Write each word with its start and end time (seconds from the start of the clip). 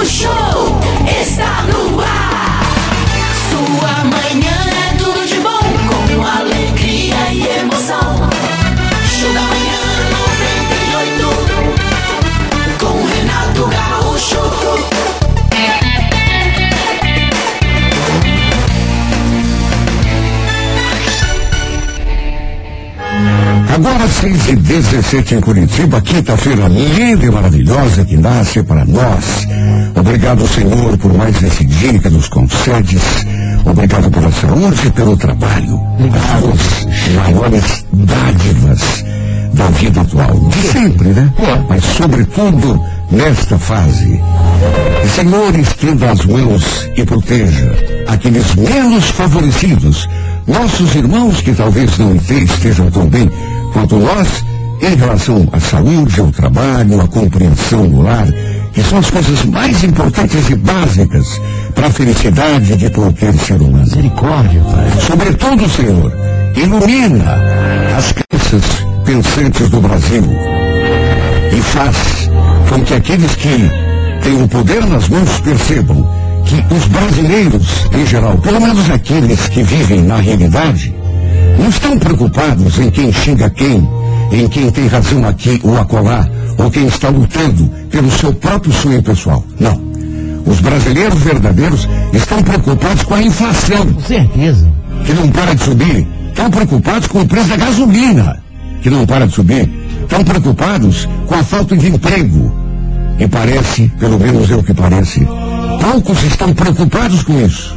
O 0.00 0.04
show 0.06 0.49
Agora 23.80 24.06
6 24.06 24.48
e 24.50 24.56
17 24.56 25.36
em 25.36 25.40
Curitiba, 25.40 26.02
quinta-feira 26.02 26.68
linda 26.68 27.24
e 27.24 27.30
maravilhosa 27.30 28.04
que 28.04 28.14
nasce 28.14 28.62
para 28.62 28.84
nós. 28.84 29.48
Obrigado, 29.98 30.46
Senhor, 30.46 30.98
por 30.98 31.14
mais 31.14 31.42
esse 31.42 31.64
dia 31.64 31.98
que 31.98 32.10
nos 32.10 32.28
concedes. 32.28 33.00
Obrigado 33.64 34.10
pela 34.10 34.30
saúde 34.32 34.86
e 34.86 34.90
pelo 34.90 35.16
trabalho. 35.16 35.80
As 36.12 37.08
maiores 37.14 37.86
dádivas 37.90 39.04
da 39.54 39.66
vida 39.68 40.02
atual. 40.02 40.38
De 40.50 40.60
sempre, 40.60 41.08
né? 41.08 41.32
Mas 41.66 41.82
sobretudo 41.82 42.84
nesta 43.10 43.58
fase. 43.58 44.20
Senhor, 45.14 45.58
estenda 45.58 46.10
as 46.10 46.24
mãos 46.24 46.88
e 46.96 47.04
proteja 47.04 47.74
aqueles 48.06 48.54
menos 48.54 49.10
favorecidos, 49.10 50.08
nossos 50.46 50.94
irmãos 50.94 51.40
que 51.40 51.52
talvez 51.52 51.98
não 51.98 52.16
estejam 52.16 52.90
tão 52.90 53.06
bem 53.06 53.30
quanto 53.72 53.96
nós 53.96 54.44
em 54.80 54.94
relação 54.96 55.46
à 55.52 55.60
saúde, 55.60 56.20
ao 56.20 56.30
trabalho, 56.30 57.00
à 57.00 57.06
compreensão 57.06 57.86
do 57.88 58.02
lar, 58.02 58.26
que 58.72 58.82
são 58.82 58.98
as 58.98 59.10
coisas 59.10 59.44
mais 59.44 59.84
importantes 59.84 60.48
e 60.48 60.54
básicas 60.54 61.40
para 61.74 61.88
a 61.88 61.90
felicidade 61.90 62.76
de 62.76 62.90
qualquer 62.90 63.34
ser 63.34 63.60
humano. 63.60 63.84
Misericórdia, 63.84 64.62
Pai. 64.62 64.90
Sobretudo, 65.06 65.68
Senhor, 65.68 66.12
ilumina 66.56 67.36
as 67.96 68.12
crianças 68.12 68.86
pensantes 69.04 69.68
do 69.68 69.80
Brasil 69.80 70.24
e 71.52 71.62
faz 71.62 72.30
com 72.68 72.80
que 72.82 72.94
aqueles 72.94 73.34
que 73.34 73.89
têm 74.30 74.42
o 74.42 74.48
poder 74.48 74.86
nas 74.86 75.08
mãos 75.08 75.40
percebam 75.40 76.08
que 76.44 76.74
os 76.74 76.86
brasileiros, 76.86 77.86
em 77.92 78.06
geral, 78.06 78.38
pelo 78.38 78.60
menos 78.60 78.88
aqueles 78.88 79.48
que 79.48 79.62
vivem 79.62 80.02
na 80.02 80.16
realidade, 80.16 80.94
não 81.58 81.68
estão 81.68 81.98
preocupados 81.98 82.78
em 82.78 82.90
quem 82.90 83.12
xinga 83.12 83.50
quem, 83.50 83.88
em 84.30 84.46
quem 84.48 84.70
tem 84.70 84.86
razão 84.86 85.26
aqui 85.26 85.60
ou 85.64 85.76
acolá, 85.76 86.28
ou 86.58 86.70
quem 86.70 86.86
está 86.86 87.08
lutando 87.08 87.68
pelo 87.90 88.10
seu 88.10 88.32
próprio 88.32 88.72
sonho 88.72 89.02
pessoal. 89.02 89.44
Não. 89.58 89.80
Os 90.46 90.60
brasileiros 90.60 91.20
verdadeiros 91.20 91.88
estão 92.12 92.40
preocupados 92.42 93.02
com 93.02 93.14
a 93.14 93.22
inflação, 93.22 93.86
Com 93.92 94.00
certeza. 94.00 94.68
que 95.04 95.12
não 95.12 95.28
para 95.28 95.54
de 95.54 95.64
subir. 95.64 96.06
Estão 96.28 96.50
preocupados 96.50 97.08
com 97.08 97.20
o 97.20 97.26
preço 97.26 97.48
da 97.48 97.56
gasolina, 97.56 98.40
que 98.80 98.90
não 98.90 99.04
para 99.04 99.26
de 99.26 99.34
subir. 99.34 99.68
Estão 100.02 100.22
preocupados 100.22 101.08
com 101.26 101.34
a 101.34 101.42
falta 101.42 101.76
de 101.76 101.88
emprego. 101.88 102.69
E 103.18 103.26
parece, 103.28 103.88
pelo 103.98 104.18
menos 104.18 104.50
é 104.50 104.56
o 104.56 104.62
que 104.62 104.72
parece, 104.72 105.26
poucos 105.80 106.22
estão 106.24 106.52
preocupados 106.52 107.22
com 107.22 107.38
isso. 107.44 107.76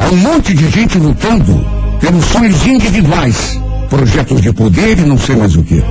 Há 0.00 0.12
um 0.12 0.16
monte 0.16 0.54
de 0.54 0.68
gente 0.70 0.98
lutando 0.98 1.64
pelos 2.00 2.24
sonhos 2.26 2.66
individuais, 2.66 3.58
projetos 3.88 4.40
de 4.40 4.52
poder 4.52 4.98
e 4.98 5.02
não 5.02 5.18
sei 5.18 5.36
mais 5.36 5.56
o 5.56 5.62
que. 5.62 5.82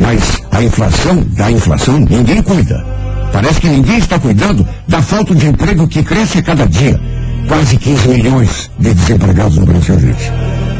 Mas 0.00 0.38
a 0.50 0.62
inflação, 0.62 1.24
da 1.30 1.50
inflação, 1.50 1.98
ninguém 1.98 2.42
cuida. 2.42 2.84
Parece 3.32 3.60
que 3.60 3.68
ninguém 3.68 3.98
está 3.98 4.18
cuidando 4.18 4.66
da 4.86 5.02
falta 5.02 5.34
de 5.34 5.46
emprego 5.46 5.86
que 5.88 6.02
cresce 6.02 6.38
a 6.38 6.42
cada 6.42 6.66
dia. 6.66 6.98
Quase 7.46 7.76
15 7.76 8.08
milhões 8.08 8.70
de 8.78 8.94
desempregados 8.94 9.56
no 9.56 9.66
Brasil, 9.66 9.98
gente. 9.98 10.32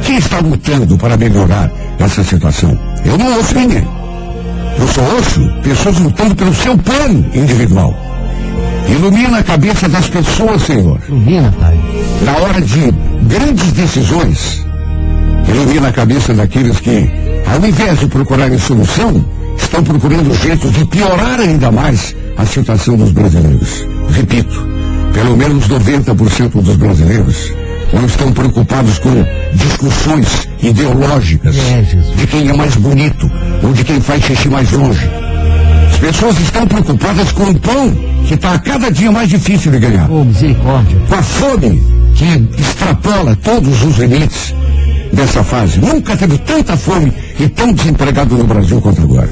Quem 0.05 0.19
está 0.19 0.39
lutando 0.39 0.97
para 0.97 1.17
melhorar 1.17 1.71
essa 1.99 2.23
situação? 2.23 2.79
Eu 3.05 3.19
não 3.19 3.37
ouço 3.37 3.55
ninguém. 3.55 3.98
Eu 4.79 4.89
só 4.89 5.03
ouço 5.03 5.53
pessoas 5.63 5.99
lutando 5.99 6.35
pelo 6.35 6.55
seu 6.55 6.77
plano 6.79 7.25
individual. 7.35 7.95
Ilumina 8.89 9.39
a 9.39 9.43
cabeça 9.43 9.89
das 9.89 10.09
pessoas, 10.09 10.63
Senhor. 10.63 10.99
Ilumina, 11.09 11.55
Pai. 11.59 11.79
Na 12.25 12.37
hora 12.39 12.61
de 12.61 12.93
grandes 13.23 13.73
decisões, 13.73 14.65
ilumina 15.49 15.89
a 15.89 15.93
cabeça 15.93 16.35
daqueles 16.35 16.81
que, 16.81 17.11
ao 17.47 17.67
invés 17.67 18.01
de 18.01 18.07
procurarem 18.07 18.59
solução, 18.59 19.25
estão 19.57 19.83
procurando 19.85 20.35
jeitos 20.35 20.73
de 20.73 20.85
piorar 20.87 21.41
ainda 21.41 21.71
mais 21.71 22.15
a 22.37 22.47
situação 22.47 22.97
dos 22.97 23.13
brasileiros. 23.13 23.87
Repito, 24.11 24.67
pelo 25.13 25.37
menos 25.37 25.69
90% 25.69 26.63
dos 26.63 26.77
brasileiros 26.77 27.53
não 27.93 28.05
estão 28.07 28.33
preocupados 28.33 28.99
com 28.99 29.25
discussões 29.55 30.49
ideológicas 30.63 31.57
É, 31.57 31.83
de 32.17 32.27
quem 32.27 32.49
é 32.49 32.53
mais 32.53 32.75
bonito 32.77 33.31
ou 33.63 33.73
de 33.73 33.85
quem 33.85 34.01
faz 34.01 34.23
xixi 34.25 34.49
mais 34.49 34.71
longe. 34.73 35.09
As 35.91 35.97
pessoas 35.99 36.39
estão 36.41 36.67
preocupadas 36.67 37.33
com 37.33 37.45
o 37.45 37.59
pão 37.59 37.91
que 38.27 38.35
está 38.35 38.53
a 38.55 38.59
cada 38.59 38.91
dia 38.91 39.11
mais 39.11 39.29
difícil 39.29 39.73
de 39.73 39.79
ganhar 39.79 40.09
Oh, 40.11 40.25
misericórdia. 40.25 40.97
com 41.09 41.15
a 41.15 41.23
fome 41.23 41.83
que 42.15 42.61
extrapola 42.61 43.37
todos 43.37 43.83
os 43.83 43.97
limites 43.99 44.55
dessa 45.13 45.43
fase. 45.43 45.81
Nunca 45.81 46.17
teve 46.17 46.37
tanta 46.39 46.77
fome 46.77 47.13
e 47.41 47.49
tão 47.49 47.73
desempregado 47.73 48.37
no 48.37 48.45
Brasil 48.45 48.81
quanto 48.81 49.03
agora. 49.03 49.31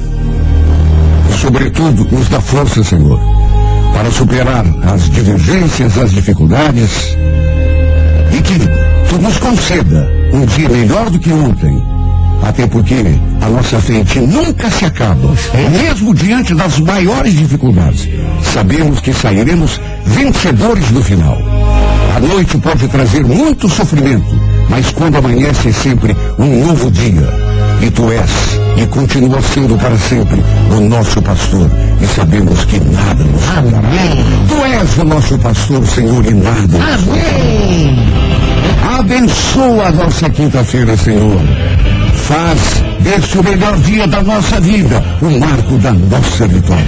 E, 1.29 1.37
sobretudo, 1.39 2.07
nos 2.11 2.27
dá 2.29 2.41
força, 2.41 2.83
Senhor, 2.83 3.19
para 3.93 4.09
superar 4.11 4.65
as 4.93 5.09
divergências, 5.09 5.97
as 5.97 6.11
dificuldades 6.11 7.15
e 8.31 8.41
que 8.41 8.97
Tu 9.09 9.17
nos 9.19 9.37
conceda 9.37 10.11
um 10.33 10.45
dia 10.45 10.67
melhor 10.69 11.09
do 11.09 11.17
que 11.17 11.31
ontem. 11.31 11.81
Até 12.43 12.67
porque 12.67 12.95
a 13.41 13.49
nossa 13.49 13.79
frente 13.79 14.19
nunca 14.19 14.69
se 14.69 14.85
acaba, 14.85 15.33
mesmo 15.71 16.13
diante 16.13 16.53
das 16.53 16.77
maiores 16.79 17.33
dificuldades. 17.33 18.07
Sabemos 18.53 18.99
que 18.99 19.13
sairemos 19.13 19.79
vencedores 20.05 20.91
no 20.91 21.01
final. 21.01 21.37
A 22.15 22.19
noite 22.19 22.57
pode 22.57 22.87
trazer 22.87 23.23
muito 23.25 23.69
sofrimento, 23.69 24.39
mas 24.69 24.91
quando 24.91 25.17
amanhece 25.17 25.69
é 25.69 25.73
sempre 25.73 26.15
um 26.37 26.67
novo 26.67 26.91
dia. 26.91 27.56
E 27.81 27.89
tu 27.91 28.11
és 28.11 28.57
e 28.77 28.85
continua 28.87 29.41
sendo 29.41 29.77
para 29.77 29.97
sempre 29.97 30.43
o 30.71 30.81
nosso 30.81 31.21
pastor. 31.21 31.69
E 32.01 32.07
sabemos 32.07 32.65
que 32.65 32.79
nada 32.79 33.23
nos 33.23 33.43
faltará. 33.43 33.89
Tu 34.47 34.65
és 34.65 34.97
o 34.97 35.03
nosso 35.03 35.37
pastor, 35.39 35.85
Senhor, 35.85 36.25
e 36.25 36.33
nada. 36.33 36.77
Abençoa 38.99 39.87
a 39.87 39.91
nossa 39.91 40.29
quinta-feira, 40.29 40.95
Senhor. 40.97 41.39
Faz 42.13 42.59
deste 42.99 43.37
o 43.39 43.43
melhor 43.43 43.77
dia 43.77 44.07
da 44.07 44.21
nossa 44.21 44.59
vida, 44.59 45.03
o 45.21 45.39
marco 45.39 45.77
da 45.77 45.93
nossa 45.93 46.47
vitória. 46.47 46.85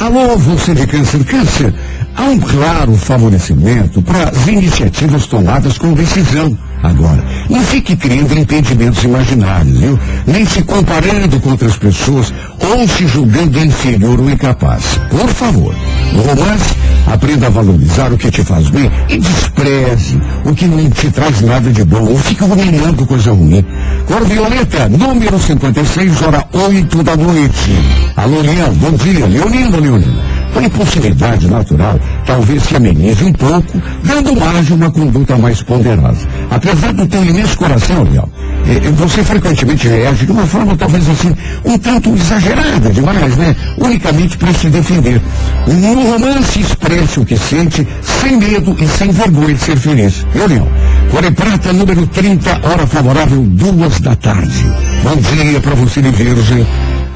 Alô, 0.00 0.36
você 0.36 0.74
de 0.74 0.86
câncer, 0.86 1.24
câncer. 1.24 1.74
Há 2.14 2.22
um 2.24 2.38
claro 2.38 2.94
favorecimento 2.96 4.02
para 4.02 4.28
as 4.28 4.46
iniciativas 4.46 5.26
tomadas 5.26 5.78
com 5.78 5.92
decisão. 5.92 6.56
Agora, 6.82 7.24
não 7.48 7.60
fique 7.60 7.96
criando 7.96 8.36
impedimentos 8.36 9.04
imaginários, 9.04 9.78
viu? 9.78 9.98
Nem 10.26 10.44
se 10.44 10.62
comparando 10.62 11.38
com 11.40 11.50
outras 11.50 11.76
pessoas 11.76 12.34
ou 12.58 12.88
se 12.88 13.06
julgando 13.06 13.58
inferior 13.58 14.20
ou 14.20 14.28
incapaz. 14.28 14.98
Por 15.08 15.28
favor, 15.28 15.74
no 16.12 16.22
romance, 16.22 16.74
aprenda 17.06 17.46
a 17.46 17.50
valorizar 17.50 18.12
o 18.12 18.18
que 18.18 18.30
te 18.30 18.42
faz 18.42 18.68
bem 18.68 18.90
e 19.08 19.18
despreze 19.18 20.20
o 20.44 20.54
que 20.54 20.66
não 20.66 20.90
te 20.90 21.10
traz 21.10 21.40
nada 21.40 21.70
de 21.70 21.84
bom 21.84 22.04
ou 22.04 22.18
fica 22.18 22.44
ruminando 22.44 23.06
coisa 23.06 23.30
ruim. 23.32 23.64
Cor 24.06 24.24
Violeta, 24.24 24.88
número 24.88 25.38
56, 25.38 26.22
hora 26.22 26.44
8 26.52 27.02
da 27.02 27.16
noite. 27.16 27.70
Alô, 28.16 28.40
Leão, 28.40 28.72
bom 28.74 28.92
dia. 28.92 29.26
Leonino, 29.26 29.78
Leonino. 29.78 30.31
A 30.54 30.62
impulsividade 30.62 31.48
natural 31.48 31.98
talvez 32.26 32.62
se 32.62 32.76
amenize 32.76 33.24
um 33.24 33.32
pouco, 33.32 33.82
dando 34.04 34.36
margem 34.36 34.72
a 34.72 34.74
uma 34.76 34.90
conduta 34.90 35.36
mais 35.36 35.62
ponderosa. 35.62 36.28
Apesar 36.50 36.92
do 36.92 37.06
teu 37.06 37.24
imenso 37.24 37.56
coração, 37.56 38.02
Leão, 38.04 38.28
eh, 38.66 38.90
você 38.92 39.24
frequentemente 39.24 39.88
reage 39.88 40.26
de 40.26 40.32
uma 40.32 40.46
forma 40.46 40.76
talvez 40.76 41.08
assim, 41.08 41.34
um 41.64 41.78
tanto 41.78 42.14
exagerada 42.14 42.90
demais, 42.90 43.36
né? 43.36 43.56
Unicamente 43.78 44.36
para 44.36 44.52
se 44.52 44.68
defender. 44.68 45.20
No 45.66 46.12
romance, 46.12 46.60
expresse 46.60 47.18
o 47.18 47.24
que 47.24 47.36
sente, 47.36 47.86
sem 48.02 48.36
medo 48.36 48.76
e 48.78 48.86
sem 48.86 49.10
vergonha 49.10 49.54
de 49.54 49.60
ser 49.60 49.76
feliz. 49.76 50.26
Leão, 50.34 50.68
Core 51.10 51.30
Prata, 51.30 51.72
número 51.72 52.06
30, 52.06 52.60
hora 52.62 52.86
favorável, 52.86 53.42
duas 53.42 54.00
da 54.00 54.14
tarde. 54.14 54.66
Bom 55.02 55.16
dia 55.16 55.60
para 55.60 55.74
você 55.74 56.02
Virgem. 56.02 56.66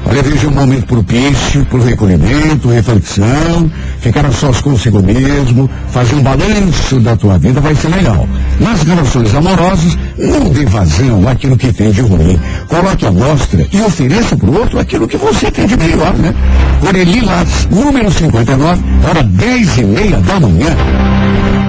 Olha, 0.09 0.23
veja 0.23 0.47
um 0.47 0.51
momento 0.51 0.85
propício 0.85 1.65
para 1.65 1.79
o 1.79 1.83
recolhimento, 1.83 2.69
reflexão 2.69 3.69
Ficar 3.99 4.25
a 4.25 4.31
sós 4.31 4.61
consigo 4.61 5.03
mesmo, 5.03 5.69
fazer 5.89 6.15
um 6.15 6.21
balanço 6.21 6.97
da 7.01 7.17
tua 7.17 7.37
vida 7.37 7.59
vai 7.59 7.75
ser 7.75 7.89
legal. 7.89 8.25
Nas 8.57 8.83
relações 8.83 9.35
amorosas, 9.35 9.97
não 10.17 10.49
dê 10.49 10.65
vazão 10.65 11.27
àquilo 11.27 11.57
que 11.57 11.73
tem 11.73 11.91
de 11.91 11.99
ruim. 12.01 12.39
Coloque 12.69 13.05
a 13.05 13.11
mostra 13.11 13.67
e 13.69 13.81
ofereça 13.81 14.37
para 14.37 14.49
o 14.49 14.57
outro 14.57 14.79
aquilo 14.79 15.09
que 15.09 15.17
você 15.17 15.51
tem 15.51 15.65
de 15.65 15.75
melhor, 15.75 16.13
né? 16.13 16.33
Coreli 16.79 17.19
Lattes, 17.19 17.67
número 17.69 18.09
59, 18.09 18.83
hora 19.09 19.23
10 19.23 19.77
e 19.77 19.83
meia 19.83 20.17
da 20.21 20.39
manhã. 20.39 20.75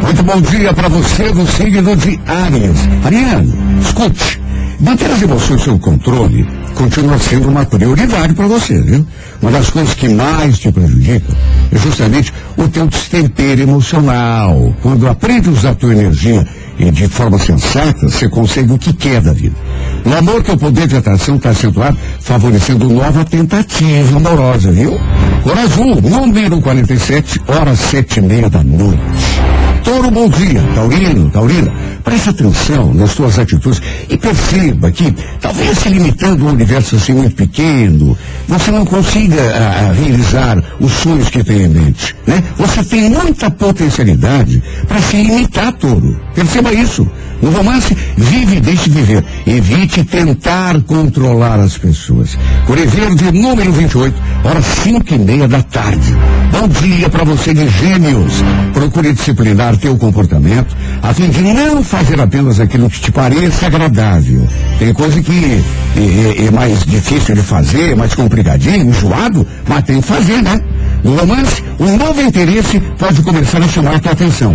Muito 0.02 0.22
bom 0.22 0.40
dia 0.40 0.72
para 0.72 0.88
você 0.88 1.32
do 1.32 1.44
signo 1.44 1.96
de 1.96 2.20
Áries. 2.26 2.88
Ariano, 3.04 3.52
escute. 3.82 4.40
Manter 4.80 5.10
as 5.10 5.22
emoções 5.22 5.60
sob 5.60 5.80
controle 5.80 6.46
continua 6.78 7.18
sendo 7.18 7.48
uma 7.48 7.66
prioridade 7.66 8.32
para 8.34 8.46
você, 8.46 8.80
viu? 8.80 9.04
Uma 9.42 9.50
das 9.50 9.68
coisas 9.68 9.94
que 9.94 10.08
mais 10.08 10.58
te 10.60 10.70
prejudica 10.70 11.26
é 11.72 11.76
justamente 11.76 12.32
o 12.56 12.68
teu 12.68 12.86
destempero 12.86 13.60
emocional. 13.60 14.72
Quando 14.80 15.08
aprende 15.08 15.48
a 15.48 15.52
usar 15.52 15.70
a 15.70 15.74
tua 15.74 15.92
energia 15.92 16.46
e 16.78 16.88
de 16.92 17.08
forma 17.08 17.36
sensata, 17.36 18.08
você 18.08 18.28
consegue 18.28 18.72
o 18.72 18.78
que 18.78 18.92
quer 18.92 19.20
da 19.20 19.32
vida. 19.32 19.56
No 20.04 20.16
amor, 20.16 20.40
teu 20.44 20.56
poder 20.56 20.86
de 20.86 20.96
atração 20.96 21.34
está 21.34 21.50
acentuado, 21.50 21.98
favorecendo 22.20 22.88
nova 22.88 23.24
tentativa 23.24 24.16
amorosa, 24.16 24.70
viu? 24.70 24.98
Cor 25.42 25.58
azul, 25.58 26.00
número 26.00 26.60
47, 26.60 27.40
horas 27.48 27.80
sete 27.80 28.20
e 28.20 28.22
meia 28.22 28.48
da 28.48 28.62
noite. 28.62 29.47
Touro, 29.88 30.10
bom 30.10 30.28
dia. 30.28 30.60
Taurino, 30.74 31.30
Taurina, 31.30 31.72
preste 32.04 32.28
atenção 32.28 32.92
nas 32.92 33.10
suas 33.12 33.38
atitudes 33.38 33.80
e 34.06 34.18
perceba 34.18 34.90
que, 34.90 35.14
talvez 35.40 35.78
se 35.78 35.88
limitando 35.88 36.44
a 36.44 36.50
um 36.50 36.52
universo 36.52 36.96
assim 36.96 37.14
muito 37.14 37.34
pequeno, 37.34 38.14
você 38.46 38.70
não 38.70 38.84
consiga 38.84 39.40
a, 39.40 39.88
a 39.88 39.92
realizar 39.92 40.62
os 40.78 40.92
sonhos 40.92 41.30
que 41.30 41.42
tem 41.42 41.62
em 41.62 41.68
mente. 41.68 42.14
Né? 42.26 42.44
Você 42.58 42.84
tem 42.84 43.08
muita 43.08 43.50
potencialidade 43.50 44.62
para 44.86 45.00
se 45.00 45.16
limitar, 45.22 45.72
Touro. 45.72 46.20
Perceba 46.34 46.70
isso. 46.70 47.08
No 47.40 47.50
romance, 47.50 47.96
vive 48.16 48.56
e 48.56 48.60
deixe 48.60 48.90
viver. 48.90 49.24
Evite 49.46 50.04
tentar 50.04 50.82
controlar 50.82 51.60
as 51.60 51.78
pessoas. 51.78 52.36
Coré 52.66 52.84
Verde, 52.84 53.30
número 53.32 53.72
28, 53.72 54.14
horas 54.44 54.64
5 54.82 55.14
e 55.14 55.18
meia 55.18 55.48
da 55.48 55.62
tarde. 55.62 56.14
Bom 56.50 56.66
dia 56.66 57.08
para 57.08 57.24
você 57.24 57.54
de 57.54 57.68
gêmeos. 57.68 58.42
Procure 58.72 59.12
disciplinar 59.12 59.77
teu 59.78 59.96
comportamento, 59.96 60.76
a 61.02 61.14
fim 61.14 61.28
de 61.30 61.40
não 61.40 61.82
fazer 61.82 62.20
apenas 62.20 62.60
aquilo 62.60 62.90
que 62.90 63.00
te 63.00 63.10
pareça 63.12 63.66
agradável. 63.66 64.46
Tem 64.78 64.92
coisa 64.92 65.20
que 65.22 65.62
é, 65.96 66.00
é- 66.42 66.46
é 66.46 66.50
mais 66.50 66.84
difícil 66.84 67.34
de 67.34 67.42
fazer, 67.42 67.96
mais 67.96 68.14
complicadinho, 68.14 68.90
enjoado, 68.90 69.46
mas 69.66 69.84
tem 69.84 70.00
que 70.00 70.06
fazer, 70.06 70.42
né? 70.42 70.60
No 71.02 71.14
romance, 71.16 71.62
um 71.78 71.96
novo 71.96 72.20
interesse 72.20 72.80
pode 72.98 73.22
começar 73.22 73.58
a 73.58 73.68
chamar 73.68 73.94
a 73.96 74.00
tua 74.00 74.12
atenção. 74.12 74.54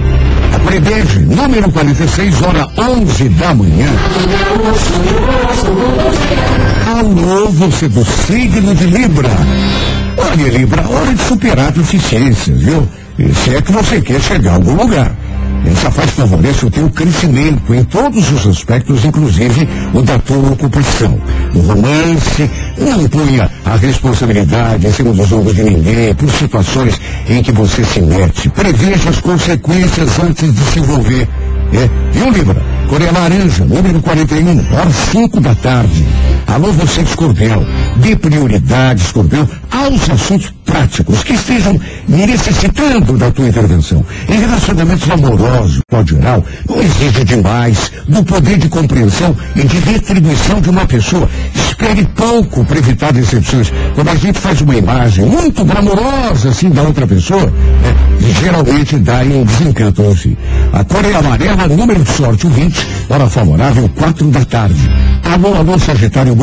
A 0.54 1.42
número 1.42 1.72
46, 1.72 2.42
hora 2.42 2.68
11 2.78 3.30
da 3.30 3.54
manhã. 3.56 3.88
Alô, 7.00 7.50
você 7.50 7.88
do 7.88 8.06
signo 8.06 8.76
de 8.76 8.86
Libra. 8.86 9.30
Olha, 10.18 10.58
Libra, 10.58 10.88
hora 10.88 11.14
de 11.14 11.24
superar 11.24 11.72
deficiências, 11.72 12.62
viu? 12.62 12.88
E 13.26 13.34
se 13.34 13.56
é 13.56 13.62
que 13.62 13.72
você 13.72 14.02
quer 14.02 14.22
chegar 14.22 14.52
a 14.52 14.56
algum 14.56 14.76
lugar. 14.76 15.16
Essa 15.66 15.90
fase 15.90 16.12
favorece 16.12 16.66
o 16.66 16.72
teu 16.72 16.90
crescimento 16.90 17.74
em 17.74 17.84
todos 17.86 18.32
os 18.32 18.48
aspectos, 18.48 19.06
inclusive 19.06 19.68
o 19.94 20.02
da 20.02 20.20
tua 20.20 20.52
ocupação. 20.52 21.18
No 21.54 21.62
romance, 21.62 22.52
não 22.78 23.08
ponha 23.08 23.50
a 23.66 23.76
responsabilidade 23.78 24.86
em 24.86 24.92
cima 24.92 25.14
dos 25.14 25.32
ombros 25.32 25.56
de 25.56 25.64
ninguém 25.64 26.14
por 26.16 26.30
situações 26.32 27.00
em 27.30 27.42
que 27.42 27.54
você 27.54 27.84
se 27.86 28.02
mete. 28.02 28.50
Preveja 28.50 29.10
as 29.10 29.22
consequências 29.22 30.20
antes 30.20 30.54
de 30.54 30.64
se 30.66 30.80
envolver. 30.80 31.30
É, 31.72 31.90
viu, 32.12 32.30
Libra? 32.30 32.62
Coreia 32.90 33.12
Laranja, 33.12 33.66
número 33.66 34.02
41, 34.02 34.76
horas 34.76 34.96
5 35.12 35.40
da 35.40 35.56
tarde. 35.56 36.06
Alô, 36.54 36.72
você, 36.72 37.02
escorpião. 37.02 37.66
Dê 37.96 38.16
prioridade, 38.16 39.02
escorpião, 39.02 39.50
aos 39.72 40.08
assuntos 40.08 40.54
práticos 40.64 41.24
que 41.24 41.34
estejam 41.34 41.80
necessitando 42.08 43.18
da 43.18 43.32
tua 43.32 43.48
intervenção. 43.48 44.06
Em 44.30 44.40
relacionamentos 44.40 45.10
amorosos, 45.10 45.82
pode 45.90 46.14
geral, 46.14 46.46
não 46.70 46.80
exige 46.80 47.24
demais 47.24 47.92
do 48.08 48.24
poder 48.24 48.58
de 48.58 48.70
compreensão 48.70 49.36
e 49.56 49.64
de 49.64 49.78
retribuição 49.80 50.62
de 50.62 50.70
uma 50.70 50.86
pessoa. 50.86 51.28
Espere 51.56 52.06
pouco 52.16 52.64
para 52.64 52.78
evitar 52.78 53.12
decepções. 53.12 53.72
Quando 53.96 54.10
a 54.10 54.16
gente 54.16 54.40
faz 54.40 54.62
uma 54.62 54.76
imagem 54.76 55.26
muito 55.26 55.66
glamourosa 55.66 56.50
assim 56.50 56.70
da 56.70 56.84
outra 56.84 57.08
pessoa, 57.08 57.46
né, 57.46 57.96
geralmente 58.42 58.98
dá 58.98 59.22
um 59.22 59.44
desencanto 59.44 60.04
no 60.04 60.16
fim. 60.16 60.38
A 60.72 60.84
Coreia 60.84 61.18
Amarela, 61.18 61.68
número 61.68 62.04
de 62.04 62.12
sorte, 62.12 62.46
o 62.46 62.50
20, 62.50 62.88
hora 63.10 63.28
favorável, 63.28 63.90
4 63.96 64.28
da 64.28 64.46
tarde. 64.46 64.90
Alô, 65.24 65.56
alô, 65.56 65.80
Sagitário, 65.80 66.36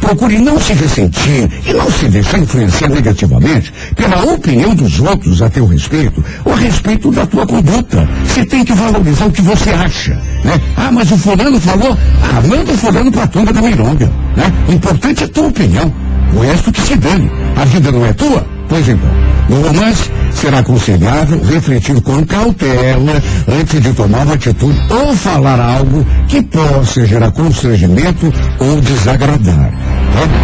Procure 0.00 0.38
não 0.38 0.60
se 0.60 0.72
ressentir 0.74 1.50
e 1.66 1.72
não 1.72 1.90
se 1.90 2.08
deixar 2.08 2.38
influenciar 2.38 2.88
negativamente 2.88 3.72
pela 3.96 4.22
opinião 4.32 4.74
dos 4.74 5.00
outros 5.00 5.42
a 5.42 5.50
teu 5.50 5.66
respeito 5.66 6.24
ou 6.44 6.52
a 6.52 6.56
respeito 6.56 7.10
da 7.10 7.26
tua 7.26 7.44
conduta. 7.46 8.08
Você 8.26 8.44
tem 8.44 8.64
que 8.64 8.72
valorizar 8.72 9.26
o 9.26 9.32
que 9.32 9.42
você 9.42 9.70
acha, 9.70 10.14
né? 10.44 10.60
Ah, 10.76 10.92
mas 10.92 11.10
o 11.10 11.18
fulano 11.18 11.60
falou, 11.60 11.98
ah, 12.22 12.46
manda 12.46 12.72
o 12.72 12.76
fulano 12.76 13.10
pra 13.10 13.26
tumba 13.26 13.52
da 13.52 13.60
mironga, 13.60 14.06
né? 14.36 14.52
O 14.68 14.72
importante 14.72 15.24
é 15.24 15.26
a 15.26 15.28
tua 15.28 15.48
opinião. 15.48 15.92
O 16.32 16.40
resto 16.40 16.70
que 16.72 16.80
se 16.80 16.96
dane. 16.96 17.30
A 17.56 17.64
vida 17.64 17.90
não 17.90 18.06
é 18.06 18.12
tua? 18.12 18.46
Pois 18.74 18.88
então, 18.88 19.08
no 19.48 19.68
romance, 19.68 20.10
será 20.32 20.58
aconselhável 20.58 21.40
refletir 21.44 22.00
com 22.00 22.26
cautela 22.26 23.22
antes 23.46 23.80
de 23.80 23.92
tomar 23.92 24.26
uma 24.26 24.34
atitude 24.34 24.76
ou 24.90 25.14
falar 25.14 25.60
algo 25.60 26.04
que 26.26 26.42
possa 26.42 27.06
gerar 27.06 27.30
constrangimento 27.30 28.34
ou 28.58 28.80
desagradar. 28.80 29.70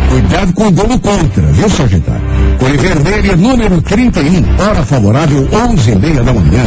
Cuidado 0.08 0.52
com 0.52 0.68
o 0.68 0.70
golo 0.70 1.00
contra, 1.00 1.42
viu, 1.42 1.68
Sagitário? 1.68 2.22
Cor 2.60 2.70
vermelha, 2.70 3.34
número 3.34 3.82
31, 3.82 4.62
hora 4.62 4.84
favorável, 4.84 5.48
11 5.52 5.90
e 5.90 5.94
meia 5.96 6.22
da 6.22 6.32
manhã. 6.32 6.62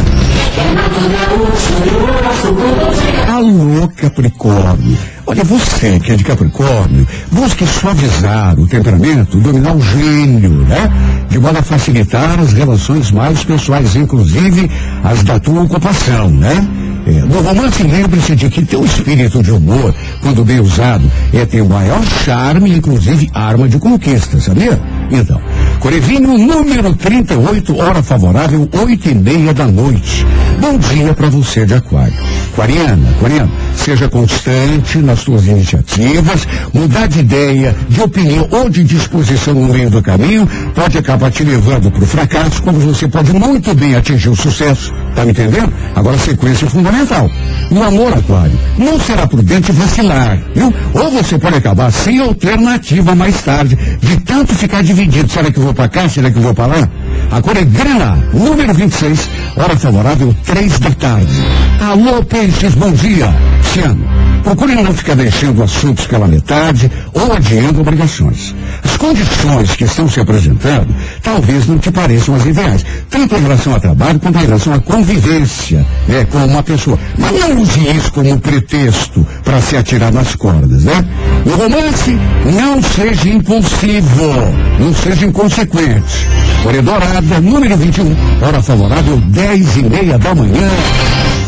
Alô, 3.26 3.88
Capricórnio. 3.96 4.98
Olha, 5.34 5.42
você 5.42 5.98
que 5.98 6.12
é 6.12 6.14
de 6.14 6.22
Capricórnio, 6.22 7.04
busque 7.32 7.66
suavizar 7.66 8.56
o 8.56 8.68
temperamento, 8.68 9.36
dominar 9.40 9.74
o 9.74 9.80
gênio, 9.80 10.50
né? 10.62 10.88
De 11.28 11.40
modo 11.40 11.58
a 11.58 11.62
facilitar 11.62 12.38
as 12.38 12.52
relações 12.52 13.10
mais 13.10 13.42
pessoais, 13.42 13.96
inclusive 13.96 14.70
as 15.02 15.24
da 15.24 15.40
tua 15.40 15.62
ocupação, 15.62 16.30
né? 16.30 16.64
É, 17.06 17.12
no 17.20 17.40
romance, 17.42 17.82
lembre-se 17.82 18.34
de 18.34 18.48
que 18.48 18.64
teu 18.64 18.84
espírito 18.84 19.42
de 19.42 19.50
humor, 19.50 19.94
quando 20.22 20.44
bem 20.44 20.60
usado, 20.60 21.10
é 21.32 21.44
teu 21.44 21.68
maior 21.68 22.02
charme, 22.24 22.74
inclusive 22.74 23.30
arma 23.34 23.68
de 23.68 23.78
conquista, 23.78 24.40
sabia? 24.40 24.80
Então, 25.10 25.40
Corevinho, 25.84 26.38
número 26.38 26.94
38, 26.94 27.76
hora 27.78 28.02
favorável, 28.02 28.66
oito 28.84 29.10
e 29.10 29.14
meia 29.14 29.52
da 29.52 29.66
noite. 29.66 30.24
Bom 30.58 30.78
dia 30.78 31.12
para 31.12 31.28
você 31.28 31.66
de 31.66 31.74
aquário. 31.74 32.14
Aquariana, 32.54 33.10
aquariano, 33.10 33.52
seja 33.76 34.08
constante 34.08 34.96
nas 34.98 35.20
suas 35.20 35.44
iniciativas, 35.46 36.48
mudar 36.72 37.06
de 37.06 37.18
ideia, 37.18 37.76
de 37.86 38.00
opinião 38.00 38.48
ou 38.50 38.70
de 38.70 38.82
disposição 38.82 39.52
no 39.52 39.74
meio 39.74 39.90
do 39.90 40.00
caminho 40.00 40.48
pode 40.74 40.96
acabar 40.96 41.30
te 41.30 41.44
levando 41.44 41.90
para 41.90 42.02
o 42.02 42.06
fracasso, 42.06 42.62
como 42.62 42.78
você 42.78 43.06
pode 43.06 43.34
muito 43.34 43.74
bem 43.74 43.94
atingir 43.94 44.30
o 44.30 44.36
sucesso. 44.36 44.90
Tá 45.14 45.24
me 45.24 45.32
entendendo? 45.32 45.70
Agora 45.94 46.16
sequência 46.16 46.64
é 46.64 46.68
fundamental. 46.94 47.30
No 47.70 47.82
amor, 47.82 48.12
aquário, 48.14 48.58
não 48.78 48.98
será 49.00 49.26
prudente 49.26 49.72
vacilar, 49.72 50.38
viu? 50.54 50.72
Ou 50.94 51.10
você 51.10 51.38
pode 51.38 51.56
acabar 51.56 51.90
sem 51.90 52.20
alternativa 52.20 53.14
mais 53.14 53.42
tarde, 53.42 53.76
de 54.00 54.16
tanto 54.20 54.54
ficar 54.54 54.82
dividido. 54.82 55.30
Será 55.30 55.50
que 55.50 55.58
eu 55.58 55.64
vou 55.64 55.74
para 55.74 55.88
cá? 55.88 56.08
Será 56.08 56.30
que 56.30 56.38
eu 56.38 56.42
vou 56.42 56.54
para 56.54 56.66
lá? 56.66 56.88
A 57.30 57.42
cor 57.42 57.56
é 57.56 57.64
grana, 57.64 58.16
número 58.32 58.72
26, 58.74 59.28
hora 59.56 59.76
favorável, 59.76 60.34
três 60.44 60.78
da 60.78 60.90
tarde. 60.90 61.32
Alô, 61.80 62.22
peixes, 62.24 62.74
bom 62.74 62.92
dia. 62.92 63.34
Luciano, 63.74 64.06
procure 64.44 64.74
não 64.74 64.92
ficar 64.92 65.16
deixando 65.16 65.62
assuntos 65.62 66.06
pela 66.06 66.28
metade 66.28 66.90
ou 67.14 67.32
adiando 67.32 67.80
obrigações. 67.80 68.54
As 68.84 68.96
condições 68.96 69.74
que 69.74 69.84
estão 69.84 70.08
se 70.08 70.20
apresentando 70.20 70.94
talvez 71.22 71.66
não 71.66 71.78
te 71.78 71.90
pareçam 71.90 72.34
as 72.34 72.44
ideais, 72.44 72.84
tanto 73.10 73.34
em 73.34 73.40
relação 73.40 73.72
ao 73.72 73.80
trabalho 73.80 74.20
quanto 74.20 74.38
em 74.38 74.44
relação 74.44 74.74
à 74.74 74.80
convivência 74.80 75.84
né, 76.06 76.26
com 76.30 76.44
uma 76.44 76.62
pessoa. 76.62 76.98
Mas 77.18 77.32
não 77.32 77.62
use 77.62 77.80
isso 77.96 78.12
como 78.12 78.38
pretexto 78.38 79.26
para 79.42 79.60
se 79.60 79.76
atirar 79.76 80.12
nas 80.12 80.34
cordas, 80.36 80.84
né? 80.84 81.04
No 81.46 81.56
romance, 81.56 82.18
não 82.52 82.82
seja 82.82 83.28
impulsivo, 83.28 84.32
não 84.78 84.94
seja 84.94 85.26
inconsequente. 85.26 86.28
Corredorada, 86.62 87.40
número 87.40 87.76
21, 87.76 88.14
hora 88.42 88.62
favorável, 88.62 89.16
10 89.16 89.76
e 89.76 89.82
meia 89.82 90.18
da 90.18 90.34
manhã. 90.34 90.68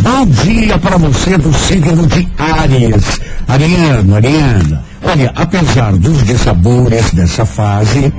Bom 0.03 0.27
dia 0.27 0.79
para 0.79 0.97
você 0.97 1.37
do 1.39 1.53
signo 1.53 2.07
de 2.07 2.29
Áries. 2.39 3.21
Ariano, 3.49 4.17
Ariana. 4.17 4.86
Olha, 5.09 5.33
apesar 5.37 5.93
dos 5.93 6.25
dissabores 6.25 7.13
dessa 7.13 7.47
fase, 7.47 8.13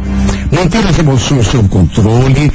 manter 0.51 0.88
as 0.88 0.98
emoções 0.98 1.46
sob 1.48 1.67
controle 1.67 2.51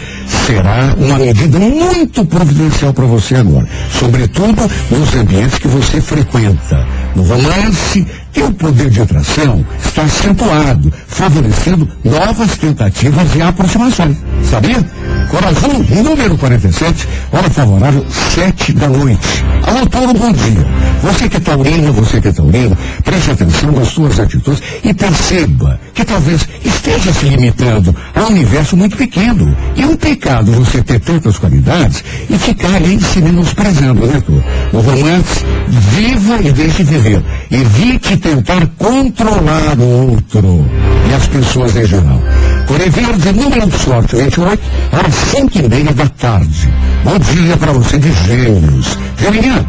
será 0.46 0.94
uma 0.96 1.18
medida 1.18 1.58
muito 1.58 2.24
providencial 2.24 2.94
para 2.94 3.04
você 3.04 3.36
agora. 3.36 3.68
Sobretudo 3.90 4.70
nos 4.90 5.14
ambientes 5.14 5.58
que 5.58 5.68
você 5.68 6.00
frequenta. 6.00 6.86
No 7.14 7.22
romance, 7.24 8.06
teu 8.32 8.50
poder 8.54 8.88
de 8.88 9.02
atração 9.02 9.64
está 9.84 10.02
acentuado, 10.02 10.90
favorecendo 11.06 11.86
novas 12.02 12.56
tentativas 12.56 13.34
e 13.36 13.42
aproximações. 13.42 14.16
Sabia? 14.50 14.82
Coração, 15.30 16.02
número 16.02 16.38
47, 16.38 17.06
hora 17.30 17.50
favorável, 17.50 18.04
7 18.34 18.72
da 18.72 18.88
noite. 18.88 19.51
Alô, 19.72 20.12
bom 20.12 20.32
dia. 20.32 20.66
Você 21.02 21.30
que 21.30 21.38
é 21.38 21.40
taurino, 21.40 21.94
você 21.94 22.20
que 22.20 22.28
é 22.28 22.32
taurino, 22.32 22.76
preste 23.02 23.30
atenção 23.30 23.72
nas 23.72 23.88
suas 23.88 24.20
atitudes 24.20 24.62
e 24.84 24.92
perceba 24.92 25.80
que 25.94 26.04
talvez 26.04 26.48
esteja 26.64 27.12
se 27.12 27.26
limitando 27.26 27.94
a 28.14 28.22
um 28.22 28.28
universo 28.28 28.76
muito 28.76 28.96
pequeno. 28.96 29.56
E 29.76 29.82
é 29.82 29.86
um 29.86 29.96
pecado 29.96 30.52
você 30.52 30.82
ter 30.82 31.00
tantas 31.00 31.38
qualidades 31.38 32.02
e 32.28 32.38
ficar 32.38 32.74
ali 32.74 33.00
se 33.00 33.20
menosprezando, 33.20 34.06
né, 34.06 34.22
tu? 34.24 34.42
No 34.72 34.80
romance, 34.80 35.44
viva 35.68 36.38
e 36.42 36.52
deixe 36.52 36.82
viver. 36.82 37.22
Evite 37.50 38.16
tentar 38.16 38.66
controlar 38.78 39.78
o 39.78 40.10
outro 40.12 40.66
e 41.10 41.14
as 41.14 41.26
pessoas 41.28 41.76
em 41.76 41.86
geral. 41.86 42.20
Coré 42.66 42.88
Verde, 42.88 43.32
número 43.32 43.66
de 43.68 43.78
sorte 43.78 44.16
28, 44.16 44.62
às 44.92 45.14
5 45.14 45.58
e 45.58 45.68
meia 45.68 45.92
da 45.92 46.08
tarde. 46.08 46.68
Bom 47.04 47.18
dia 47.18 47.56
para 47.56 47.72
você 47.72 47.98
de 47.98 48.12
gêmeos. 48.26 48.98
Geminiano, 49.18 49.66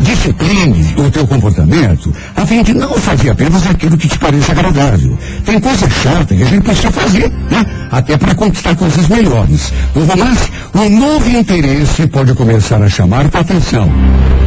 discipline 0.00 0.94
o 0.96 1.10
teu 1.10 1.26
comportamento 1.26 2.14
a 2.36 2.46
fim 2.46 2.62
de 2.62 2.74
não 2.74 2.94
fazer 2.94 3.30
apenas 3.30 3.66
aquilo 3.66 3.96
que 3.96 4.08
te 4.08 4.18
pareça 4.18 4.52
agradável. 4.52 5.18
Tem 5.44 5.60
coisa 5.60 5.88
chata 5.90 6.34
que 6.34 6.42
a 6.42 6.46
gente 6.46 6.62
precisa 6.62 6.90
fazer, 6.90 7.28
né? 7.50 7.66
Até 7.90 8.16
para 8.16 8.34
conquistar 8.34 8.76
coisas 8.76 9.08
melhores. 9.08 9.72
No 9.94 10.04
romance, 10.04 10.50
um 10.74 10.88
novo 10.98 11.30
interesse 11.30 12.06
pode 12.06 12.34
começar 12.34 12.82
a 12.82 12.88
chamar 12.88 13.28
tua 13.28 13.40
atenção. 13.40 13.90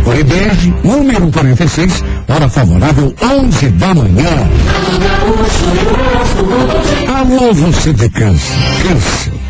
Coré 0.03 0.23
Verde, 0.23 0.73
número 0.83 1.31
46, 1.31 2.03
hora 2.27 2.49
favorável, 2.49 3.13
11 3.21 3.69
da 3.69 3.93
manhã. 3.93 4.49
Alô, 7.15 7.53
você 7.53 7.93
de 7.93 8.09
câncer. 8.09 8.55
Câncer. 8.83 9.40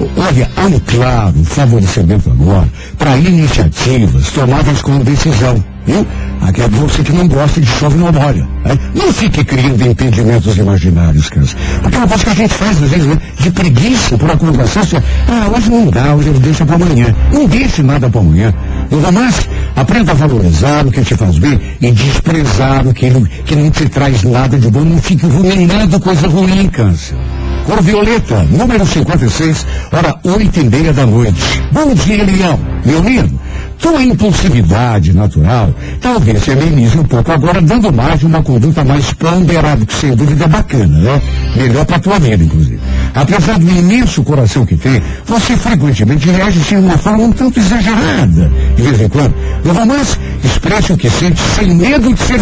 Olha, 0.00 0.48
um 0.64 0.78
claro 0.80 1.44
favorecimento 1.44 2.30
agora 2.30 2.68
para 2.96 3.16
iniciativas 3.16 4.30
tomadas 4.30 4.80
com 4.80 4.98
decisão. 5.00 5.62
Viu? 5.86 6.06
Aqui 6.42 6.60
é 6.60 6.68
você 6.68 7.02
que 7.02 7.12
não 7.12 7.26
gosta 7.26 7.60
de 7.60 7.66
chove 7.66 7.96
não 7.96 8.12
molha. 8.12 8.46
Né? 8.64 8.78
Não 8.94 9.12
fique 9.12 9.42
criando 9.42 9.84
impedimentos 9.86 10.56
imaginários, 10.56 11.28
câncer. 11.30 11.56
Porque 11.82 11.96
é 11.96 12.06
coisa 12.06 12.24
que 12.24 12.30
a 12.30 12.34
gente 12.34 12.54
faz, 12.54 12.82
às 12.82 12.90
vezes, 12.90 13.06
né? 13.06 13.18
de 13.40 13.50
preguiça, 13.50 14.18
por 14.18 14.30
acomodação. 14.30 14.82
Assim, 14.82 14.96
ah, 15.28 15.50
hoje 15.56 15.70
não 15.70 15.90
dá, 15.90 16.14
hoje 16.14 16.28
ele 16.28 16.38
deixa 16.38 16.64
para 16.64 16.76
amanhã. 16.76 17.14
Não 17.32 17.46
deixe 17.46 17.82
nada 17.82 18.08
para 18.08 18.20
amanhã. 18.20 18.54
No 18.90 19.00
romance, 19.00 19.48
aprenda 19.74 20.12
a 20.12 20.14
valorizar 20.14 20.86
o 20.86 20.92
que 20.92 21.02
te 21.02 21.16
faz 21.16 21.38
bem 21.38 21.58
e 21.80 21.90
desprezar 21.90 22.86
o 22.86 22.92
que 22.92 23.10
não, 23.10 23.24
que 23.24 23.56
não 23.56 23.70
te 23.70 23.88
traz 23.88 24.22
nada 24.22 24.58
de 24.58 24.70
bom. 24.70 24.84
Não 24.84 24.98
fique 24.98 25.26
ruminando 25.26 25.98
coisa 25.98 26.28
ruim, 26.28 26.68
câncer. 26.68 27.16
Cor 27.68 27.82
Violeta, 27.82 28.42
número 28.44 28.86
56, 28.86 29.66
hora 29.92 30.18
oito 30.24 30.58
e 30.58 30.64
meia 30.64 30.90
da 30.90 31.04
noite. 31.04 31.38
Bom 31.70 31.92
dia, 31.92 32.24
Leão. 32.24 32.58
Leonino, 32.82 33.38
tua 33.78 34.02
impulsividade 34.02 35.12
natural 35.12 35.74
talvez 36.00 36.42
se 36.42 36.50
amenize 36.50 36.98
um 36.98 37.04
pouco 37.04 37.32
agora, 37.32 37.60
dando 37.60 37.92
mais 37.92 38.22
uma 38.22 38.42
conduta 38.42 38.84
mais 38.84 39.12
ponderada, 39.12 39.84
que 39.84 39.94
sem 39.94 40.14
dúvida 40.14 40.44
é 40.44 40.48
bacana, 40.48 40.98
né? 40.98 41.22
Melhor 41.56 41.84
para 41.84 41.98
tua 41.98 42.18
vida, 42.18 42.44
inclusive. 42.44 42.80
Apesar 43.14 43.58
do 43.58 43.70
imenso 43.70 44.22
coração 44.22 44.66
que 44.66 44.76
tem, 44.76 45.02
você 45.24 45.56
frequentemente 45.56 46.28
reage 46.28 46.60
de 46.60 46.76
uma 46.76 46.98
forma 46.98 47.24
um 47.24 47.32
tanto 47.32 47.58
exagerada, 47.58 48.50
de 48.76 48.82
vez 48.82 49.00
em 49.00 49.08
quando. 49.08 49.34
No 49.64 49.72
romance, 49.72 50.16
expresse 50.44 50.92
o 50.92 50.96
que 50.96 51.10
sente 51.10 51.40
sem 51.40 51.74
medo 51.74 52.12
de 52.12 52.20
ser 52.20 52.38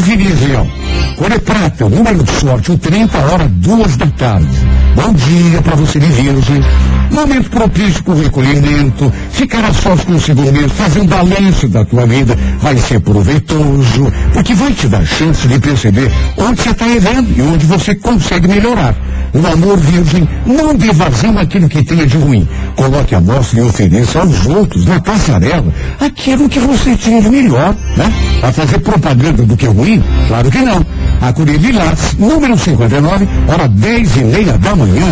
Leão. 0.46 0.70
Cor 1.16 1.32
é 1.32 1.38
prata, 1.38 1.88
número 1.88 2.22
de 2.22 2.30
sorte, 2.32 2.72
o 2.72 2.78
30, 2.78 3.18
hora 3.18 3.48
duas 3.48 3.96
da 3.96 4.06
tarde. 4.06 4.48
Bom 4.94 5.12
dia 5.12 5.62
para 5.62 5.76
você 5.76 5.98
virgem. 5.98 6.62
Momento 7.10 7.50
propício 7.50 8.02
para 8.02 8.14
o 8.14 8.22
recolhimento, 8.22 9.12
ficar 9.30 9.64
a 9.64 9.72
sós 9.72 10.04
consigo 10.04 10.42
mesmo, 10.42 10.68
fazer 10.70 11.00
um 11.00 11.06
balanço 11.26 11.68
da 11.68 11.84
tua 11.84 12.06
vida, 12.06 12.36
vai 12.60 12.76
ser 12.78 13.00
proveitoso, 13.00 14.12
porque 14.32 14.54
vai 14.54 14.72
te 14.72 14.88
dar 14.88 15.04
chance 15.04 15.46
de 15.46 15.58
perceber 15.58 16.10
onde 16.36 16.62
você 16.62 16.70
está 16.70 16.88
errando 16.88 17.28
e 17.36 17.42
onde 17.42 17.66
você 17.66 17.94
consegue 17.94 18.48
melhorar. 18.48 18.94
O 19.34 19.46
amor 19.46 19.76
virgem 19.76 20.26
não 20.46 20.74
dê 20.74 20.92
vazão 20.92 21.36
àquilo 21.38 21.68
que 21.68 21.84
tenha 21.84 22.06
de 22.06 22.16
ruim. 22.16 22.48
Coloque 22.74 23.14
a 23.14 23.20
mostra 23.20 23.60
e 23.60 23.62
ofereça 23.62 24.20
aos 24.20 24.46
outros, 24.46 24.86
na 24.86 25.00
passarela, 25.00 25.72
aquilo 26.00 26.48
que 26.48 26.58
você 26.58 26.96
tinha 26.96 27.20
de 27.20 27.28
melhor, 27.28 27.74
né? 27.96 28.12
A 28.42 28.52
fazer 28.52 28.78
propaganda 28.78 29.42
do 29.44 29.56
que 29.56 29.66
é 29.66 29.68
ruim? 29.68 30.02
Claro 30.28 30.50
que 30.50 30.62
não. 30.62 30.84
A 31.20 31.32
Curia 31.32 31.58
Vilas, 31.58 32.14
número 32.18 32.56
59, 32.56 33.28
hora 33.48 33.68
10 33.68 34.16
e 34.16 34.24
meia 34.24 34.58
da 34.58 34.76
manhã. 34.76 35.04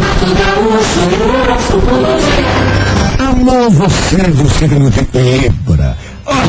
Alô, 3.18 3.70
você 3.70 4.16
do 4.16 4.48
signo 4.48 4.90
de 4.90 5.00
Libra. 5.12 5.63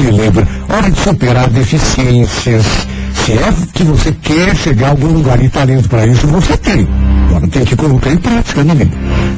Libra, 0.02 0.48
hora 0.70 0.92
de 0.92 1.00
superar 1.00 1.50
deficiências. 1.50 2.66
Se 3.25 3.34
é 3.34 3.54
que 3.74 3.84
você 3.84 4.12
quer 4.12 4.56
chegar 4.56 4.88
a 4.88 4.90
algum 4.92 5.08
lugar 5.08 5.42
e 5.44 5.50
talento 5.50 5.90
para 5.90 6.06
isso, 6.06 6.28
você 6.28 6.56
tem. 6.58 6.88
Agora 7.28 7.48
tem 7.48 7.66
que 7.66 7.75
colocar 7.75 8.12
em 8.12 8.18
prática, 8.18 8.64
né? 8.64 8.75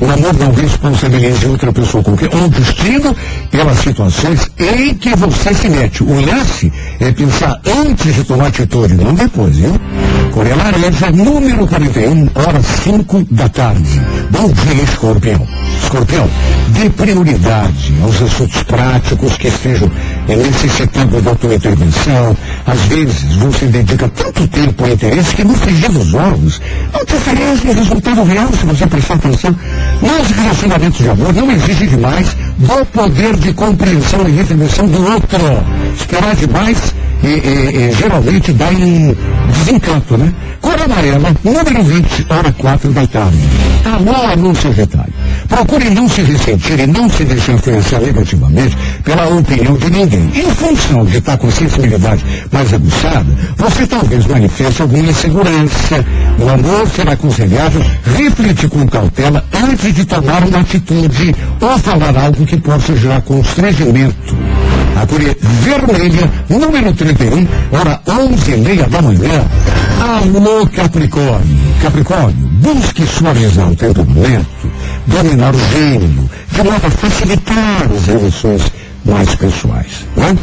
O 0.01 0.05
amor 0.11 0.33
não 0.37 0.51
responsabiliza 0.51 1.47
outra 1.47 1.71
pessoa 1.71 2.03
com 2.03 2.11
o 2.11 2.49
destino 2.49 3.15
pelas 3.49 3.79
situações 3.79 4.51
em 4.57 4.93
que 4.93 5.15
você 5.15 5.53
se 5.53 5.69
mete. 5.69 6.03
O 6.03 6.19
lance 6.19 6.71
é 6.99 7.11
pensar 7.11 7.61
antes 7.65 8.13
de 8.13 8.23
tomar 8.23 8.47
atitude, 8.47 8.95
não 8.95 9.13
depois, 9.13 9.55
viu? 9.55 9.73
Coreia 10.37 10.55
Laranja, 10.55 11.09
número 11.09 11.65
41, 11.65 12.29
horas 12.35 12.65
5 12.83 13.25
da 13.31 13.49
tarde. 13.49 13.99
Bom 14.29 14.51
dia, 14.51 14.83
escorpião. 14.83 15.47
Escorpião, 15.81 16.29
dê 16.67 16.91
prioridade 16.91 17.91
aos 18.03 18.21
assuntos 18.21 18.61
práticos 18.61 19.35
que 19.35 19.47
estejam 19.47 19.91
necessitando 20.27 21.19
da 21.23 21.33
tua 21.33 21.55
intervenção. 21.55 22.37
Às 22.67 22.79
vezes 22.81 23.33
você 23.37 23.65
dedica 23.65 24.07
tanto 24.09 24.47
tempo 24.49 24.83
ao 24.83 24.91
interesse 24.91 25.35
que 25.35 25.43
no 25.43 25.55
frigir 25.55 25.91
dos 25.91 26.13
ovos 26.13 26.61
não 26.93 27.03
te 27.03 27.15
oferece 27.15 27.71
resultado 27.71 28.23
real 28.23 28.49
se 28.53 28.65
você 28.67 28.85
prestar 28.85 29.15
atenção. 29.15 29.55
Nos 30.03 30.29
relacionamentos 30.29 30.99
de 30.99 31.09
amor 31.09 31.33
não 31.33 31.51
exige 31.51 31.87
demais 31.87 32.37
do 32.59 32.85
poder 32.85 33.35
de 33.37 33.53
compreensão 33.53 34.29
e 34.29 34.39
intervenção 34.39 34.85
do 34.85 35.03
outro. 35.03 35.39
Esperar 35.95 36.35
demais 36.35 36.93
e, 37.23 37.27
e, 37.27 37.89
e, 37.89 37.91
geralmente 37.93 38.53
dá 38.53 38.71
em 38.71 39.15
desencanto, 39.51 40.17
né? 40.17 40.26
Cor 40.61 40.81
amarela, 40.81 41.35
número 41.43 41.83
20, 41.83 42.25
hora 42.29 42.51
4 42.51 42.91
da 42.91 43.07
tarde. 43.07 43.37
Alô, 43.85 44.31
anúncio 44.31 44.71
retalho. 44.71 45.13
Procure 45.47 45.89
não 45.89 46.09
se 46.09 46.21
ressentir 46.21 46.79
e 46.79 46.87
não 46.87 47.09
se 47.09 47.23
deixar 47.23 47.53
influenciar 47.53 47.99
negativamente 47.99 48.77
pela 49.03 49.27
opinião 49.27 49.77
de 49.77 49.89
ninguém. 49.89 50.29
Em 50.35 50.51
função 50.51 51.05
de 51.05 51.17
estar 51.17 51.37
com 51.37 51.49
sensibilidade 51.49 52.23
mais 52.51 52.73
aguçada, 52.73 53.25
você 53.55 53.87
talvez 53.87 54.25
manifeste 54.25 54.81
alguma 54.81 55.09
insegurança. 55.09 56.05
No 56.37 56.49
amor, 56.49 56.87
será 56.89 57.13
aconselhável 57.13 57.81
refletir 58.17 58.69
com 58.69 58.85
cautela 58.87 59.43
antes 59.53 59.93
de 59.93 60.05
tomar 60.05 60.43
uma 60.43 60.59
atitude 60.59 61.35
ou 61.61 61.77
falar 61.79 62.17
algo 62.17 62.45
que 62.45 62.57
possa 62.57 62.95
gerar 62.95 63.21
constrangimento. 63.21 64.35
A 65.01 65.05
cor 65.05 65.19
vermelha, 65.61 66.31
número 66.49 66.91
31, 66.93 67.47
hora 67.71 68.01
11 68.07 68.51
e 68.51 68.57
meia 68.57 68.87
da 68.87 69.01
manhã. 69.01 69.45
Alô, 70.07 70.65
Capricórnio. 70.67 71.57
Capricórnio, 71.81 72.47
busque 72.61 73.05
suavizar 73.05 73.69
o 73.69 73.75
temperamento, 73.75 74.71
dominar 75.05 75.53
o 75.53 75.59
gênio, 75.59 76.29
de 76.49 76.63
modo 76.63 76.87
a 76.87 76.89
facilitar 76.89 77.91
as 77.93 78.05
relações 78.05 78.71
mais 79.03 79.35
pessoais. 79.35 80.05
Né? 80.15 80.37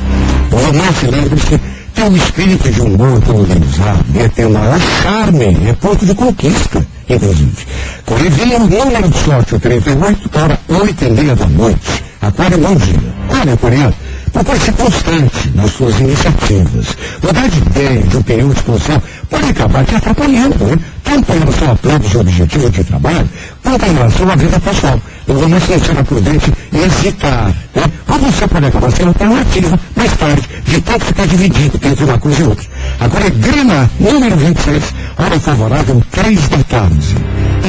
O 0.52 0.56
romance, 0.56 1.06
lembre-se, 1.06 1.58
tem 1.94 2.04
um 2.04 2.14
espírito 2.14 2.70
de 2.70 2.80
humor 2.82 3.22
organizado, 3.26 4.04
é 4.16 4.28
tem 4.28 4.44
o 4.44 4.50
maior 4.50 4.78
charme, 5.02 5.56
é 5.66 5.72
ponto 5.72 6.04
de 6.04 6.14
conquista, 6.14 6.86
inclusive. 7.08 7.66
Correvinho, 8.04 8.58
número 8.58 9.08
de 9.08 9.18
sorte, 9.18 9.54
o 9.54 9.60
38, 9.60 10.30
hora 10.38 10.60
8 10.68 11.04
e 11.06 11.10
meia 11.10 11.34
da 11.34 11.46
noite. 11.46 12.04
Aquário, 12.20 12.58
dia. 12.58 13.14
Olha, 13.30 13.56
coreano, 13.56 13.94
Procure 14.34 14.58
ser 14.58 14.72
constante 14.72 15.50
nas 15.54 15.70
suas 15.70 15.96
iniciativas. 16.00 16.96
Mudar 17.22 17.48
de 17.48 17.58
ideia, 17.58 18.02
de 18.02 18.16
opinião, 18.16 18.48
de 18.48 18.62
posição, 18.64 19.00
pode 19.30 19.48
acabar 19.50 19.84
te 19.84 19.94
atrapalhando, 19.94 20.64
né? 20.64 20.78
Tanto 21.04 21.32
em 21.32 21.38
relação 21.38 21.70
a 21.70 21.76
planos 21.76 22.12
e 22.12 22.18
objetivos 22.18 22.72
de 22.72 22.82
trabalho, 22.82 23.30
quanto 23.62 23.86
em 23.86 23.94
relação 23.94 24.28
à 24.28 24.34
vida 24.34 24.58
pessoal. 24.58 25.00
Eu 25.28 25.34
vou 25.36 25.48
mais 25.48 25.62
ser 25.62 26.04
prudente 26.04 26.52
e 26.72 26.78
hesitar, 26.78 27.54
né? 27.76 27.84
Ou 28.08 28.18
você 28.18 28.48
pode 28.48 28.66
acabar 28.66 28.90
sendo 28.90 29.08
alternativa 29.08 29.80
mais 29.94 30.12
tarde, 30.16 30.48
de 30.64 30.80
tanto 30.80 31.04
ficar 31.04 31.26
dividido 31.28 31.80
entre 31.86 32.04
uma 32.04 32.18
coisa 32.18 32.42
e 32.42 32.44
outra. 32.44 32.66
Agora 32.98 33.26
é 33.28 33.30
grana 33.30 33.90
número 34.00 34.36
26, 34.36 34.82
hora 35.16 35.38
favorável, 35.38 36.02
3 36.10 36.48
da 36.48 36.62
tarde. 36.64 37.16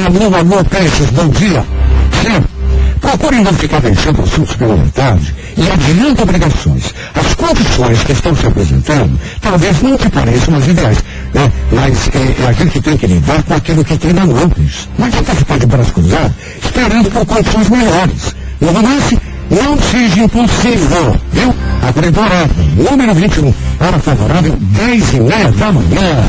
Alô, 0.04 0.34
alô, 0.34 0.64
Peixes, 0.64 1.10
bom 1.10 1.28
dia. 1.28 1.64
Sempre. 2.24 2.55
Procure 3.06 3.40
não 3.40 3.52
ficar 3.52 3.80
deixando 3.80 4.20
assuntos 4.20 4.56
pela 4.56 4.76
metade 4.76 5.32
e 5.56 5.70
adianta 5.70 6.24
obrigações. 6.24 6.92
As 7.14 7.34
condições 7.34 8.02
que 8.02 8.10
estão 8.10 8.34
se 8.34 8.44
apresentando 8.44 9.20
talvez 9.40 9.80
não 9.80 9.96
te 9.96 10.08
pareçam 10.10 10.56
as 10.56 10.66
ideais, 10.66 10.98
né? 11.32 11.52
mas 11.70 12.08
é, 12.08 12.48
a 12.48 12.52
gente 12.52 12.80
tem 12.80 12.96
que 12.96 13.06
lidar 13.06 13.44
com 13.44 13.54
aquilo 13.54 13.84
que 13.84 13.96
tem 13.96 14.12
na 14.12 14.26
mão. 14.26 14.50
Não 14.98 15.06
adianta 15.06 15.36
ficar 15.36 15.56
de 15.56 15.66
braço 15.66 15.92
cruzado 15.92 16.34
esperando 16.64 17.08
por 17.12 17.24
condições 17.24 17.68
melhores. 17.68 18.34
No 18.60 18.72
romance, 18.72 19.18
não 19.50 19.78
seja 19.78 20.24
impulsivo, 20.24 21.20
viu? 21.32 21.54
A 21.82 22.90
número 22.90 23.14
21, 23.14 23.54
hora 23.78 23.98
favorável, 24.00 24.56
10 24.58 25.14
e 25.14 25.20
meia 25.20 25.52
da 25.52 25.70
manhã. 25.70 26.28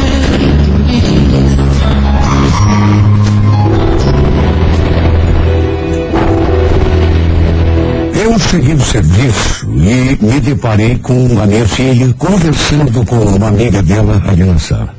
Eu 8.31 8.39
segui 8.39 8.73
o 8.73 8.79
serviço 8.79 9.67
e 9.75 10.25
me 10.25 10.39
deparei 10.39 10.97
com 10.99 11.37
a 11.37 11.45
minha 11.45 11.67
filha 11.67 12.13
conversando 12.13 13.05
com 13.05 13.17
uma 13.17 13.49
amiga 13.49 13.83
dela 13.83 14.23
ali 14.25 14.45
na 14.45 14.57
sala. 14.57 14.95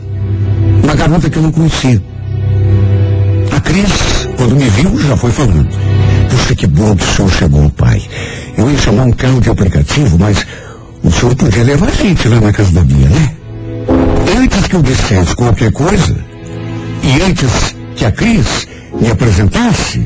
Uma 0.84 0.94
garota 0.94 1.30
que 1.30 1.38
eu 1.38 1.42
não 1.44 1.50
conhecia. 1.50 2.02
A 3.56 3.60
Cris, 3.60 4.28
quando 4.36 4.54
me 4.54 4.68
viu, 4.68 5.00
já 5.00 5.16
foi 5.16 5.30
falando. 5.30 5.66
Puxa, 6.28 6.54
que 6.54 6.66
bom 6.66 6.94
que 6.94 7.04
o 7.04 7.06
senhor 7.06 7.32
chegou, 7.32 7.70
pai. 7.70 8.02
Eu 8.58 8.70
ia 8.70 8.76
chamar 8.76 9.04
um 9.04 9.12
carro 9.12 9.40
de 9.40 9.48
aplicativo, 9.48 10.18
mas 10.18 10.46
o 11.02 11.10
senhor 11.10 11.34
podia 11.34 11.62
levar 11.62 11.88
a 11.88 11.92
gente 11.92 12.28
lá 12.28 12.38
na 12.38 12.52
casa 12.52 12.70
da 12.72 12.82
Bia, 12.82 13.08
né? 13.08 13.34
Antes 14.42 14.66
que 14.66 14.76
eu 14.76 14.82
dissesse 14.82 15.34
qualquer 15.34 15.72
coisa, 15.72 16.14
e 17.02 17.22
antes 17.22 17.74
que 17.96 18.04
a 18.04 18.12
Cris 18.12 18.68
me 19.00 19.10
apresentasse, 19.10 20.02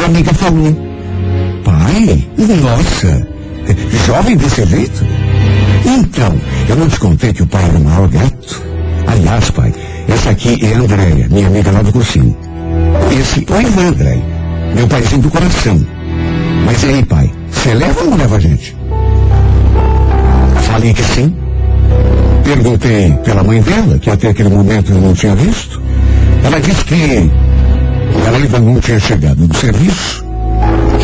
a 0.00 0.04
amiga 0.04 0.32
falou. 0.34 0.91
Pai, 1.72 2.28
nossa, 2.60 3.26
jovem 4.06 4.36
desse 4.36 4.66
jeito? 4.66 5.06
Então, 5.86 6.38
eu 6.68 6.76
não 6.76 6.86
te 6.86 7.00
contei 7.00 7.32
que 7.32 7.42
o 7.42 7.46
pai 7.46 7.64
era 7.64 7.78
o 7.78 7.82
maior 7.82 8.08
gato? 8.08 8.62
Aliás, 9.06 9.50
pai, 9.50 9.72
essa 10.06 10.30
aqui 10.30 10.58
é 10.62 10.74
a 10.74 10.78
Andréia, 10.80 11.28
minha 11.30 11.46
amiga 11.46 11.70
lá 11.70 11.80
do 11.80 11.90
cursinho. 11.90 12.36
Esse 13.18 13.46
é 13.50 13.56
o 13.56 13.62
Ivan, 13.62 13.88
Andréia, 13.88 14.22
meu 14.74 14.86
paizinho 14.86 15.22
do 15.22 15.30
coração. 15.30 15.86
Mas 16.66 16.82
e 16.82 16.86
aí, 16.86 17.04
pai, 17.06 17.32
você 17.50 17.72
leva 17.72 18.00
ou 18.00 18.10
não 18.10 18.16
leva 18.18 18.36
a 18.36 18.40
gente? 18.40 18.76
Falei 20.66 20.92
que 20.92 21.02
sim. 21.02 21.34
Perguntei 22.44 23.12
pela 23.24 23.42
mãe 23.42 23.62
dela, 23.62 23.98
que 23.98 24.10
até 24.10 24.28
aquele 24.28 24.50
momento 24.50 24.92
eu 24.92 25.00
não 25.00 25.14
tinha 25.14 25.34
visto. 25.34 25.80
Ela 26.44 26.60
disse 26.60 26.84
que 26.84 27.30
ela 28.26 28.36
ainda 28.36 28.58
não 28.58 28.78
tinha 28.78 29.00
chegado 29.00 29.46
do 29.46 29.56
serviço. 29.56 30.31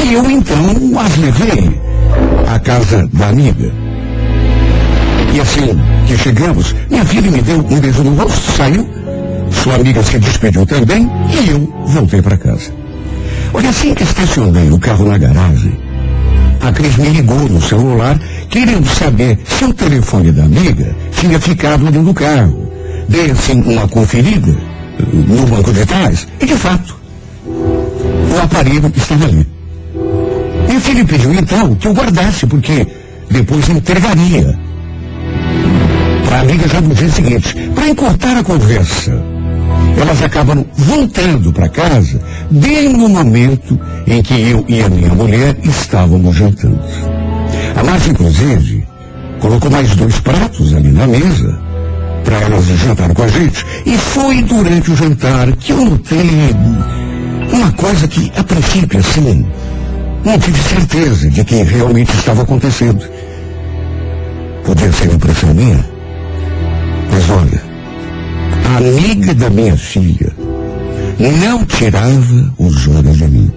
E 0.05 0.13
eu 0.13 0.31
então 0.31 0.99
as 0.99 1.17
levei 1.17 1.81
à 2.47 2.59
casa 2.59 3.09
da 3.13 3.29
amiga. 3.29 3.73
E 5.35 5.41
assim 5.41 5.79
que 6.07 6.17
chegamos, 6.17 6.75
minha 6.91 7.05
filha 7.05 7.31
me 7.31 7.43
deu 7.43 7.59
um 7.59 7.81
beijo 7.81 8.03
no 8.03 8.15
rosto, 8.15 8.53
saiu. 8.53 8.89
Sua 9.51 9.75
amiga 9.75 10.03
se 10.03 10.19
despediu 10.19 10.65
também 10.67 11.09
e 11.31 11.51
eu 11.51 11.73
voltei 11.87 12.23
para 12.23 12.37
casa. 12.37 12.73
Olha, 13.53 13.71
assim 13.71 13.95
que 13.95 14.03
estacionei 14.03 14.71
o 14.71 14.79
carro 14.79 15.07
na 15.07 15.19
garagem, 15.19 15.79
a 16.61 16.73
Cris 16.73 16.97
me 16.97 17.09
ligou 17.09 17.49
no 17.49 17.61
celular, 17.61 18.19
querendo 18.51 18.87
saber 18.89 19.39
se 19.45 19.65
o 19.65 19.73
telefone 19.73 20.33
da 20.33 20.45
amiga 20.45 20.95
tinha 21.13 21.39
ficado 21.39 21.87
ali 21.87 21.99
no 21.99 22.13
carro. 22.13 22.69
Dei 23.09 23.31
assim 23.31 23.63
uma 23.63 23.89
conferida 23.89 24.51
eh, 24.51 25.03
no 25.13 25.47
banco 25.47 25.73
de 25.73 25.87
trás 25.87 26.27
e, 26.41 26.47
de 26.47 26.55
fato, 26.55 26.97
o 27.47 28.41
aparelho 28.43 28.93
estava 28.95 29.25
ali. 29.25 29.58
Filho 30.81 31.07
pediu 31.07 31.33
então 31.35 31.75
que 31.75 31.87
eu 31.87 31.93
guardasse, 31.93 32.47
porque 32.47 32.87
depois 33.31 33.69
entregaria 33.69 34.59
para 36.25 36.39
a 36.39 36.41
amiga 36.41 36.69
já 36.69 36.81
no 36.81 36.95
dia 36.95 37.09
seguinte, 37.09 37.55
para 37.75 37.89
encurtar 37.89 38.37
a 38.39 38.45
conversa. 38.45 39.13
Elas 40.01 40.23
acabam 40.23 40.65
voltando 40.77 41.53
para 41.53 41.69
casa 41.69 42.21
bem 42.51 42.93
no 42.93 43.09
momento 43.09 43.79
em 44.07 44.23
que 44.23 44.35
eu 44.35 44.65
e 44.69 44.83
a 44.83 44.89
minha 44.89 45.15
mulher 45.15 45.57
estávamos 45.65 46.37
jantando. 46.37 46.81
A 47.77 47.83
Márcia, 47.83 48.11
inclusive, 48.11 48.87
colocou 49.41 49.71
mais 49.71 49.95
dois 49.97 50.21
pratos 50.21 50.75
ali 50.75 50.89
na 50.89 51.07
mesa 51.07 51.59
para 52.25 52.41
elas 52.41 52.67
jantar 52.67 53.13
com 53.15 53.23
a 53.23 53.29
gente. 53.29 53.65
E 53.87 53.97
foi 53.97 54.43
durante 54.43 54.91
o 54.91 54.97
jantar 54.97 55.51
que 55.57 55.73
eu 55.73 55.85
notei 55.85 56.55
uma 57.53 57.73
coisa 57.73 58.07
que, 58.07 58.31
a 58.37 58.45
princípio, 58.45 59.01
assim, 59.01 59.47
não 60.29 60.39
tive 60.39 60.63
certeza 60.63 61.31
de 61.31 61.43
que 61.43 61.63
realmente 61.63 62.15
estava 62.15 62.43
acontecendo. 62.43 63.03
Podia 64.63 64.93
ser 64.93 65.11
impressão 65.11 65.55
minha. 65.55 65.83
Mas 67.11 67.31
olha, 67.31 67.63
a 68.67 68.77
amiga 68.77 69.35
da 69.35 69.49
minha 69.49 69.75
filha 69.75 70.31
não 71.19 71.65
tirava 71.65 72.55
os 72.59 72.89
olhos 72.89 73.17
de 73.17 73.25
mim. 73.25 73.51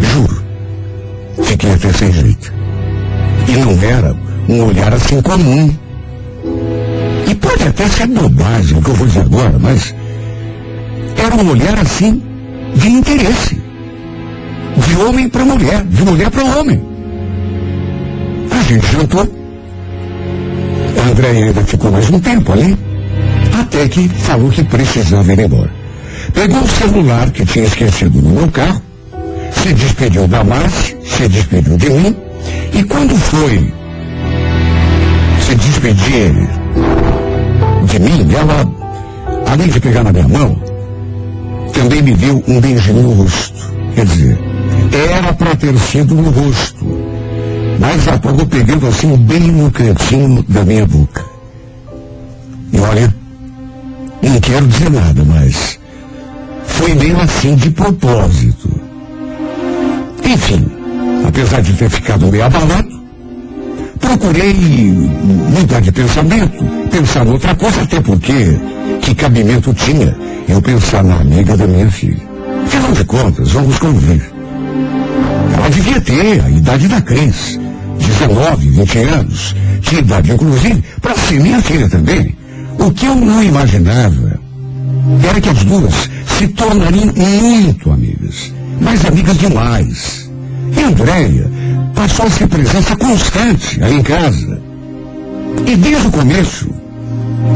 Juro. 0.00 0.42
Fiquei 1.42 1.72
até 1.72 1.92
sem 1.92 2.10
jeito. 2.10 2.52
E 3.46 3.52
não 3.58 3.82
era 3.82 4.16
um 4.48 4.64
olhar 4.64 4.94
assim 4.94 5.20
comum. 5.20 5.76
E 7.28 7.34
pode 7.34 7.68
até 7.68 7.86
ser 7.86 8.06
bobagem 8.06 8.78
o 8.78 8.82
que 8.82 8.88
eu 8.88 8.94
vou 8.94 9.06
dizer 9.06 9.20
agora, 9.20 9.58
mas 9.58 9.94
era 11.18 11.34
um 11.36 11.50
olhar 11.50 11.78
assim 11.78 12.22
de 12.76 12.88
interesse. 12.88 13.63
De 14.76 14.96
homem 14.96 15.28
para 15.28 15.44
mulher, 15.44 15.84
de 15.84 16.02
mulher 16.02 16.30
para 16.30 16.44
homem. 16.44 16.80
A 18.50 18.62
gente 18.62 18.86
jantou. 18.92 19.28
A 20.98 21.10
Andréia 21.10 21.46
ainda 21.46 21.62
ficou 21.62 21.90
mais 21.90 22.08
um 22.10 22.18
tempo 22.18 22.52
ali. 22.52 22.76
Até 23.60 23.88
que 23.88 24.08
falou 24.08 24.50
que 24.50 24.64
precisava 24.64 25.32
ir 25.32 25.40
embora. 25.40 25.70
Pegou 26.32 26.60
o 26.60 26.68
celular 26.68 27.30
que 27.30 27.44
tinha 27.44 27.66
esquecido 27.66 28.20
no 28.20 28.30
meu 28.30 28.50
carro, 28.50 28.80
se 29.52 29.72
despediu 29.74 30.26
da 30.26 30.42
Márcia, 30.42 30.96
se 31.04 31.28
despediu 31.28 31.76
de 31.76 31.90
mim, 31.90 32.16
e 32.72 32.82
quando 32.84 33.14
foi 33.16 33.72
se 35.40 35.54
despedir 35.54 36.32
de 37.86 37.98
mim, 38.00 38.34
ela, 38.34 38.64
além 39.50 39.68
de 39.68 39.80
pegar 39.80 40.02
na 40.02 40.12
minha 40.12 40.28
mão, 40.28 40.56
também 41.72 42.02
me 42.02 42.14
deu 42.14 42.42
um 42.48 42.60
beijinho 42.60 43.02
no 43.02 43.12
rosto. 43.22 43.74
Quer 43.94 44.06
dizer, 44.06 44.38
era 44.94 45.32
para 45.34 45.56
ter 45.56 45.76
sido 45.78 46.14
no 46.14 46.30
rosto, 46.30 46.86
mas 47.80 48.06
acabou 48.06 48.46
pegando 48.46 48.86
assim 48.86 49.16
bem 49.16 49.40
no 49.40 49.70
cantinho 49.70 50.42
da 50.48 50.64
minha 50.64 50.86
boca. 50.86 51.24
E 52.72 52.78
olha, 52.78 53.14
não 54.22 54.40
quero 54.40 54.66
dizer 54.68 54.90
nada, 54.90 55.24
mas 55.24 55.78
foi 56.64 56.94
meio 56.94 57.20
assim 57.20 57.56
de 57.56 57.70
propósito. 57.70 58.70
Enfim, 60.24 60.64
apesar 61.26 61.60
de 61.60 61.72
ter 61.72 61.90
ficado 61.90 62.30
meio 62.30 62.44
abalado, 62.44 63.02
procurei 64.00 64.54
mudar 64.54 65.80
de 65.80 65.90
pensamento, 65.90 66.64
pensar 66.90 67.26
outra 67.26 67.54
coisa, 67.56 67.82
até 67.82 68.00
porque 68.00 68.58
que 69.02 69.14
cabimento 69.14 69.74
tinha 69.74 70.16
eu 70.48 70.62
pensar 70.62 71.02
na 71.02 71.16
amiga 71.16 71.56
da 71.56 71.66
minha 71.66 71.90
filha. 71.90 72.22
Afinal 72.64 72.92
de 72.92 73.04
contas, 73.04 73.50
vamos 73.50 73.78
convir. 73.78 74.33
Ela 75.54 75.70
devia 75.70 76.00
ter 76.00 76.42
a 76.44 76.50
idade 76.50 76.88
da 76.88 77.00
Cris, 77.00 77.58
19, 77.98 78.70
20 78.70 78.98
anos. 78.98 79.56
Tinha 79.80 80.00
idade, 80.00 80.32
inclusive, 80.32 80.84
para 81.00 81.14
ser 81.14 81.40
minha 81.40 81.60
filha 81.62 81.88
também. 81.88 82.36
O 82.78 82.90
que 82.90 83.06
eu 83.06 83.14
não 83.14 83.42
imaginava 83.42 84.40
era 85.28 85.40
que 85.40 85.48
as 85.48 85.64
duas 85.64 86.10
se 86.38 86.48
tornariam 86.48 87.06
muito 87.06 87.90
amigas. 87.90 88.52
Mais 88.80 89.04
amigas 89.04 89.38
demais. 89.38 90.30
E 90.76 90.82
Andréia 90.82 91.50
passou 91.94 92.26
a 92.26 92.30
ser 92.30 92.48
presença 92.48 92.96
constante 92.96 93.82
aí 93.82 93.94
em 93.94 94.02
casa. 94.02 94.60
E 95.66 95.76
desde 95.76 96.08
o 96.08 96.10
começo, 96.10 96.68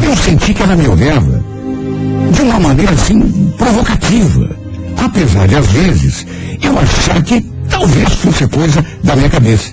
eu 0.03 0.17
senti 0.17 0.55
que 0.55 0.63
ela 0.63 0.77
me 0.77 0.87
olhava 0.87 1.43
de 2.33 2.43
uma 2.43 2.61
maneira 2.61 2.93
assim 2.93 3.53
provocativa. 3.59 4.57
Apesar 4.97 5.49
de, 5.49 5.57
às 5.57 5.67
vezes, 5.67 6.27
eu 6.63 6.79
achar 6.79 7.23
que 7.23 7.45
talvez 7.79 8.13
fosse 8.15 8.49
coisa 8.49 8.85
da 9.05 9.15
minha 9.15 9.29
cabeça. 9.29 9.71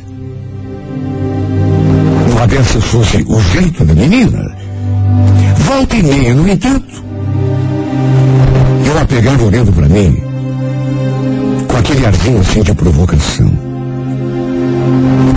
Uma 2.32 2.48
dessas 2.48 2.84
fosse 2.84 3.26
o 3.28 3.42
jeito 3.42 3.84
da 3.84 3.94
menina. 3.94 4.56
Volta 5.58 5.96
e 5.96 6.04
meia, 6.04 6.34
no 6.36 6.48
entanto, 6.48 7.04
eu 8.86 9.00
a 9.00 9.06
pegava 9.06 9.44
olhando 9.44 9.74
para 9.74 9.90
mim, 9.90 10.22
com 11.68 11.78
aquele 11.78 12.06
arzinho 12.06 12.40
assim 12.40 12.62
de 12.62 12.74
provocação. 12.76 13.52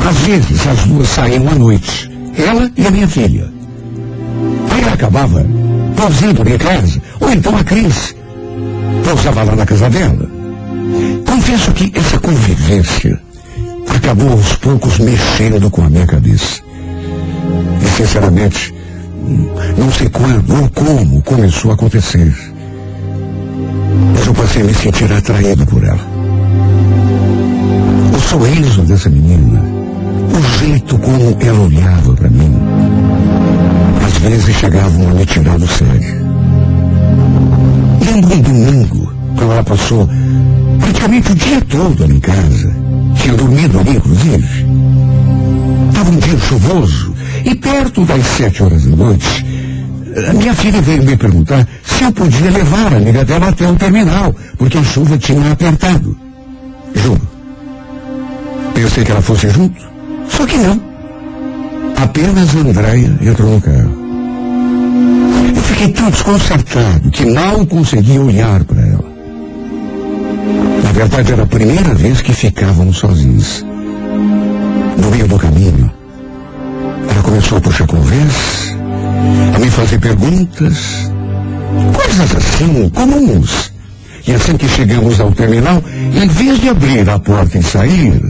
Às 0.06 0.16
vezes 0.18 0.66
as 0.66 0.84
duas 0.84 1.08
saíam 1.08 1.48
à 1.48 1.54
noite, 1.54 2.10
ela 2.36 2.70
e 2.76 2.86
a 2.86 2.90
minha 2.90 3.08
filha. 3.08 3.50
Aí 4.70 4.82
ela 4.82 4.92
acabava 4.92 5.46
pousando 5.96 6.48
em 6.48 6.58
casa, 6.58 7.00
ou 7.20 7.32
então 7.32 7.56
a 7.56 7.64
Cris 7.64 8.14
pousava 9.04 9.44
lá 9.44 9.56
na 9.56 9.64
casa 9.64 9.88
dela. 9.88 10.27
Confesso 11.48 11.72
que 11.72 11.98
essa 11.98 12.18
convivência 12.18 13.18
acabou 13.96 14.32
aos 14.32 14.54
poucos 14.56 14.98
mexendo 14.98 15.70
com 15.70 15.80
a 15.82 15.88
minha 15.88 16.06
cabeça. 16.06 16.60
E 17.80 17.86
sinceramente, 17.96 18.74
não 19.78 19.90
sei 19.90 20.10
quando 20.10 20.60
ou 20.60 20.68
como 20.68 21.22
começou 21.22 21.70
a 21.70 21.74
acontecer. 21.74 22.36
Mas 24.12 24.26
eu 24.26 24.34
passei 24.34 24.60
a 24.60 24.64
me 24.66 24.74
sentir 24.74 25.10
atraído 25.10 25.64
por 25.64 25.82
ela. 25.82 26.06
O 28.14 28.20
sorriso 28.20 28.82
dessa 28.82 29.08
menina, 29.08 29.62
o 30.36 30.58
jeito 30.58 30.98
como 30.98 31.34
ela 31.40 31.60
olhava 31.60 32.12
para 32.12 32.28
mim, 32.28 32.58
às 34.06 34.18
vezes 34.18 34.54
chegavam 34.54 35.08
a 35.08 35.14
me 35.14 35.24
tirar 35.24 35.58
do 35.58 35.66
sério. 35.66 36.28
Lembro 38.04 38.34
um 38.34 38.40
domingo, 38.42 39.14
quando 39.34 39.52
ela 39.52 39.64
passou 39.64 40.06
praticamente 40.88 41.32
o 41.32 41.34
dia 41.34 41.60
todo 41.62 42.04
ali 42.04 42.16
em 42.16 42.20
casa. 42.20 42.74
Tinha 43.16 43.34
dormido 43.34 43.78
ali, 43.78 43.96
inclusive. 43.96 44.66
Estava 45.88 46.10
um 46.10 46.16
dia 46.16 46.38
chuvoso 46.38 47.14
e 47.44 47.54
perto 47.54 48.04
das 48.04 48.24
sete 48.26 48.62
horas 48.62 48.84
da 48.84 48.96
noite, 48.96 49.46
a 50.28 50.32
minha 50.32 50.54
filha 50.54 50.80
veio 50.80 51.04
me 51.04 51.16
perguntar 51.16 51.68
se 51.84 52.04
eu 52.04 52.12
podia 52.12 52.50
levar 52.50 52.92
a 52.92 52.96
amiga 52.96 53.24
dela 53.24 53.48
até 53.48 53.68
o 53.68 53.76
terminal, 53.76 54.34
porque 54.56 54.78
a 54.78 54.82
chuva 54.82 55.18
tinha 55.18 55.52
apertado. 55.52 56.16
Juro. 56.94 57.20
Pensei 58.74 59.04
que 59.04 59.10
ela 59.10 59.22
fosse 59.22 59.50
junto, 59.50 59.80
só 60.28 60.46
que 60.46 60.56
não. 60.56 60.80
Apenas 61.96 62.54
Andréia 62.54 63.18
entrou 63.20 63.54
no 63.54 63.60
carro. 63.60 64.08
Eu 65.54 65.62
fiquei 65.62 65.88
tão 65.88 66.10
desconcertado 66.10 67.10
que 67.10 67.26
mal 67.26 67.66
conseguia 67.66 68.20
olhar 68.20 68.64
para 68.64 68.80
ela. 68.80 69.07
Na 70.82 70.92
verdade, 70.92 71.32
era 71.32 71.42
a 71.42 71.46
primeira 71.46 71.94
vez 71.94 72.20
que 72.20 72.32
ficávamos 72.32 72.98
sozinhos. 72.98 73.64
No 75.00 75.10
meio 75.10 75.28
do 75.28 75.38
caminho, 75.38 75.90
ela 77.10 77.22
começou 77.22 77.58
a 77.58 77.60
puxar 77.60 77.86
conversa, 77.86 78.76
a 79.54 79.58
me 79.58 79.70
fazer 79.70 79.98
perguntas, 79.98 81.10
coisas 81.94 82.36
assim, 82.36 82.88
comuns. 82.90 83.72
E 84.26 84.32
assim 84.32 84.56
que 84.56 84.68
chegamos 84.68 85.20
ao 85.20 85.32
terminal, 85.32 85.82
em 86.12 86.28
vez 86.28 86.60
de 86.60 86.68
abrir 86.68 87.08
a 87.08 87.18
porta 87.18 87.58
e 87.58 87.62
sair, 87.62 88.20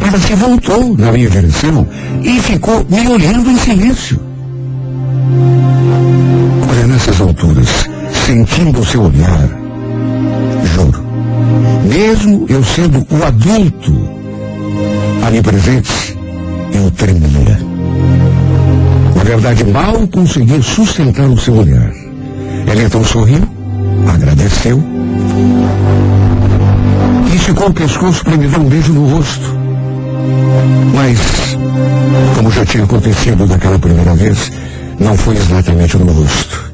ela 0.00 0.18
se 0.18 0.34
voltou 0.34 0.96
na 0.96 1.12
minha 1.12 1.28
direção 1.28 1.86
e 2.22 2.40
ficou 2.40 2.86
me 2.88 3.06
olhando 3.06 3.50
em 3.50 3.58
silêncio. 3.58 4.18
Olha, 6.70 6.86
nessas 6.86 7.20
alturas, 7.20 7.68
sentindo 8.26 8.80
o 8.80 8.84
seu 8.86 9.02
olhar, 9.02 9.61
mesmo 11.84 12.46
eu 12.48 12.62
sendo 12.64 13.06
o 13.10 13.24
adulto 13.24 14.22
ali 15.24 15.42
presente, 15.42 16.18
eu 16.74 16.90
tremia. 16.90 17.60
Na 19.16 19.24
verdade, 19.24 19.64
mal 19.64 20.06
consegui 20.08 20.62
sustentar 20.62 21.26
o 21.26 21.38
seu 21.38 21.54
olhar. 21.54 21.92
Ela 22.66 22.82
então 22.82 23.04
sorriu, 23.04 23.40
agradeceu 24.12 24.82
e 27.30 27.36
esticou 27.36 27.68
o 27.68 27.74
pescoço 27.74 28.24
para 28.24 28.36
me 28.36 28.48
dar 28.48 28.58
um 28.58 28.68
beijo 28.68 28.92
no 28.92 29.08
rosto. 29.08 29.56
Mas, 30.94 31.56
como 32.36 32.50
já 32.50 32.64
tinha 32.64 32.84
acontecido 32.84 33.46
daquela 33.46 33.78
primeira 33.78 34.14
vez, 34.14 34.52
não 34.98 35.16
foi 35.16 35.36
exatamente 35.36 35.96
no 35.96 36.12
rosto. 36.12 36.71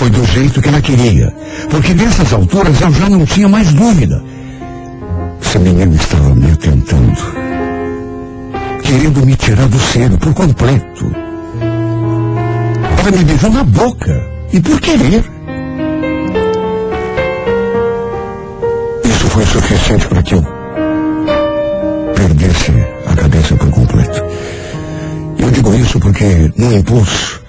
Foi 0.00 0.08
do 0.08 0.24
jeito 0.24 0.62
que 0.62 0.68
ela 0.70 0.80
queria. 0.80 1.30
Porque 1.68 1.92
nessas 1.92 2.32
alturas 2.32 2.80
eu 2.80 2.90
já 2.90 3.06
não 3.10 3.26
tinha 3.26 3.46
mais 3.46 3.70
dúvida. 3.70 4.24
Essa 5.42 5.58
menina 5.58 5.94
estava 5.94 6.34
me 6.34 6.50
atentando. 6.50 7.20
Querendo 8.82 9.26
me 9.26 9.36
tirar 9.36 9.68
do 9.68 9.78
sério 9.78 10.16
por 10.16 10.32
completo. 10.32 11.04
Ela 12.98 13.10
me 13.14 13.24
beijou 13.24 13.50
na 13.50 13.62
boca. 13.62 14.26
E 14.50 14.60
por 14.60 14.80
querer. 14.80 15.22
Isso 19.04 19.26
foi 19.28 19.44
suficiente 19.44 20.08
para 20.08 20.22
que 20.22 20.34
eu 20.34 20.42
perdesse 22.14 22.72
a 23.06 23.16
cabeça 23.16 23.54
por 23.54 23.70
completo. 23.70 24.22
Eu 25.38 25.50
digo 25.50 25.74
isso 25.74 26.00
porque, 26.00 26.50
no 26.56 26.72
impulso, 26.72 27.39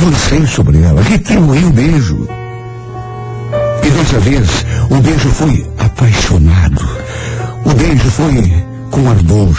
avancei 0.00 0.46
sobre 0.46 0.80
ela, 0.80 1.02
retribuí 1.02 1.64
o 1.64 1.70
beijo. 1.70 2.26
E 3.84 3.90
dessa 3.90 4.18
vez, 4.20 4.64
o 4.88 4.96
beijo 4.96 5.28
foi 5.28 5.66
apaixonado. 5.78 6.88
O 7.64 7.74
beijo 7.74 8.10
foi 8.10 8.64
com 8.90 9.10
ardor. 9.10 9.56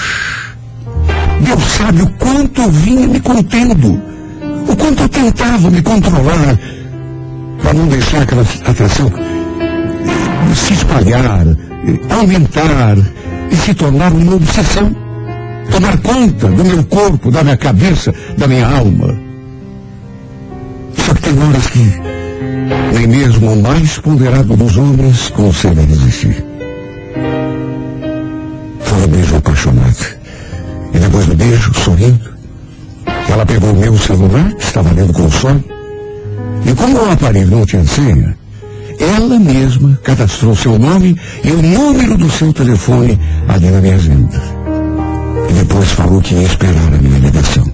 Deus 1.41 1.63
sabe 1.63 2.01
o 2.01 2.10
quanto 2.13 2.62
eu 2.62 2.71
vinha 2.71 3.08
me 3.08 3.19
contendo. 3.19 4.01
O 4.67 4.75
quanto 4.75 5.04
eu 5.04 5.10
tentava 5.10 5.69
me 5.69 5.82
controlar 5.82 6.60
para 7.62 7.73
não 7.73 7.88
deixar 7.88 8.23
aquela 8.23 8.41
atração 8.41 9.12
se 10.56 10.73
espalhar, 10.73 11.45
aumentar 12.10 12.97
e 13.51 13.56
se 13.56 13.73
tornar 13.73 14.12
uma 14.12 14.36
obsessão. 14.36 14.95
Tomar 15.69 15.97
conta 15.99 16.47
do 16.49 16.65
meu 16.65 16.84
corpo, 16.86 17.32
da 17.32 17.43
minha 17.43 17.58
cabeça, 17.58 18.13
da 18.38 18.47
minha 18.47 18.67
alma. 18.67 19.31
Só 21.05 21.13
que 21.13 21.29
horas 21.29 21.67
que 21.67 22.11
nem 22.93 23.07
mesmo 23.07 23.53
o 23.53 23.61
mais 23.61 23.97
ponderado 23.97 24.55
dos 24.55 24.77
homens 24.77 25.29
consegue 25.29 25.81
resistir. 25.81 26.45
Foi 28.79 29.03
um 29.03 29.07
beijo 29.07 29.35
apaixonado. 29.35 30.05
E 30.93 30.99
depois 30.99 31.25
do 31.25 31.35
beijo, 31.35 31.73
sorrindo, 31.73 32.31
ela 33.29 33.45
pegou 33.45 33.71
o 33.71 33.75
meu 33.77 33.97
celular, 33.97 34.53
estava 34.59 34.91
lendo 34.91 35.13
com 35.13 35.29
som, 35.31 35.61
e 36.65 36.73
como 36.73 36.97
o 36.97 37.11
aparelho 37.11 37.57
não 37.57 37.65
tinha 37.65 37.85
senha, 37.85 38.35
ela 38.99 39.39
mesma 39.39 39.97
cadastrou 40.03 40.55
seu 40.55 40.77
nome 40.77 41.17
e 41.43 41.51
o 41.51 41.61
número 41.61 42.17
do 42.17 42.29
seu 42.29 42.53
telefone 42.53 43.19
ali 43.47 43.69
na 43.69 43.81
minha 43.81 43.95
agenda. 43.95 44.41
E 45.49 45.53
depois 45.53 45.89
falou 45.91 46.21
que 46.21 46.35
ia 46.35 46.43
esperar 46.43 46.93
a 46.93 47.01
minha 47.01 47.19
ligação. 47.19 47.70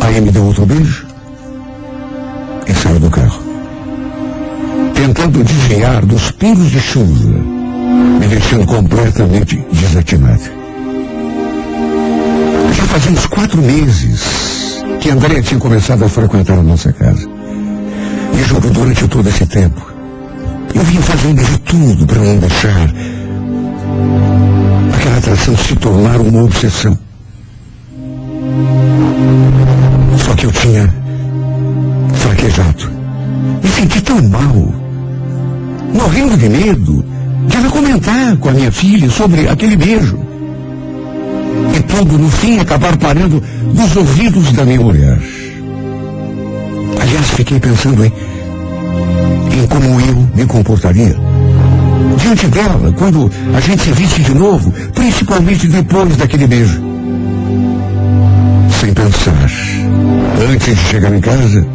Aí 0.00 0.20
me 0.20 0.30
deu 0.30 0.44
outro 0.44 0.66
beijo 0.66 1.06
e 2.66 2.74
saiu 2.74 2.98
do 2.98 3.10
carro. 3.10 3.42
Tentando 4.94 5.44
desviar 5.44 6.04
dos 6.04 6.30
pingos 6.32 6.70
de 6.70 6.80
chuva, 6.80 7.28
me 8.20 8.26
deixando 8.26 8.66
completamente 8.66 9.64
desatinado. 9.72 10.42
Já 12.72 12.84
fazia 12.84 13.12
uns 13.12 13.26
quatro 13.26 13.60
meses 13.62 14.80
que 15.00 15.10
André 15.10 15.42
tinha 15.42 15.58
começado 15.58 16.04
a 16.04 16.08
frequentar 16.08 16.58
a 16.58 16.62
nossa 16.62 16.92
casa. 16.92 17.26
E 18.38 18.42
juro, 18.44 18.70
durante 18.70 19.08
todo 19.08 19.28
esse 19.28 19.46
tempo, 19.46 19.80
eu 20.74 20.82
vinha 20.82 21.02
fazendo 21.02 21.42
de 21.42 21.58
tudo 21.60 22.06
para 22.06 22.18
não 22.18 22.38
deixar 22.38 22.90
aquela 24.94 25.18
atração 25.18 25.56
se 25.56 25.74
tornar 25.76 26.20
uma 26.20 26.42
obsessão. 26.42 27.09
Morrendo 36.20 36.36
de 36.36 36.48
medo 36.48 37.04
de 37.46 37.56
ela 37.56 37.70
comentar 37.70 38.36
com 38.36 38.48
a 38.50 38.52
minha 38.52 38.70
filha 38.70 39.10
sobre 39.10 39.48
aquele 39.48 39.76
beijo. 39.76 40.18
E 41.74 41.82
tudo, 41.82 42.18
no 42.18 42.28
fim, 42.30 42.58
acabar 42.58 42.96
parando 42.98 43.42
nos 43.74 43.96
ouvidos 43.96 44.52
da 44.52 44.64
minha 44.64 44.80
mulher. 44.80 45.18
Aliás, 47.00 47.26
fiquei 47.30 47.58
pensando 47.58 48.04
em, 48.04 48.08
em 48.08 49.66
como 49.66 50.00
eu 50.00 50.28
me 50.34 50.46
comportaria 50.46 51.16
diante 52.18 52.48
dela 52.48 52.92
quando 52.98 53.30
a 53.54 53.60
gente 53.60 53.82
se 53.82 53.92
visse 53.92 54.20
de 54.20 54.34
novo, 54.34 54.70
principalmente 54.94 55.66
depois 55.68 56.16
daquele 56.16 56.46
beijo. 56.46 56.80
Sem 58.78 58.92
pensar, 58.92 59.50
antes 60.52 60.76
de 60.76 60.84
chegar 60.84 61.14
em 61.14 61.20
casa, 61.20 61.66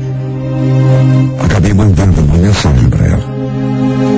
acabei 1.43 1.73
mandando 1.73 2.21
uma 2.21 2.37
mensagem 2.37 2.89
para 2.89 3.05
ela, 3.05 3.34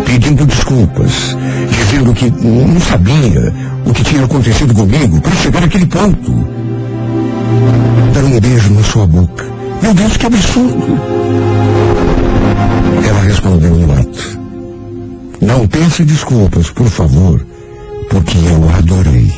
pedindo 0.07 0.45
desculpas, 0.45 1.35
dizendo 1.69 2.13
que 2.13 2.31
não 2.31 2.79
sabia 2.79 3.53
o 3.85 3.93
que 3.93 4.03
tinha 4.03 4.23
acontecido 4.23 4.73
comigo 4.73 5.19
para 5.19 5.35
chegar 5.35 5.63
àquele 5.63 5.85
ponto. 5.85 6.31
Dar 8.13 8.23
um 8.23 8.39
beijo 8.39 8.73
na 8.73 8.83
sua 8.83 9.05
boca. 9.05 9.45
Meu 9.81 9.93
Deus, 9.93 10.15
que 10.15 10.25
absurdo! 10.25 10.99
Ela 13.05 13.21
respondeu 13.21 13.75
no 13.75 13.93
ato. 13.93 14.39
Não 15.41 15.67
peça 15.67 16.05
desculpas, 16.05 16.69
por 16.71 16.87
favor, 16.87 17.45
porque 18.09 18.37
eu 18.37 18.69
a 18.69 18.77
adorei. 18.77 19.31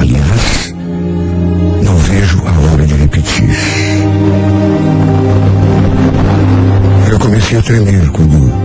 Aliás, 0.00 0.74
não 1.84 1.96
vejo 1.96 2.40
a 2.46 2.72
hora 2.72 2.86
de 2.86 2.94
repetir. 2.94 3.50
Eu 7.10 7.18
comecei 7.18 7.58
a 7.58 7.62
tremer 7.62 8.08
quando 8.10 8.61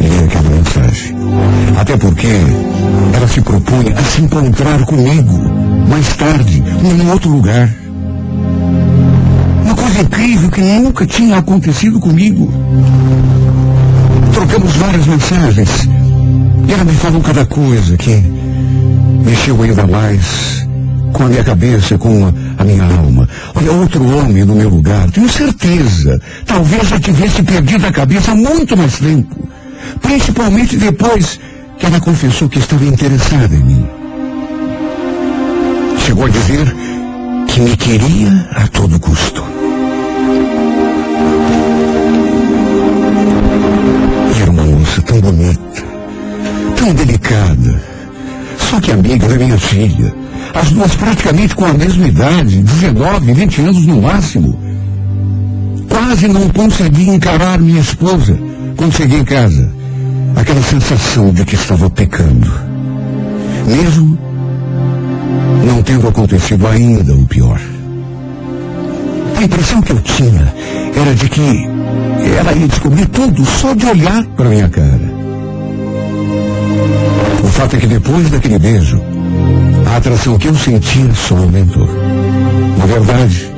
li 0.00 0.24
aquela 0.24 0.50
mensagem. 0.50 1.16
Até 1.76 1.96
porque 1.96 2.28
ela 3.14 3.28
se 3.28 3.40
propunha 3.40 3.94
a 3.96 4.02
se 4.02 4.22
encontrar 4.22 4.84
comigo 4.84 5.38
mais 5.88 6.16
tarde, 6.16 6.62
em 6.84 7.10
outro 7.10 7.30
lugar. 7.30 7.68
Uma 9.64 9.74
coisa 9.74 10.02
incrível 10.02 10.50
que 10.50 10.60
nunca 10.60 11.06
tinha 11.06 11.38
acontecido 11.38 12.00
comigo. 12.00 12.52
Trocamos 14.32 14.76
várias 14.76 15.06
mensagens. 15.06 15.88
E 16.68 16.72
ela 16.72 16.84
me 16.84 16.92
falou 16.92 17.20
cada 17.20 17.44
coisa 17.44 17.96
que 17.96 18.22
mexeu 19.24 19.60
ainda 19.62 19.86
mais 19.86 20.66
com 21.12 21.24
a 21.24 21.28
minha 21.28 21.44
cabeça, 21.44 21.98
com 21.98 22.32
a, 22.58 22.64
minha 22.64 22.84
alma. 22.84 23.28
Olha, 23.54 23.72
outro 23.72 24.04
homem 24.16 24.44
no 24.44 24.54
meu 24.54 24.68
lugar, 24.68 25.10
tenho 25.10 25.28
certeza. 25.28 26.18
Talvez 26.46 26.88
já 26.88 26.98
tivesse 26.98 27.42
perdido 27.42 27.86
a 27.86 27.92
cabeça 27.92 28.32
há 28.32 28.34
muito 28.34 28.76
mais 28.76 28.98
tempo. 28.98 29.41
Principalmente 30.00 30.76
depois 30.76 31.38
que 31.78 31.86
ela 31.86 32.00
confessou 32.00 32.48
que 32.48 32.58
estava 32.58 32.84
interessada 32.84 33.54
em 33.54 33.64
mim. 33.64 33.86
Chegou 35.98 36.26
a 36.26 36.28
dizer 36.28 36.74
que 37.48 37.60
me 37.60 37.76
queria 37.76 38.48
a 38.52 38.68
todo 38.68 39.00
custo. 39.00 39.42
E 44.36 44.42
era 44.42 44.50
uma 44.50 44.62
moça 44.62 45.02
tão 45.02 45.20
bonita, 45.20 45.84
tão 46.76 46.94
delicada. 46.94 47.82
Só 48.58 48.80
que 48.80 48.92
amiga 48.92 49.28
da 49.28 49.36
minha 49.36 49.58
filha. 49.58 50.14
As 50.54 50.70
duas 50.70 50.94
praticamente 50.94 51.54
com 51.54 51.64
a 51.64 51.72
mesma 51.72 52.06
idade, 52.06 52.62
19, 52.62 53.32
20 53.32 53.60
anos 53.62 53.86
no 53.86 54.02
máximo. 54.02 54.58
Quase 55.88 56.28
não 56.28 56.48
consegui 56.50 57.08
encarar 57.08 57.58
minha 57.58 57.80
esposa 57.80 58.51
quando 58.76 58.96
cheguei 58.96 59.20
em 59.20 59.24
casa. 59.24 59.68
Aquela 60.36 60.62
sensação 60.62 61.32
de 61.32 61.44
que 61.44 61.54
estava 61.54 61.90
pecando. 61.90 62.50
Mesmo 63.66 64.18
não 65.66 65.82
tendo 65.82 66.08
acontecido 66.08 66.66
ainda 66.66 67.14
o 67.14 67.26
pior. 67.26 67.60
A 69.36 69.42
impressão 69.42 69.82
que 69.82 69.92
eu 69.92 70.00
tinha 70.00 70.54
era 70.94 71.14
de 71.14 71.28
que 71.28 71.68
ela 72.38 72.52
ia 72.52 72.68
descobrir 72.68 73.06
tudo 73.06 73.44
só 73.44 73.74
de 73.74 73.86
olhar 73.86 74.24
para 74.36 74.48
minha 74.48 74.68
cara. 74.68 75.22
O 77.42 77.46
fato 77.48 77.76
é 77.76 77.78
que 77.78 77.86
depois 77.86 78.30
daquele 78.30 78.58
beijo, 78.58 79.02
a 79.86 79.96
atração 79.96 80.38
que 80.38 80.48
eu 80.48 80.54
sentia 80.54 81.12
só 81.14 81.36
aumentou. 81.36 81.88
Na 82.78 82.86
verdade, 82.86 83.52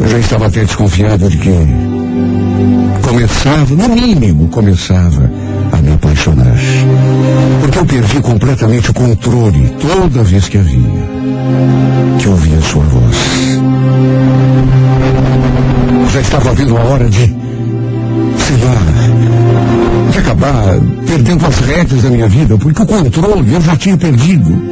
eu 0.00 0.08
já 0.08 0.18
estava 0.18 0.46
até 0.46 0.64
desconfiado 0.64 1.28
de 1.28 1.36
que 1.38 1.50
começava, 3.10 3.74
no 3.74 3.88
mínimo, 3.88 4.46
começava 4.48 5.28
a 5.72 5.76
me 5.78 5.92
apaixonar. 5.92 6.54
Porque 7.60 7.78
eu 7.78 7.84
perdi 7.84 8.20
completamente 8.20 8.90
o 8.90 8.94
controle 8.94 9.74
toda 9.80 10.22
vez 10.22 10.48
que 10.48 10.56
a 10.56 10.62
via, 10.62 11.08
que 12.20 12.28
ouvia 12.28 12.60
sua 12.60 12.84
voz. 12.84 13.16
Já 16.12 16.20
estava 16.20 16.54
vindo 16.54 16.76
a 16.76 16.80
hora 16.82 17.10
de, 17.10 17.26
sei 18.38 18.56
lá, 18.64 20.10
de 20.12 20.18
acabar 20.18 20.78
perdendo 21.04 21.46
as 21.46 21.58
rédeas 21.58 22.02
da 22.02 22.10
minha 22.10 22.28
vida, 22.28 22.56
porque 22.58 22.80
o 22.80 22.86
controle 22.86 23.54
eu 23.54 23.60
já 23.60 23.76
tinha 23.76 23.96
perdido. 23.96 24.62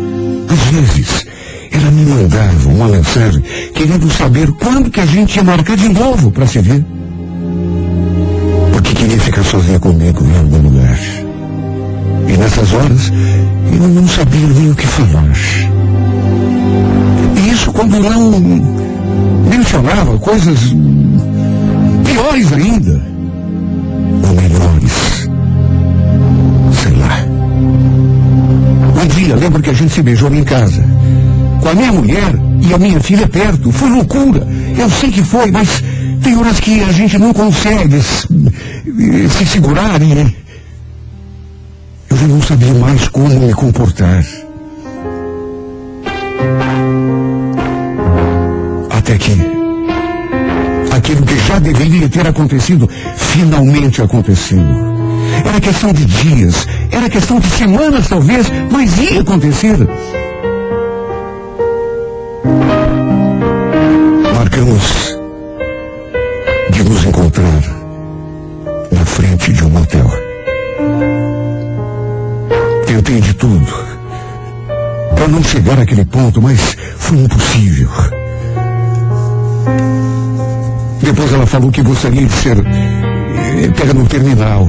Às 0.49 0.61
vezes, 0.61 1.27
ela 1.73 1.91
me 1.91 2.07
mandava 2.07 2.69
uma 2.69 2.87
mensagem 2.87 3.43
querendo 3.75 4.09
saber 4.13 4.53
quando 4.53 4.91
que 4.91 5.01
a 5.01 5.07
gente 5.07 5.37
ia 5.37 5.43
marcar 5.43 5.77
de 5.77 5.89
novo 5.89 6.31
para 6.31 6.47
se 6.47 6.61
ver. 6.61 6.98
Porque 8.89 9.03
queria 9.03 9.21
ficar 9.21 9.45
sozinha 9.45 9.79
comigo 9.79 10.25
em 10.25 10.39
algum 10.39 10.63
lugar. 10.63 10.99
E 12.27 12.33
nessas 12.39 12.73
horas, 12.73 13.13
eu 13.71 13.87
não 13.87 14.09
sabia 14.09 14.47
nem 14.47 14.71
o 14.71 14.75
que 14.75 14.87
falar. 14.87 15.37
E 17.37 17.51
isso 17.51 17.71
quando 17.73 18.01
não 18.01 18.31
mencionava 19.51 20.19
coisas 20.19 20.75
piores 22.03 22.51
ainda. 22.51 22.99
Ou 24.27 24.35
melhores. 24.35 25.29
Sei 26.83 26.97
lá. 26.97 27.27
Um 29.03 29.07
dia, 29.07 29.37
lembro 29.37 29.63
que 29.63 29.69
a 29.69 29.75
gente 29.75 29.93
se 29.93 30.03
beijou 30.03 30.33
em 30.33 30.45
casa. 30.45 30.83
Com 31.61 31.69
a 31.69 31.75
minha 31.75 31.93
mulher 31.93 32.35
e 32.63 32.73
a 32.73 32.79
minha 32.79 33.01
filha 33.01 33.29
perto. 33.29 33.71
Foi 33.71 33.91
loucura. 33.91 34.49
Eu 34.79 34.89
sei 34.89 35.11
que 35.11 35.23
foi, 35.23 35.51
mas 35.51 35.85
tem 36.23 36.39
horas 36.39 36.59
que 36.59 36.83
a 36.83 36.93
gente 36.93 37.19
não 37.19 37.35
consegue 37.35 38.01
se, 38.99 39.29
se 39.29 39.47
segurar 39.47 40.03
e 40.03 40.37
eu 42.11 42.17
já 42.17 42.27
não 42.27 42.43
sabia 42.43 42.75
mais 42.75 43.07
como 43.09 43.29
me 43.29 43.55
comportar. 43.55 44.25
Até 48.91 49.17
que 49.19 49.33
aquilo 50.91 51.25
que 51.25 51.39
já 51.47 51.59
deveria 51.61 52.09
ter 52.09 52.27
acontecido 52.27 52.89
finalmente 53.17 54.03
aconteceu. 54.03 54.63
Era 55.45 55.61
questão 55.61 55.93
de 55.93 56.05
dias, 56.05 56.67
era 56.91 57.09
questão 57.09 57.39
de 57.39 57.49
semanas 57.51 58.09
talvez, 58.09 58.51
mas 58.73 58.99
ia 58.99 59.21
acontecer. 59.21 59.77
Marcamos 64.35 65.19
de 66.73 66.85
nos 66.85 67.05
encontrar 67.05 67.78
chegar 75.49 75.79
àquele 75.79 76.05
ponto, 76.05 76.43
mas 76.43 76.77
foi 76.99 77.19
impossível. 77.19 77.89
Depois 81.03 81.33
ela 81.33 81.47
falou 81.47 81.71
que 81.71 81.83
gostaria 81.83 82.27
de 82.27 82.33
ser 82.33 82.59
eh, 82.59 83.71
pega 83.75 83.95
no 83.95 84.07
terminal. 84.07 84.69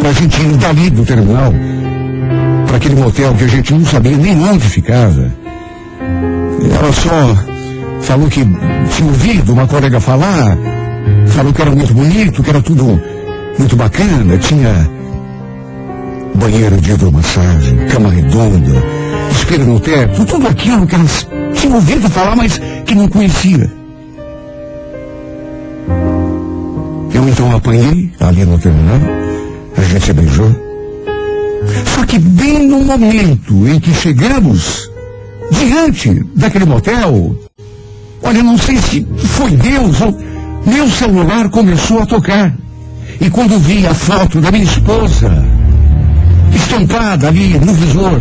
Pra 0.00 0.12
gente 0.12 0.40
ir 0.42 0.56
dali 0.56 0.90
do 0.90 1.04
terminal 1.04 1.52
para 2.66 2.76
aquele 2.76 2.96
motel 2.96 3.34
que 3.34 3.44
a 3.44 3.48
gente 3.48 3.74
não 3.74 3.84
sabia 3.84 4.16
nem 4.16 4.36
onde 4.48 4.64
ficava. 4.64 5.30
Ela 6.00 6.92
só 6.92 7.36
falou 8.00 8.28
que 8.28 8.40
tinha 8.90 9.08
ouvido 9.08 9.52
uma 9.52 9.66
colega 9.66 10.00
falar, 10.00 10.56
falou 11.26 11.52
que 11.52 11.62
era 11.62 11.70
muito 11.70 11.94
bonito, 11.94 12.42
que 12.42 12.50
era 12.50 12.62
tudo 12.62 13.00
muito 13.58 13.76
bacana, 13.76 14.38
tinha 14.38 14.88
banheiro 16.34 16.80
de 16.80 16.92
hidromassagem, 16.92 17.86
cama 17.88 18.10
redonda, 18.10 18.82
espelho 19.50 19.66
no 19.66 19.80
teto, 19.80 20.24
tudo 20.24 20.46
aquilo 20.46 20.86
que 20.86 20.94
elas 20.94 21.26
tinham 21.54 21.74
ouvido 21.74 22.08
falar, 22.08 22.36
mas 22.36 22.60
que 22.86 22.94
não 22.94 23.08
conhecia. 23.08 23.68
Eu 27.12 27.28
então 27.28 27.56
apanhei 27.56 28.12
ali 28.20 28.44
no 28.44 28.58
terminal, 28.58 29.00
a 29.76 29.80
gente 29.82 30.04
se 30.04 30.12
beijou. 30.12 30.54
Só 31.94 32.06
que 32.06 32.18
bem 32.20 32.68
no 32.68 32.80
momento 32.84 33.66
em 33.66 33.80
que 33.80 33.92
chegamos 33.92 34.88
diante 35.50 36.24
daquele 36.36 36.64
motel, 36.64 37.36
olha, 38.22 38.42
não 38.44 38.56
sei 38.56 38.76
se 38.76 39.04
foi 39.18 39.50
Deus 39.50 40.00
ou 40.00 40.16
meu 40.64 40.88
celular 40.88 41.50
começou 41.50 42.00
a 42.00 42.06
tocar. 42.06 42.54
E 43.20 43.28
quando 43.28 43.58
vi 43.58 43.84
a 43.84 43.94
foto 43.94 44.40
da 44.40 44.52
minha 44.52 44.64
esposa 44.64 45.44
estampada 46.54 47.28
ali 47.28 47.58
no 47.58 47.72
visor, 47.74 48.20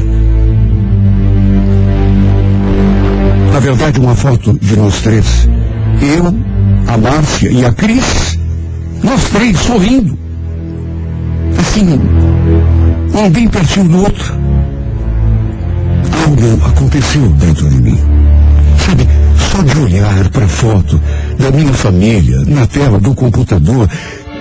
na 3.59 3.65
verdade 3.65 3.99
uma 3.99 4.15
foto 4.15 4.57
de 4.61 4.77
nós 4.77 5.01
três, 5.01 5.49
eu, 6.01 6.33
a 6.87 6.97
Márcia 6.97 7.51
e 7.51 7.65
a 7.65 7.73
Cris, 7.73 8.39
nós 9.03 9.21
três 9.31 9.59
sorrindo. 9.59 10.17
Assim, 11.59 11.99
um 13.13 13.29
bem 13.29 13.49
pertinho 13.49 13.89
do 13.89 13.97
outro. 14.03 14.33
Algo 16.25 16.67
aconteceu 16.67 17.27
dentro 17.31 17.69
de 17.69 17.81
mim. 17.81 17.99
Sabe, 18.85 19.05
só 19.51 19.61
de 19.61 19.77
olhar 19.77 20.29
para 20.29 20.45
a 20.45 20.47
foto 20.47 21.01
da 21.37 21.51
minha 21.51 21.73
família 21.73 22.39
na 22.45 22.65
tela 22.65 22.97
do 22.97 23.13
computador 23.13 23.89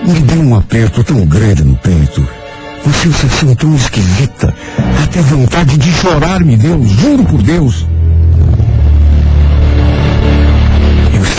me 0.07 0.21
deu 0.21 0.43
um 0.43 0.55
aperto 0.55 1.03
tão 1.03 1.27
grande 1.27 1.65
no 1.65 1.75
peito. 1.79 2.25
Uma 2.85 2.95
sensação 2.95 3.53
tão 3.57 3.75
esquisita. 3.75 4.55
Até 5.03 5.21
vontade 5.23 5.77
de 5.77 5.91
chorar 5.91 6.39
me 6.39 6.57
deu, 6.57 6.81
juro 6.85 7.25
por 7.25 7.43
Deus. 7.43 7.85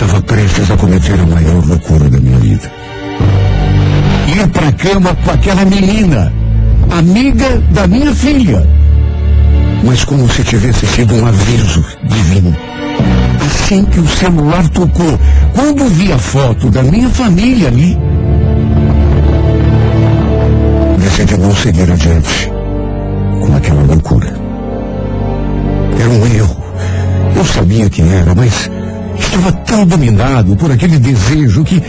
Estava 0.00 0.22
prestes 0.22 0.70
a 0.70 0.76
cometer 0.78 1.20
a 1.20 1.26
maior 1.26 1.66
loucura 1.66 2.08
da 2.08 2.18
minha 2.18 2.38
vida. 2.38 2.72
Ir 4.34 4.48
para 4.48 4.68
a 4.68 4.72
cama 4.72 5.14
com 5.14 5.30
aquela 5.30 5.62
menina, 5.66 6.32
amiga 6.90 7.58
da 7.70 7.86
minha 7.86 8.14
filha. 8.14 8.66
Mas 9.84 10.02
como 10.04 10.26
se 10.30 10.42
tivesse 10.42 10.86
sido 10.86 11.14
um 11.14 11.26
aviso 11.26 11.84
divino. 12.04 12.56
Assim 13.44 13.84
que 13.84 14.00
o 14.00 14.08
celular 14.08 14.66
tocou, 14.70 15.20
quando 15.54 15.84
vi 15.90 16.10
a 16.12 16.18
foto 16.18 16.70
da 16.70 16.82
minha 16.82 17.10
família 17.10 17.68
ali, 17.68 17.98
decidi 20.98 21.36
não 21.36 21.54
seguir 21.54 21.92
adiante 21.92 22.50
com 23.46 23.54
aquela 23.54 23.82
loucura. 23.82 24.34
Era 25.98 26.08
um 26.08 26.26
erro. 26.34 26.56
Eu 27.36 27.44
sabia 27.44 27.90
que 27.90 28.00
era, 28.00 28.34
mas 28.34 28.70
estava 29.20 29.52
tão 29.52 29.86
dominado 29.86 30.56
por 30.56 30.70
aquele 30.70 30.98
desejo 30.98 31.64
que. 31.64 31.82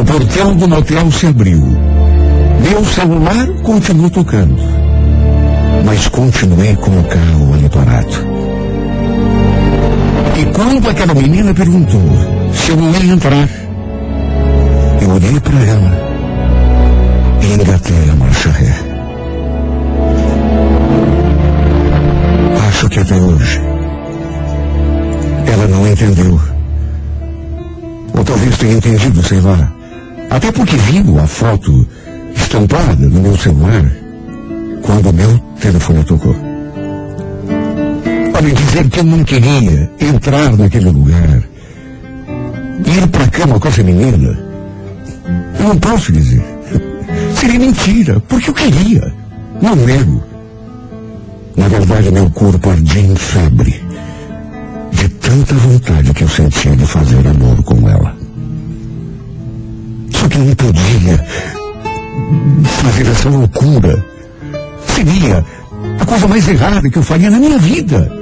O 0.00 0.04
portão 0.04 0.54
do 0.56 0.68
motel 0.68 1.10
se 1.10 1.26
abriu. 1.26 1.60
Meu 2.62 2.84
celular 2.84 3.46
continuou 3.62 4.10
tocando. 4.10 4.60
Mas 5.84 6.08
continuei 6.08 6.74
com 6.76 6.90
o 6.90 7.04
carro 7.04 7.54
ali 7.54 7.68
parado. 7.68 8.28
E 10.36 10.44
quando 10.52 10.88
aquela 10.88 11.14
menina 11.14 11.54
perguntou 11.54 12.00
se 12.52 12.70
eu 12.70 12.78
ia 12.78 13.12
entrar, 13.12 13.48
eu 15.00 15.10
olhei 15.10 15.40
para 15.40 15.58
ela 15.60 16.08
e 17.42 17.54
engatei 17.54 18.10
a 18.10 18.14
marcha 18.16 18.50
ré. 18.50 18.74
Acho 22.68 22.88
que 22.88 23.00
até 23.00 23.16
hoje 23.16 23.67
não 25.68 25.86
entendeu. 25.86 26.40
Ou 28.16 28.24
talvez 28.24 28.56
tenha 28.58 28.74
entendido, 28.74 29.22
sei 29.22 29.40
lá. 29.40 29.72
Até 30.30 30.50
porque 30.52 30.76
viu 30.76 31.18
a 31.18 31.26
foto 31.26 31.86
estampada 32.34 33.08
no 33.08 33.20
meu 33.20 33.36
celular 33.36 33.90
quando 34.82 35.10
o 35.10 35.12
meu 35.12 35.38
telefone 35.60 36.04
tocou. 36.04 36.34
Olha, 38.34 38.54
dizer 38.54 38.88
que 38.88 39.00
eu 39.00 39.04
não 39.04 39.24
queria 39.24 39.90
entrar 40.00 40.56
naquele 40.56 40.90
lugar, 40.90 41.42
ir 42.86 43.08
para 43.08 43.24
a 43.24 43.28
cama 43.28 43.58
com 43.58 43.68
essa 43.68 43.82
menina, 43.82 44.38
eu 45.58 45.68
não 45.68 45.78
posso 45.78 46.12
dizer. 46.12 46.42
Seria 47.34 47.58
mentira, 47.58 48.20
porque 48.28 48.50
eu 48.50 48.54
queria. 48.54 49.12
Não 49.60 49.74
nego. 49.74 50.22
Na 51.56 51.66
verdade, 51.68 52.10
meu 52.12 52.30
corpo 52.30 52.70
ardia 52.70 53.02
em 53.02 53.16
febre. 53.16 53.87
De 54.92 55.08
tanta 55.08 55.54
vontade 55.54 56.12
que 56.12 56.24
eu 56.24 56.28
sentia 56.28 56.76
de 56.76 56.86
fazer 56.86 57.26
amor 57.26 57.62
com 57.62 57.88
ela. 57.88 58.16
Só 60.12 60.28
que 60.28 60.38
não 60.38 60.54
podia 60.54 61.24
fazer 62.82 63.06
essa 63.10 63.28
loucura. 63.28 64.04
Seria 64.94 65.44
a 66.00 66.04
coisa 66.04 66.26
mais 66.26 66.48
errada 66.48 66.90
que 66.90 66.98
eu 66.98 67.02
faria 67.02 67.30
na 67.30 67.38
minha 67.38 67.58
vida. 67.58 68.12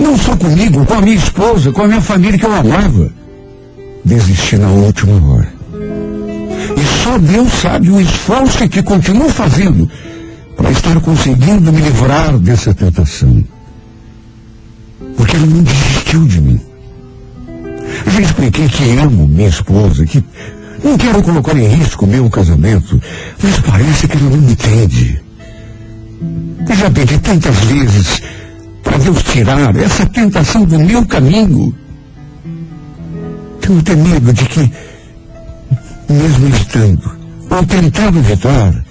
Não 0.00 0.16
só 0.16 0.36
comigo, 0.36 0.84
com 0.84 0.94
a 0.94 1.00
minha 1.00 1.16
esposa, 1.16 1.72
com 1.72 1.82
a 1.82 1.86
minha 1.88 2.00
família 2.00 2.38
que 2.38 2.44
eu 2.44 2.54
amava. 2.54 3.10
Desisti 4.04 4.56
na 4.56 4.68
última 4.68 5.32
hora. 5.32 5.52
E 6.76 7.02
só 7.02 7.18
Deus 7.18 7.52
sabe 7.52 7.90
o 7.90 8.00
esforço 8.00 8.68
que 8.68 8.82
continuo 8.82 9.28
fazendo 9.28 9.88
para 10.56 10.70
estar 10.70 11.00
conseguindo 11.00 11.72
me 11.72 11.80
livrar 11.80 12.38
dessa 12.38 12.74
tentação. 12.74 13.44
Porque 15.16 15.36
ela 15.36 15.46
não 15.46 15.62
desistiu 16.06 16.26
de 16.26 16.40
mim. 16.40 16.60
Já 18.06 18.20
expliquei 18.20 18.68
que 18.68 18.98
amo 18.98 19.26
minha 19.26 19.48
esposa, 19.48 20.06
que 20.06 20.24
não 20.84 20.96
quero 20.96 21.22
colocar 21.22 21.56
em 21.56 21.66
risco 21.66 22.06
meu 22.06 22.30
casamento, 22.30 23.00
mas 23.42 23.58
parece 23.60 24.06
que 24.06 24.16
ela 24.16 24.30
não 24.30 24.38
me 24.38 24.52
entende. 24.52 25.20
Eu 26.68 26.76
já 26.76 26.90
pedi 26.90 27.18
tantas 27.18 27.56
vezes 27.64 28.22
para 28.82 28.98
Deus 28.98 29.22
tirar 29.24 29.76
essa 29.76 30.06
tentação 30.06 30.64
do 30.64 30.78
meu 30.78 31.04
caminho. 31.06 31.74
Tenho 33.60 33.78
até 33.80 33.94
medo 33.96 34.32
de 34.32 34.44
que, 34.44 34.72
mesmo 36.08 36.48
estando, 36.48 37.16
ou 37.50 37.66
tentando 37.66 38.18
evitar, 38.18 38.84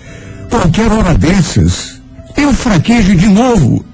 qualquer 0.50 0.92
hora 0.92 1.14
dessas, 1.18 2.02
eu 2.36 2.54
fraqueje 2.54 3.16
de 3.16 3.28
novo, 3.28 3.86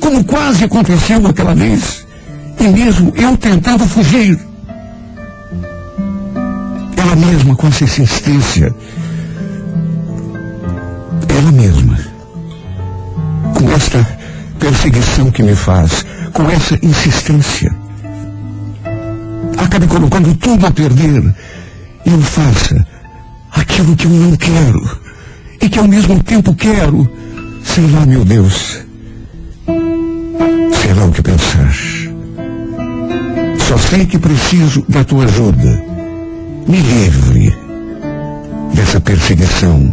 como 0.00 0.24
quase 0.24 0.64
aconteceu 0.64 1.24
aquela 1.26 1.54
vez, 1.54 2.05
e 2.60 2.68
mesmo 2.68 3.12
eu 3.16 3.36
tentava 3.36 3.86
fugir. 3.86 4.38
Ela 6.96 7.16
mesma 7.16 7.54
com 7.54 7.66
essa 7.68 7.84
insistência, 7.84 8.74
ela 11.28 11.52
mesma, 11.52 11.98
com 13.54 13.70
esta 13.72 14.06
perseguição 14.58 15.30
que 15.30 15.42
me 15.42 15.54
faz, 15.54 16.04
com 16.32 16.48
essa 16.50 16.78
insistência, 16.82 17.74
acabe 19.58 19.86
colocando 19.86 20.34
tudo 20.36 20.66
a 20.66 20.70
perder 20.70 21.34
e 22.04 22.10
eu 22.10 22.20
faça 22.22 22.86
aquilo 23.52 23.94
que 23.96 24.06
eu 24.06 24.10
não 24.10 24.36
quero 24.36 25.00
e 25.60 25.68
que 25.68 25.78
ao 25.78 25.88
mesmo 25.88 26.22
tempo 26.22 26.54
quero. 26.54 27.08
Sei 27.64 27.86
lá, 27.90 28.06
meu 28.06 28.24
Deus. 28.24 28.78
Sei 29.66 30.94
lá 30.94 31.04
o 31.04 31.12
que 31.12 31.22
pensar. 31.22 31.95
Só 33.66 33.76
sei 33.78 34.06
que 34.06 34.16
preciso 34.16 34.84
da 34.88 35.02
tua 35.02 35.24
ajuda. 35.24 35.82
Me 36.68 36.80
livre 36.80 37.52
dessa 38.72 39.00
perseguição. 39.00 39.92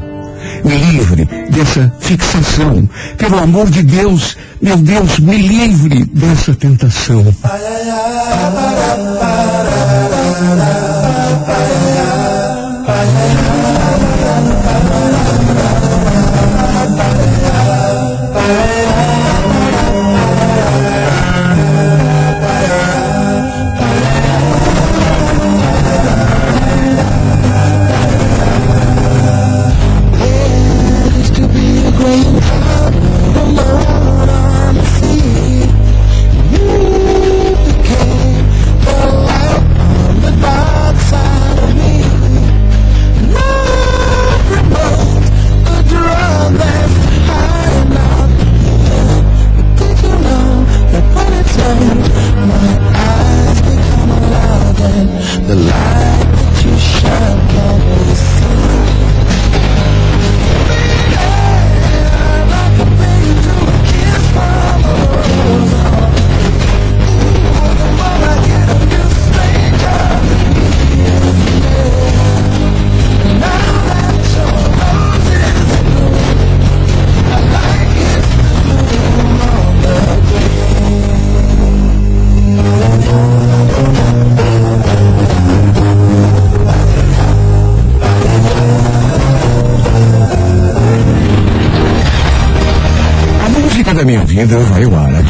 Me 0.63 0.77
livre 0.91 1.25
dessa 1.49 1.91
fixação. 1.99 2.87
Pelo 3.17 3.39
amor 3.39 3.71
de 3.71 3.81
Deus, 3.81 4.37
meu 4.61 4.77
Deus, 4.77 5.17
me 5.17 5.37
livre 5.37 6.05
dessa 6.05 6.53
tentação. 6.53 7.25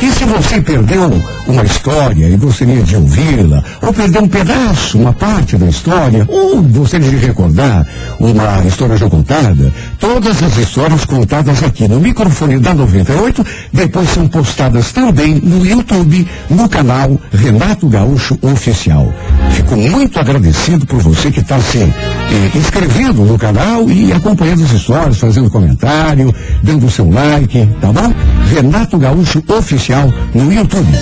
E 0.02 0.10
se 0.10 0.24
você 0.24 0.60
perdeu 0.60 1.08
uma 1.46 1.62
história 1.62 2.28
e 2.28 2.36
gostaria 2.36 2.82
de 2.82 2.96
ouvi-la, 2.96 3.62
ou 3.80 3.92
perdeu 3.92 4.22
um 4.22 4.28
pedaço, 4.28 4.98
uma 4.98 5.12
parte 5.12 5.56
da 5.56 5.66
história, 5.66 6.26
ou 6.28 6.60
gostaria 6.60 7.08
de 7.08 7.24
recordar 7.24 7.86
uma 8.22 8.64
história 8.64 8.96
já 8.96 9.10
contada, 9.10 9.72
todas 9.98 10.40
as 10.42 10.56
histórias 10.56 11.04
contadas 11.04 11.62
aqui 11.62 11.88
no 11.88 11.98
microfone 11.98 12.58
da 12.60 12.72
98, 12.72 13.44
depois 13.72 14.08
são 14.10 14.28
postadas 14.28 14.92
também 14.92 15.34
no 15.34 15.66
YouTube, 15.66 16.26
no 16.48 16.68
canal 16.68 17.20
Renato 17.32 17.88
Gaúcho 17.88 18.38
Oficial. 18.40 19.12
Fico 19.50 19.76
muito 19.76 20.20
agradecido 20.20 20.86
por 20.86 21.02
você 21.02 21.32
que 21.32 21.40
está 21.40 21.58
se 21.60 21.78
eh, 21.78 22.50
inscrevendo 22.54 23.24
no 23.24 23.36
canal 23.36 23.90
e 23.90 24.12
acompanhando 24.12 24.62
as 24.62 24.72
histórias, 24.72 25.18
fazendo 25.18 25.50
comentário, 25.50 26.32
dando 26.62 26.86
o 26.86 26.90
seu 26.90 27.10
like, 27.10 27.68
tá 27.80 27.92
bom? 27.92 28.14
Renato 28.54 28.98
Gaúcho 28.98 29.42
Oficial 29.48 30.12
no 30.32 30.52
YouTube. 30.52 30.92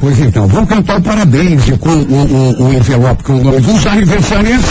Pois 0.00 0.18
então, 0.20 0.46
vamos 0.46 0.68
cantar 0.68 0.98
o 0.98 1.02
parabéns 1.02 1.62
com 1.80 1.88
o, 1.90 1.92
o, 1.92 2.64
o 2.68 2.72
envelope 2.74 3.22
com 3.24 3.34
o 3.34 3.44
nome 3.44 3.60
dos 3.60 3.86
aniversariantes. 3.86 4.68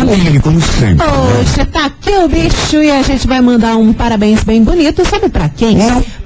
A 0.00 0.04
Nele, 0.04 0.40
como 0.40 0.60
sempre. 0.60 1.06
né? 1.06 1.12
Poxa, 1.44 1.66
tá 1.66 1.86
aqui 1.86 2.10
o 2.10 2.28
bicho 2.28 2.76
e 2.76 2.90
a 2.90 3.02
gente 3.02 3.26
vai 3.26 3.40
mandar 3.40 3.76
um 3.76 3.92
parabéns 3.92 4.42
bem 4.44 4.62
bonito. 4.62 5.04
Sabe 5.08 5.28
pra 5.28 5.48
quem? 5.48 5.78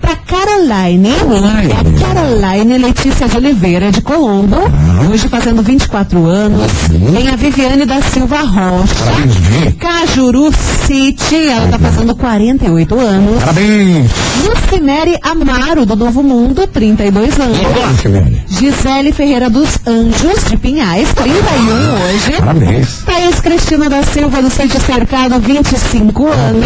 Pra 0.04 0.16
Caroline. 0.16 1.14
Caroline. 1.14 1.72
É 1.72 1.98
Caroline 1.98 2.78
Letícia 2.78 3.26
de 3.26 3.36
Oliveira 3.38 3.90
de 3.90 4.02
Colombo. 4.02 4.56
Ah. 4.56 5.08
Hoje 5.10 5.28
fazendo 5.28 5.62
24 5.62 6.26
anos. 6.26 6.70
Tem 7.14 7.28
a 7.28 7.36
Viviane 7.36 7.86
da 7.86 8.02
Silva 8.02 8.40
Rocha. 8.42 8.94
Parabéns. 9.02 9.74
Cajuru 9.78 10.50
City. 10.86 11.48
Ela 11.48 11.68
tá 11.68 11.78
fazendo 11.78 12.14
48 12.14 13.00
anos. 13.00 13.40
Parabéns. 13.40 14.10
Lucimere 14.44 15.18
Amaro 15.22 15.86
do 15.86 15.96
Novo 15.96 16.22
Mundo, 16.22 16.66
32 16.66 17.40
anos. 17.40 17.58
Silene. 18.02 18.42
Gisele 18.46 19.12
Ferreira 19.12 19.48
dos 19.48 19.78
Anjos, 19.86 20.44
de 20.50 20.56
Pinhais, 20.58 21.08
31 21.14 22.04
hoje. 22.04 22.32
Parabéns. 22.38 23.02
Thaís 23.06 23.40
Cristina 23.40 23.88
da 23.88 24.02
Silva 24.02 24.42
do 24.42 24.50
Centro 24.50 24.80
Cercado, 24.80 25.40
25 25.40 26.26
anos. 26.28 26.64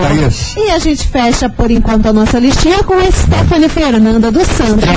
Thaís. 0.00 0.54
E 0.56 0.70
a 0.70 0.78
gente 0.78 1.06
fecha, 1.06 1.48
por 1.48 1.70
enquanto, 1.70 2.06
a 2.06 2.12
nossa 2.12 2.38
listinha 2.40 2.79
com 2.84 2.94
a 2.94 3.10
Stephanie 3.10 3.68
Fernanda 3.68 4.30
dos 4.30 4.46
Santos, 4.46 4.88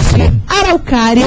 Araucária, 0.47 1.25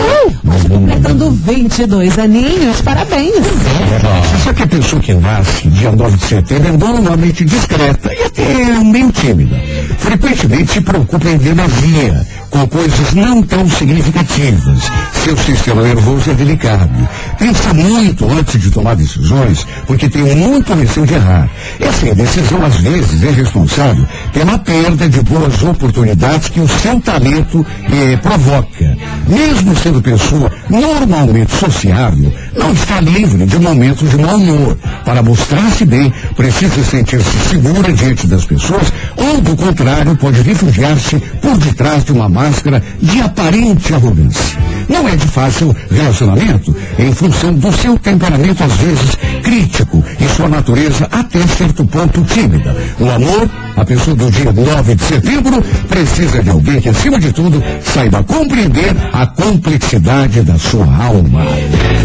hoje 0.57 0.69
completando 0.69 1.31
22 1.31 2.19
aninhos. 2.19 2.81
Parabéns! 2.81 3.35
Você 3.37 4.45
sabe 4.45 4.57
que 4.57 4.63
a 4.63 4.67
pessoa 4.67 5.03
que 5.03 5.15
nasce 5.15 5.69
dia 5.69 5.93
9 5.93 6.17
de 6.17 6.25
setembro 6.25 6.69
é 6.69 6.73
normalmente 6.77 7.45
discreta 7.45 8.13
e 8.15 8.23
até 8.25 8.79
meio 8.85 9.13
tímida. 9.13 9.57
Frequentemente 9.99 10.73
se 10.73 10.81
preocupa 10.81 11.29
em 11.29 11.37
demasia, 11.39 12.27
com 12.51 12.67
coisas 12.69 13.15
não 13.15 13.43
tão 13.43 13.69
significativas. 13.69 14.91
Seu 15.25 15.37
sistema 15.37 15.83
nervoso 15.83 16.31
é 16.31 16.35
delicado. 16.35 17.09
Pensa 17.39 17.75
muito 17.75 18.31
antes 18.31 18.61
de 18.61 18.71
tomar 18.71 18.95
decisões, 18.95 19.67
porque 19.87 20.09
tem 20.09 20.23
muito 20.37 20.73
receio 20.75 21.07
de 21.07 21.15
errar. 21.15 21.49
Essa 21.81 22.09
indecisão, 22.09 22.65
às 22.65 22.77
vezes, 22.77 23.23
é 23.23 23.31
responsável 23.31 24.07
pela 24.33 24.59
perda 24.59 25.09
de 25.09 25.21
boas 25.23 25.63
oportunidades 25.63 26.49
que 26.49 26.61
o 26.61 26.69
seu 26.69 27.01
talento 27.01 27.67
eh, 27.91 28.17
provoca. 28.19 28.97
Mesmo 29.27 29.77
sendo 29.77 30.01
pessoa 30.01 30.46
normalmente 30.69 31.55
sociável, 31.55 32.33
não 32.57 32.73
está 32.73 33.01
livre 33.01 33.47
de 33.47 33.59
momentos 33.59 34.11
de 34.11 34.17
mau 34.17 34.37
humor. 34.37 34.77
Para 35.05 35.23
mostrar-se 35.23 35.85
bem, 35.85 36.13
precisa 36.37 36.83
sentir-se 36.83 37.49
segura 37.49 37.93
diante 37.93 38.27
das 38.27 38.45
pessoas, 38.45 38.93
ou, 39.17 39.41
do 39.41 39.57
contrário, 39.57 40.17
pode 40.17 40.43
refugiar-se 40.43 41.19
por 41.41 41.57
detrás 41.59 42.05
de 42.05 42.13
uma 42.13 42.29
máscara 42.29 42.83
de 43.01 43.21
aparente 43.21 43.95
arrogância. 43.95 44.59
Não 44.89 45.09
é 45.09 45.17
de 45.17 45.27
fácil 45.27 45.75
relacionamento, 45.91 46.75
em 46.99 47.13
função 47.13 47.55
do 47.55 47.73
seu 47.73 47.99
temperamento, 47.99 48.63
às 48.63 48.73
vezes, 48.75 49.17
crítico, 49.43 50.05
e 50.21 50.29
sua 50.37 50.49
natureza, 50.49 51.09
até 51.11 51.45
certo 51.47 51.85
ponto, 51.87 52.23
tímida. 52.23 52.77
O 53.01 53.11
amor, 53.11 53.51
a 53.77 53.85
pessoa 53.85 54.17
do 54.17 54.31
dia 54.31 54.53
9 54.53 54.95
de 54.95 55.03
setembro, 55.05 55.63
precisa 55.89 56.43
de 56.43 56.51
alguém 56.51 56.81
que, 56.81 56.89
acima 56.89 57.19
de 57.19 57.33
tudo, 57.33 57.63
saiba 57.83 58.23
compreender 58.23 58.95
a 59.13 59.27
complexidade 59.27 60.36
da 60.43 60.59
sua 60.59 60.85
alma. 60.85 61.45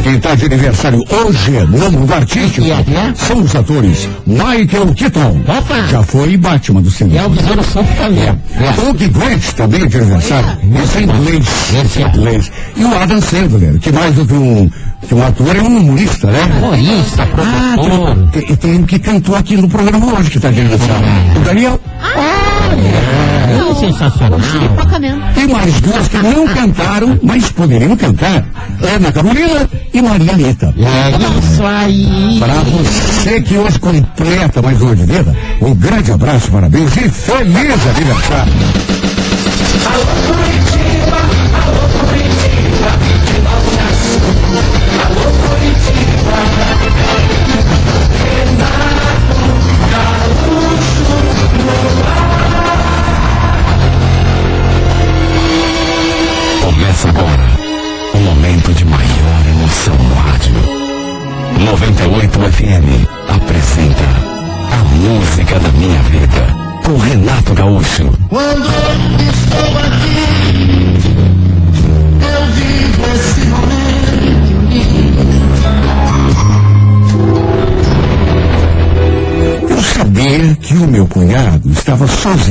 Quem 0.03 0.15
está 0.15 0.35
de 0.35 0.45
aniversário 0.45 1.03
hoje 1.09 1.51
no 1.51 1.91
mundo 1.91 2.13
artístico 2.13 2.67
são 3.15 3.41
os 3.41 3.55
atores 3.55 4.07
Michael 4.25 4.93
Keaton. 4.95 5.41
Já 5.89 6.03
foi 6.03 6.37
Batman 6.37 6.81
do 6.81 6.91
cinema. 6.91 7.21
É 7.21 7.25
o 7.25 7.29
Besouro 7.29 7.63
Santo 7.63 7.89
também. 7.97 8.29
Hugh 8.29 9.09
Grant 9.11 9.43
também 9.55 9.83
é 9.83 9.87
de 9.87 9.97
aniversário. 9.97 10.57
Esse 10.83 10.97
é 10.97 11.01
inglês. 11.01 11.45
Esse 11.85 12.03
é. 12.03 12.07
inglês. 12.07 12.51
E 12.75 12.83
o 12.83 12.95
Adam 12.97 13.21
Sandler, 13.21 13.79
que 13.79 13.91
mais 13.91 14.15
do 14.15 14.25
que 14.25 14.33
um, 14.33 14.69
que 15.07 15.15
um 15.15 15.23
ator 15.25 15.55
é 15.55 15.61
um 15.61 15.77
humorista, 15.77 16.31
né? 16.31 16.43
Humorista, 16.57 17.27
Ah, 17.37 17.75
tem, 18.31 18.41
tem, 18.45 18.55
tem 18.55 18.75
um 18.75 18.83
que 18.83 18.99
cantou 18.99 19.35
aqui 19.35 19.57
no 19.57 19.69
programa 19.69 20.13
hoje 20.19 20.31
que 20.31 20.37
está 20.37 20.49
de 20.49 20.61
aniversário. 20.61 21.05
O 21.35 21.39
Daniel. 21.39 21.79
É 22.01 23.30
sensacional. 23.75 24.39
Pipoca 24.39 24.99
mesmo. 24.99 25.21
Tem 25.33 25.47
mais 25.47 25.81
duas 25.81 26.07
que 26.07 26.17
não 26.17 26.47
cantaram, 26.47 27.19
mas 27.23 27.51
poderiam 27.51 27.95
cantar. 27.95 28.43
Ana 28.95 29.11
Carolina 29.11 29.69
e 29.93 30.01
Maria 30.01 30.33
Anitta. 30.33 30.73
É 30.77 31.39
isso 31.39 31.63
aí. 31.63 32.39
Para 32.39 32.53
você 32.55 33.41
que 33.41 33.57
hoje 33.57 33.79
completa 33.79 34.61
mais 34.61 34.81
uma 34.81 34.95
de 34.95 35.03
vida, 35.05 35.35
um 35.61 35.75
grande 35.75 36.11
abraço, 36.11 36.51
parabéns 36.51 36.95
e 36.97 37.09
feliz 37.09 37.87
aniversário. 37.87 38.53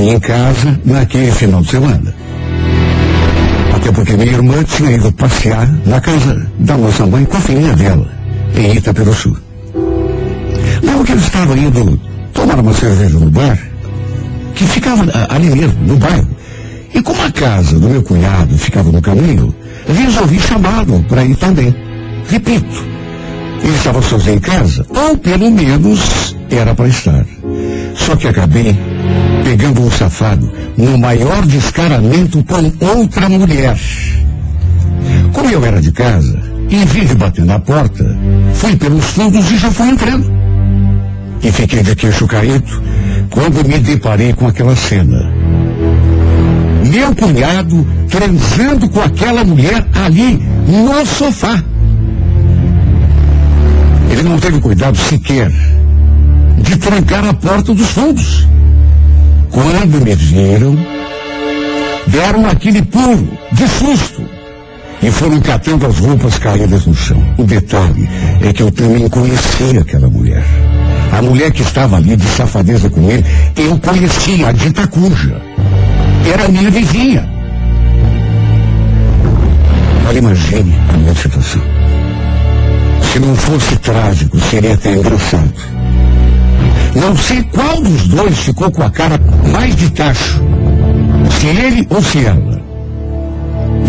Em 0.09 0.21
casa 0.21 0.81
naquele 0.85 1.31
final 1.31 1.63
de 1.63 1.71
semana. 1.71 2.15
Até 3.75 3.93
porque 3.93 4.13
minha 4.15 4.33
irmã 4.33 4.63
tinha 4.65 4.93
ido 4.93 5.13
passear 5.13 5.69
na 5.87 6.01
casa 6.01 6.47
da 6.59 6.77
nossa 6.77 7.07
mãe 7.07 7.25
com 7.25 7.37
a 7.37 7.41
filhinha 7.41 7.73
dela, 7.75 8.09
em 8.55 8.77
Itaperuçu. 8.77 9.37
Logo 10.83 11.05
que 11.05 11.13
ele 11.13 11.21
estava 11.21 11.59
indo 11.59 12.01
tomar 12.33 12.59
uma 12.59 12.73
cerveja 12.73 13.19
no 13.19 13.31
bar, 13.31 13.59
que 14.55 14.65
ficava 14.65 15.05
ah, 15.15 15.35
ali 15.35 15.51
mesmo, 15.51 15.87
no 15.87 15.97
bairro, 15.97 16.29
e 16.95 17.03
como 17.03 17.23
a 17.23 17.31
casa 17.31 17.79
do 17.79 17.89
meu 17.89 18.03
cunhado 18.03 18.57
ficava 18.59 18.91
no 18.91 19.01
caminho, 19.01 19.55
resolvi 19.87 20.39
chamá-lo 20.41 21.03
para 21.09 21.25
ir 21.25 21.37
também. 21.37 21.75
Repito, 22.29 22.85
ele 23.63 23.77
estava 23.77 24.03
sozinho 24.03 24.37
em 24.37 24.41
casa, 24.41 24.87
ou 24.89 25.17
pelo 25.17 25.51
menos 25.51 26.37
era 26.51 26.75
para 26.75 26.89
estar. 26.89 27.25
Só 27.95 28.17
que 28.17 28.29
acabei 28.29 28.77
pegando 29.51 29.83
um 29.83 29.91
safado 29.91 30.49
no 30.77 30.97
maior 30.97 31.45
descaramento 31.45 32.41
com 32.45 32.73
outra 32.99 33.29
mulher. 33.29 33.77
Como 35.33 35.51
eu 35.51 35.65
era 35.65 35.81
de 35.81 35.91
casa, 35.91 36.41
vez 36.69 37.09
de 37.09 37.17
bater 37.17 37.45
na 37.45 37.59
porta, 37.59 38.17
fui 38.55 38.77
pelos 38.77 39.05
fundos 39.07 39.51
e 39.51 39.59
já 39.59 39.69
fui 39.73 39.89
entrando. 39.89 40.31
E 41.43 41.51
fiquei 41.51 41.83
de 41.83 41.97
queixo 41.97 42.29
caído 42.29 42.81
quando 43.29 43.67
me 43.67 43.81
deparei 43.81 44.33
com 44.35 44.47
aquela 44.47 44.77
cena. 44.77 45.29
Meu 46.89 47.13
cunhado 47.17 47.85
transando 48.09 48.89
com 48.89 49.01
aquela 49.01 49.43
mulher 49.43 49.85
ali 49.95 50.41
no 50.69 51.05
sofá. 51.05 51.61
Ele 54.13 54.23
não 54.23 54.39
teve 54.39 54.61
cuidado 54.61 54.97
sequer 54.97 55.51
de 56.63 56.77
trancar 56.77 57.25
a 57.25 57.35
porta 57.35 57.75
dos 57.75 57.89
fundos. 57.89 58.49
Quando 59.51 60.05
me 60.05 60.15
viram, 60.15 60.79
deram 62.07 62.49
aquele 62.49 62.83
pulo 62.83 63.29
de 63.53 63.69
susto 63.69 64.23
e 65.03 65.11
foram 65.11 65.41
catando 65.41 65.87
as 65.87 65.99
roupas 65.99 66.39
caídas 66.39 66.87
no 66.87 66.95
chão. 66.95 67.23
O 67.39 67.45
detalhe 67.45 68.09
é 68.43 68.53
que 68.53 68.63
eu 68.63 68.71
também 68.71 69.09
conhecia 69.09 69.81
aquela 69.81 70.09
mulher. 70.09 70.45
A 71.13 71.23
mulher 71.23 71.51
que 71.51 71.63
estava 71.63 71.97
ali 71.97 72.17
de 72.17 72.27
safadeza 72.27 72.89
com 72.89 73.11
ele, 73.11 73.25
eu 73.57 73.79
conhecia, 73.79 74.49
a 74.49 74.53
dita 74.53 74.87
cuja. 74.87 75.41
Era 76.33 76.49
minha 76.49 76.71
vizinha. 76.71 77.29
Agora 80.01 80.19
imagine 80.19 80.75
a 80.93 80.97
minha 80.97 81.15
situação. 81.15 81.63
Se 83.13 83.19
não 83.19 83.35
fosse 83.35 83.77
trágico, 83.77 84.39
seria 84.39 84.75
até 84.75 84.93
engraçado. 84.93 85.80
Não 87.01 87.17
sei 87.17 87.43
qual 87.45 87.81
dos 87.81 88.09
dois 88.09 88.39
ficou 88.39 88.71
com 88.71 88.83
a 88.83 88.91
cara 88.91 89.19
mais 89.51 89.75
de 89.75 89.91
tacho. 89.91 90.41
Se 91.39 91.47
ele 91.47 91.87
ou 91.89 92.03
se 92.03 92.25
ela. 92.25 92.61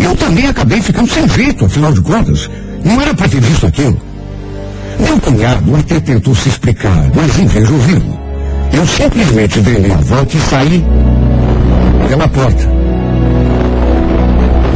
Eu 0.00 0.16
também 0.16 0.46
acabei 0.46 0.80
ficando 0.80 1.10
sem 1.10 1.28
jeito, 1.28 1.66
afinal 1.66 1.92
de 1.92 2.00
contas. 2.00 2.48
Não 2.82 3.00
era 3.00 3.12
para 3.14 3.28
ter 3.28 3.40
visto 3.40 3.66
aquilo. 3.66 4.00
Meu 4.98 5.20
cunhado 5.20 5.76
até 5.76 6.00
tentou 6.00 6.34
se 6.34 6.48
explicar, 6.48 7.10
mas 7.14 7.70
ouvi-lo, 7.70 8.18
eu 8.72 8.86
simplesmente 8.86 9.60
dei 9.60 9.78
meia 9.78 9.96
volta 9.98 10.36
e 10.36 10.40
saí 10.40 10.84
pela 12.08 12.28
porta. 12.28 12.68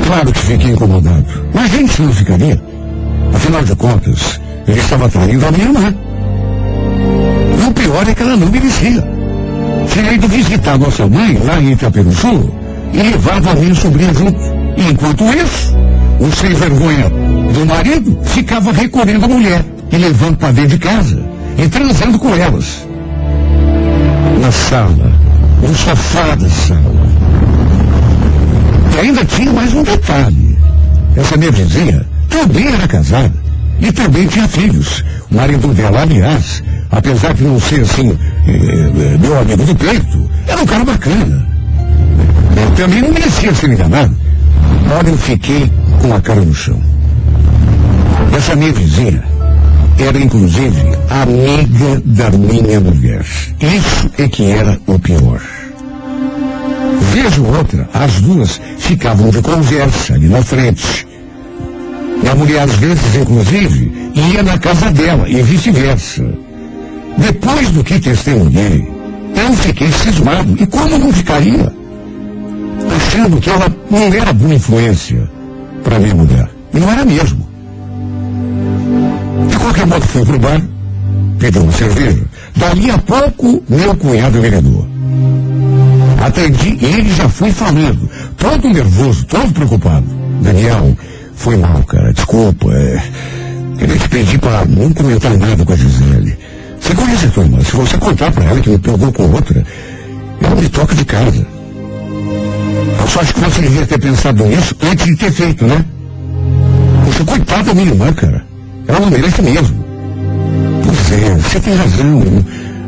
Claro 0.07 0.33
que 0.33 0.39
fiquei 0.41 0.71
incomodado. 0.71 1.27
Mas 1.55 1.71
gente 1.71 2.03
não 2.03 2.13
ficaria. 2.13 2.63
Afinal 3.35 3.63
de 3.63 3.75
contas, 3.77 4.41
ele 4.67 4.81
estava 4.81 5.09
traindo 5.09 5.47
a 5.47 5.51
minha 5.51 5.65
irmã. 5.65 6.06
É 7.99 8.15
que 8.15 8.23
ela 8.23 8.37
não 8.37 8.49
merecia. 8.49 9.03
Tinha 9.89 10.13
ido 10.13 10.29
visitar 10.29 10.79
nossa 10.79 11.09
mãe 11.09 11.39
lá 11.43 11.59
em 11.59 11.73
Itaperuçu 11.73 12.53
e 12.93 12.99
levava 12.99 13.53
a 13.53 13.55
minha 13.55 13.75
sobrinha 13.75 14.13
junto. 14.13 14.39
Enquanto 14.77 15.25
isso, 15.25 15.75
o 16.21 16.31
sem 16.37 16.53
vergonha 16.53 17.09
do 17.09 17.67
marido 17.67 18.17
ficava 18.23 18.71
recolhendo 18.71 19.25
a 19.25 19.29
mulher 19.29 19.65
e 19.91 19.97
levando 19.97 20.37
para 20.37 20.53
dentro 20.53 20.71
de 20.71 20.79
casa 20.79 21.21
e 21.59 21.69
transando 21.69 22.19
com 22.19 22.35
elas. 22.37 22.87
Na 24.41 24.53
sala, 24.53 25.13
no 25.63 25.75
sofá 25.75 26.35
da 26.37 26.49
sala. 26.49 27.07
E 28.95 29.01
ainda 29.01 29.25
tinha 29.25 29.53
mais 29.53 29.73
um 29.75 29.83
detalhe. 29.83 30.59
Essa 31.17 31.37
minha 31.37 31.51
vizinha 31.51 32.07
também 32.29 32.69
era 32.69 32.87
casada 32.87 33.33
e 33.81 33.91
também 33.91 34.27
tinha 34.27 34.47
filhos. 34.47 35.03
O 35.31 35.35
marido 35.35 35.75
dela, 35.75 36.03
aliás, 36.03 36.63
apesar 36.97 37.35
de 37.35 37.45
não 37.45 37.61
ser 37.61 37.83
assim, 37.83 38.11
eh, 38.47 38.51
eh, 38.51 39.19
meu 39.21 39.39
amigo 39.39 39.65
do 39.65 39.75
peito, 39.77 40.31
era 40.47 40.63
um 40.63 40.67
cara 40.67 40.85
bacana. 40.85 41.47
Eu 42.57 42.71
também 42.75 43.03
não 43.03 43.13
merecia 43.13 43.55
ser 43.55 43.71
enganado. 43.71 44.17
Olha, 44.99 45.11
eu 45.11 45.19
fiquei 45.19 45.71
com 46.01 46.15
a 46.15 46.21
cara 46.21 46.41
no 46.41 46.55
chão. 46.55 46.81
Essa 48.35 48.57
minha 48.57 48.73
vizinha 48.73 49.23
era, 49.99 50.19
inclusive, 50.19 50.83
amiga 51.11 52.03
da 52.05 52.31
minha 52.31 52.81
mulher. 52.81 53.25
Isso 53.61 54.11
é 54.19 54.27
que 54.27 54.51
era 54.51 54.79
o 54.87 54.99
pior. 54.99 55.43
Vez 57.13 57.39
ou 57.39 57.57
outra, 57.57 57.89
as 57.93 58.21
duas 58.23 58.61
ficavam 58.79 59.29
de 59.29 59.43
conversa 59.43 60.15
ali 60.15 60.29
na 60.29 60.43
frente. 60.43 61.07
E 62.23 62.29
a 62.29 62.35
mulher, 62.35 62.63
às 62.63 62.75
vezes, 62.77 63.15
inclusive, 63.15 63.93
ia 64.15 64.43
na 64.43 64.57
casa 64.59 64.91
dela 64.91 65.29
e 65.29 65.43
vice-versa. 65.43 66.46
Depois 67.19 67.71
do 67.71 67.83
que 67.83 67.99
testemunhei, 67.99 68.89
eu 69.35 69.53
fiquei 69.55 69.91
cismado. 69.93 70.55
E 70.61 70.67
como 70.67 70.99
não 70.99 71.13
ficaria? 71.13 71.73
Achando 72.97 73.41
que 73.41 73.51
ela 73.51 73.67
não 73.91 74.15
era 74.15 74.33
boa 74.33 74.55
influência 74.55 75.31
para 75.83 75.99
minha 75.99 76.15
mulher. 76.15 76.49
E 76.75 76.79
não 76.79 76.91
era 76.91 77.05
mesmo. 77.05 77.47
De 79.49 79.57
qualquer 79.57 79.87
modo, 79.87 80.07
fui 80.07 80.25
pro 80.25 80.39
bar, 80.39 80.63
pedi 81.39 81.59
uma 81.59 81.73
cerveja. 81.73 82.25
Dali 82.57 82.91
a 82.91 82.99
pouco, 82.99 83.63
meu 83.69 83.95
cunhado 83.97 84.41
ligou. 84.41 84.87
Atendi 86.25 86.79
e 86.81 86.85
ele 86.85 87.15
já 87.15 87.29
foi 87.29 87.53
falando, 87.53 88.11
todo 88.37 88.69
nervoso, 88.69 89.25
todo 89.27 89.53
preocupado. 89.53 90.07
Daniel, 90.43 90.97
foi 91.35 91.57
mal, 91.57 91.83
cara, 91.85 92.13
desculpa. 92.13 92.73
É... 92.73 93.03
Queria 93.79 93.99
te 93.99 94.09
pedir 94.09 94.39
para 94.39 94.65
não 94.65 94.93
comentar 94.93 95.37
nada 95.37 95.65
com 95.65 95.73
a 95.73 95.77
Gisele. 95.77 96.37
Você 96.87 96.95
conhece 96.95 97.27
a 97.27 97.31
tua 97.31 97.43
irmã? 97.43 97.59
Se 97.65 97.75
você 97.75 97.99
contar 97.99 98.31
para 98.31 98.45
ela 98.45 98.61
que 98.61 98.71
me 98.71 98.79
pegou 98.79 99.13
com 99.13 99.25
outra, 99.25 99.65
ela 100.41 100.55
me 100.55 100.69
toca 100.69 100.95
de 100.95 101.05
casa. 101.05 101.45
Eu 103.01 103.09
só 103.09 103.21
acho 103.23 103.35
que 103.35 103.41
você 103.41 103.61
devia 103.63 103.87
ter 103.87 103.99
pensado 103.99 104.45
nisso 104.45 104.77
antes 104.81 105.05
de 105.05 105.17
ter 105.17 105.33
feito, 105.33 105.65
né? 105.65 105.85
Poxa, 107.05 107.25
coitada 107.25 107.65
da 107.65 107.75
minha 107.75 107.89
irmã, 107.89 108.13
cara. 108.13 108.47
Ela 108.87 109.01
não 109.01 109.11
merece 109.11 109.43
mesmo. 109.43 109.85
Pois 110.85 111.13
é, 111.13 111.35
você 111.35 111.59
tem 111.59 111.75
razão. 111.75 112.23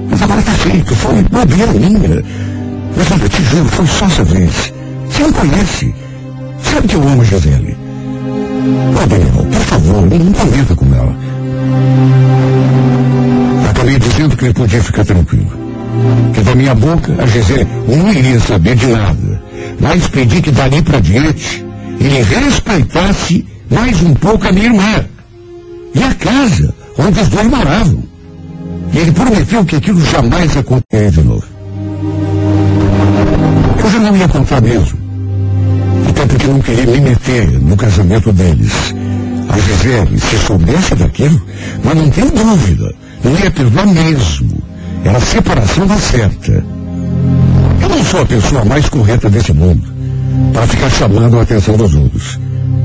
Mas 0.08 0.22
agora 0.22 0.42
tá 0.42 0.52
feito. 0.52 0.94
Foi 0.94 1.22
bobeira 1.24 1.72
minha. 1.72 2.22
Mas 2.96 3.10
olha, 3.10 3.28
te 3.28 3.42
juro, 3.42 3.68
foi 3.68 3.86
só 3.88 4.06
essa 4.06 4.22
vez. 4.22 4.72
Você 5.10 5.22
não 5.24 5.32
conhece. 5.32 5.92
Sabe 6.62 6.86
que 6.86 6.94
eu 6.94 7.02
amo 7.02 7.22
a 7.22 7.24
Gisele. 7.24 7.76
Ô, 8.94 9.06
Daniel, 9.08 9.32
por 9.32 9.64
favor, 9.64 10.02
não 10.08 10.32
comenta 10.32 10.76
com 10.76 10.94
ela. 10.94 11.16
Acabei 13.78 13.96
dizendo 13.96 14.36
que 14.36 14.44
ele 14.44 14.54
podia 14.54 14.82
ficar 14.82 15.04
tranquilo. 15.04 15.52
Que 16.34 16.40
da 16.40 16.52
minha 16.56 16.74
boca 16.74 17.14
a 17.16 17.26
Gisele 17.26 17.64
não 17.86 18.12
iria 18.12 18.40
saber 18.40 18.74
de 18.74 18.86
nada. 18.86 19.42
Mas 19.78 20.08
pedi 20.08 20.42
que 20.42 20.50
dali 20.50 20.82
para 20.82 20.98
diante 20.98 21.64
ele 22.00 22.24
respeitasse 22.24 23.46
mais 23.70 24.02
um 24.02 24.14
pouco 24.14 24.48
a 24.48 24.50
minha 24.50 24.66
irmã. 24.66 25.04
E 25.94 26.02
a 26.02 26.12
casa 26.12 26.74
onde 26.98 27.20
os 27.20 27.28
dois 27.28 27.46
moravam. 27.46 28.02
E 28.92 28.98
ele 28.98 29.12
prometeu 29.12 29.64
que 29.64 29.76
aquilo 29.76 30.04
jamais 30.06 30.56
aconteceria 30.56 31.12
de 31.12 31.22
novo. 31.22 31.46
Eu 33.78 33.90
já 33.92 33.98
não 34.00 34.16
ia 34.16 34.26
contar 34.26 34.60
mesmo. 34.60 34.98
Até 36.08 36.26
porque 36.26 36.46
não 36.48 36.60
queria 36.60 36.86
me 36.86 37.00
meter 37.00 37.48
no 37.60 37.76
casamento 37.76 38.32
deles. 38.32 38.72
A 39.48 39.56
Gisele, 39.56 40.18
se 40.18 40.36
soubesse 40.38 40.96
daquilo, 40.96 41.40
mas 41.84 41.94
não 41.94 42.10
tenho 42.10 42.30
dúvida, 42.32 42.92
não 43.22 43.38
ia 43.38 43.50
perdoar 43.50 43.86
mesmo. 43.86 44.62
Era 45.04 45.18
a 45.18 45.20
separação 45.20 45.86
da 45.86 45.96
certa. 45.96 46.64
Eu 47.80 47.88
não 47.88 48.04
sou 48.04 48.22
a 48.22 48.26
pessoa 48.26 48.64
mais 48.64 48.88
correta 48.88 49.30
desse 49.30 49.52
mundo 49.52 49.82
para 50.52 50.66
ficar 50.66 50.90
chamando 50.90 51.38
a 51.38 51.42
atenção 51.42 51.76
dos 51.76 51.94
outros. 51.94 52.38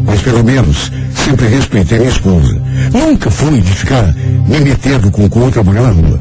Mas 0.05 0.21
pelo 0.21 0.43
menos 0.43 0.91
sempre 1.15 1.47
respeitei 1.47 1.99
minha 1.99 2.09
esposa. 2.09 2.61
Nunca 2.93 3.31
fui 3.31 3.61
de 3.61 3.71
ficar 3.71 4.13
me 4.47 4.59
metendo 4.59 5.09
com, 5.11 5.27
outra 5.39 5.63
mulher 5.63 5.83
na 5.83 5.91
rua. 5.91 6.19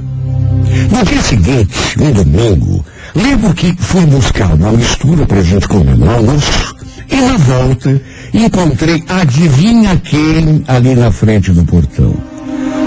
No 0.91 1.05
dia 1.05 1.23
seguinte, 1.23 1.77
um 2.01 2.13
domingo, 2.13 2.85
lembro 3.15 3.53
que 3.55 3.75
fui 3.79 4.07
buscar 4.07 4.55
uma 4.55 4.73
mistura 4.73 5.27
pra 5.27 5.43
gente 5.43 5.69
comer 5.69 5.97
no 5.97 6.11
almoço 6.11 6.75
e 7.11 7.17
na 7.17 7.37
volta 7.37 8.01
encontrei 8.33 9.03
adivinha 9.09 9.97
quem 9.97 10.65
ali 10.67 10.95
na 10.95 11.11
frente 11.11 11.51
do 11.51 11.65
portão. 11.65 12.32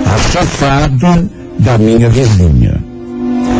A 0.05 0.17
safada 0.17 1.29
da 1.59 1.77
minha 1.77 2.09
vizinha. 2.09 2.83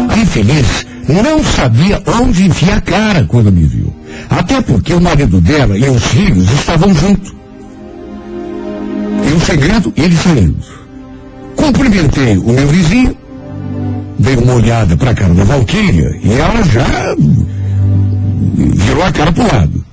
A 0.10 0.18
infeliz 0.18 0.86
não 1.08 1.44
sabia 1.44 2.02
onde 2.22 2.46
enfiar 2.46 2.78
a 2.78 2.82
cara 2.82 3.26
quando 3.26 3.52
me 3.52 3.64
viu. 3.64 3.94
Até 4.30 4.62
porque 4.62 4.94
o 4.94 5.02
marido 5.02 5.40
dela 5.42 5.78
e 5.78 5.88
os 5.90 6.04
filhos 6.06 6.52
estavam 6.52 6.94
juntos. 6.94 7.34
E 9.28 9.34
um 9.34 9.40
segredo, 9.40 9.94
ele 9.96 10.16
saindo. 10.16 10.58
Cumprimentei 11.56 12.38
o 12.38 12.52
meu 12.52 12.68
vizinho, 12.68 13.16
dei 14.20 14.36
uma 14.36 14.54
olhada 14.54 14.96
para 14.98 15.12
a 15.12 15.16
cara 15.16 15.34
da 15.34 15.44
Valquíria 15.44 16.20
e 16.22 16.34
ela 16.34 16.64
já 16.64 17.16
virou 18.56 19.04
a 19.04 19.12
cara 19.12 19.32
pro 19.32 19.44
lado. 19.44 19.86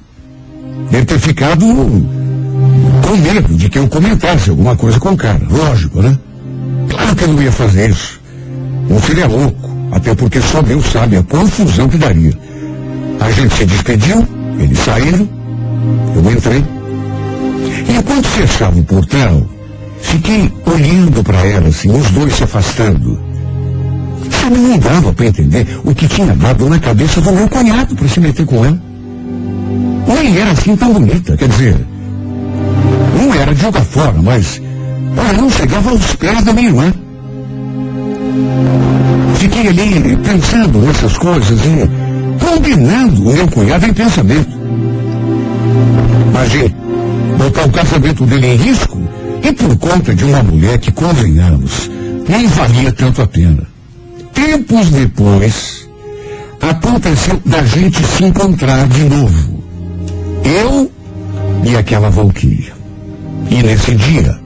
Deve 0.91 1.07
ter 1.07 1.19
ficado 1.19 1.65
com 1.67 3.17
medo 3.17 3.55
de 3.55 3.69
que 3.69 3.79
eu 3.79 3.89
comentasse 3.89 4.51
alguma 4.51 4.77
coisa 4.77 4.99
com 4.99 5.13
o 5.13 5.17
cara. 5.17 5.41
Lógico, 5.49 6.03
né? 6.03 6.19
Claro 7.13 7.17
que 7.17 7.25
eu 7.25 7.29
não 7.29 7.43
ia 7.43 7.53
fazer 7.53 7.91
isso. 7.91 8.21
Não 8.89 9.01
seria 9.01 9.27
louco. 9.27 9.71
Até 9.93 10.15
porque 10.15 10.41
só 10.41 10.63
Deus 10.63 10.87
sabe 10.87 11.17
a 11.17 11.23
confusão 11.23 11.89
que 11.89 11.99
daria. 11.99 12.33
A 13.21 13.31
gente 13.31 13.55
se 13.55 13.67
despediu, 13.67 14.27
eles 14.59 14.79
saíram, 14.79 15.29
eu 16.15 16.33
entrei. 16.33 16.65
E 17.89 17.97
enquanto 17.97 18.27
fechava 18.29 18.79
o 18.79 18.85
portão, 18.85 19.47
Fiquei 20.03 20.53
olhando 20.67 21.23
para 21.23 21.39
ela, 21.47 21.69
assim, 21.69 21.91
os 21.91 22.11
dois 22.11 22.35
se 22.35 22.43
afastando. 22.45 23.19
Sabe, 24.31 24.59
não 24.59 24.79
dava 24.79 25.13
para 25.13 25.27
entender 25.27 25.67
o 25.85 25.95
que 25.95 26.09
tinha 26.09 26.35
dado 26.35 26.69
na 26.69 26.79
cabeça 26.79 27.21
do 27.21 27.33
meu 27.33 27.49
cunhado 27.49 27.95
para 27.95 28.09
se 28.09 28.21
meter 28.21 28.45
com 28.45 28.65
ela. 28.65 28.83
Nem 30.07 30.37
era 30.37 30.51
assim 30.51 30.77
tão 30.77 30.93
bonita, 30.93 31.37
quer 31.37 31.49
dizer, 31.49 31.87
não 33.17 33.33
era 33.33 33.55
de 33.55 33.63
jogar 33.63 33.85
fora, 33.85 34.21
mas 34.21 34.61
ela 35.17 35.33
não 35.35 35.49
chegava 35.49 35.91
aos 35.91 36.17
pés 36.17 36.45
da 36.45 36.53
minha 36.53 36.69
irmã. 36.69 36.93
Fiquei 39.63 39.85
ali 39.85 40.17
pensando 40.17 40.81
nessas 40.81 41.17
coisas 41.19 41.61
e 41.61 42.45
combinando 42.45 43.23
o 43.23 43.33
meu 43.33 43.47
cunhado 43.47 43.87
em 43.87 43.95
pensamento. 43.95 44.51
Imagine, 46.31 46.75
botar 47.39 47.67
o 47.67 47.71
casamento 47.71 48.27
dele 48.27 48.47
em 48.49 48.57
risco 48.57 49.01
e 49.41 49.53
por 49.53 49.77
conta 49.79 50.13
de 50.17 50.25
uma 50.25 50.43
mulher 50.43 50.79
que, 50.81 50.91
convenhamos, 50.91 51.89
nem 52.29 52.49
valia 52.49 52.91
tanto 52.93 53.23
a 53.23 53.27
pena. 53.29 53.63
Tempos 54.35 54.91
depois, 54.91 55.89
aconteceu 56.61 57.41
da 57.47 57.63
gente 57.63 58.05
se 58.05 58.25
encontrar 58.25 58.89
de 58.89 59.05
novo. 59.05 59.63
Eu 60.45 60.91
e 61.65 61.77
aquela 61.77 62.11
Valquíria. 62.11 62.73
E 63.49 63.63
nesse 63.63 63.95
dia, 63.95 64.37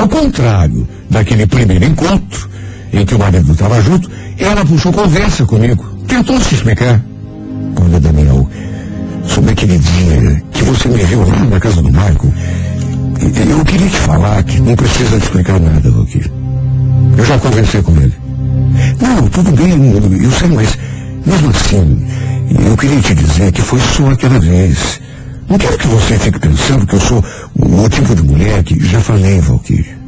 ao 0.00 0.08
contrário 0.08 0.88
daquele 1.10 1.46
primeiro 1.46 1.84
encontro, 1.84 2.48
em 2.92 3.04
que 3.04 3.14
o 3.14 3.18
marido 3.18 3.52
estava 3.52 3.80
junto, 3.82 4.10
ela 4.38 4.64
puxou 4.64 4.92
conversa 4.92 5.44
comigo. 5.46 5.84
Tentou 6.06 6.40
se 6.40 6.54
explicar. 6.54 7.00
Olha, 7.80 8.00
Daniel, 8.00 8.48
sobre 9.26 9.52
aquele 9.52 9.78
dia 9.78 10.42
que 10.52 10.62
você 10.64 10.88
me 10.88 11.04
viu 11.04 11.24
lá 11.26 11.44
na 11.44 11.60
casa 11.60 11.80
do 11.82 11.92
Marco, 11.92 12.32
eu 13.20 13.64
queria 13.64 13.88
te 13.88 13.98
falar 13.98 14.42
que 14.42 14.60
não 14.60 14.74
precisa 14.74 15.18
te 15.18 15.24
explicar 15.24 15.60
nada, 15.60 15.90
Valquíria. 15.90 16.32
Eu 17.16 17.24
já 17.24 17.38
conversei 17.38 17.82
com 17.82 17.92
ele. 17.96 18.14
Não, 19.00 19.28
tudo 19.28 19.52
bem, 19.52 20.22
eu 20.22 20.30
sei, 20.32 20.48
mas 20.48 20.78
mesmo 21.26 21.50
assim, 21.50 22.06
eu 22.66 22.76
queria 22.76 23.00
te 23.00 23.14
dizer 23.14 23.52
que 23.52 23.62
foi 23.62 23.78
só 23.80 24.10
aquela 24.10 24.38
vez. 24.40 25.00
Não 25.48 25.58
quero 25.58 25.76
que 25.78 25.86
você 25.88 26.18
fique 26.18 26.38
pensando 26.38 26.86
que 26.86 26.94
eu 26.94 27.00
sou 27.00 27.24
o 27.56 27.88
tipo 27.88 28.14
de 28.14 28.22
mulher 28.22 28.62
que 28.62 28.78
já 28.86 29.00
falei, 29.00 29.40
Valquíria. 29.40 29.98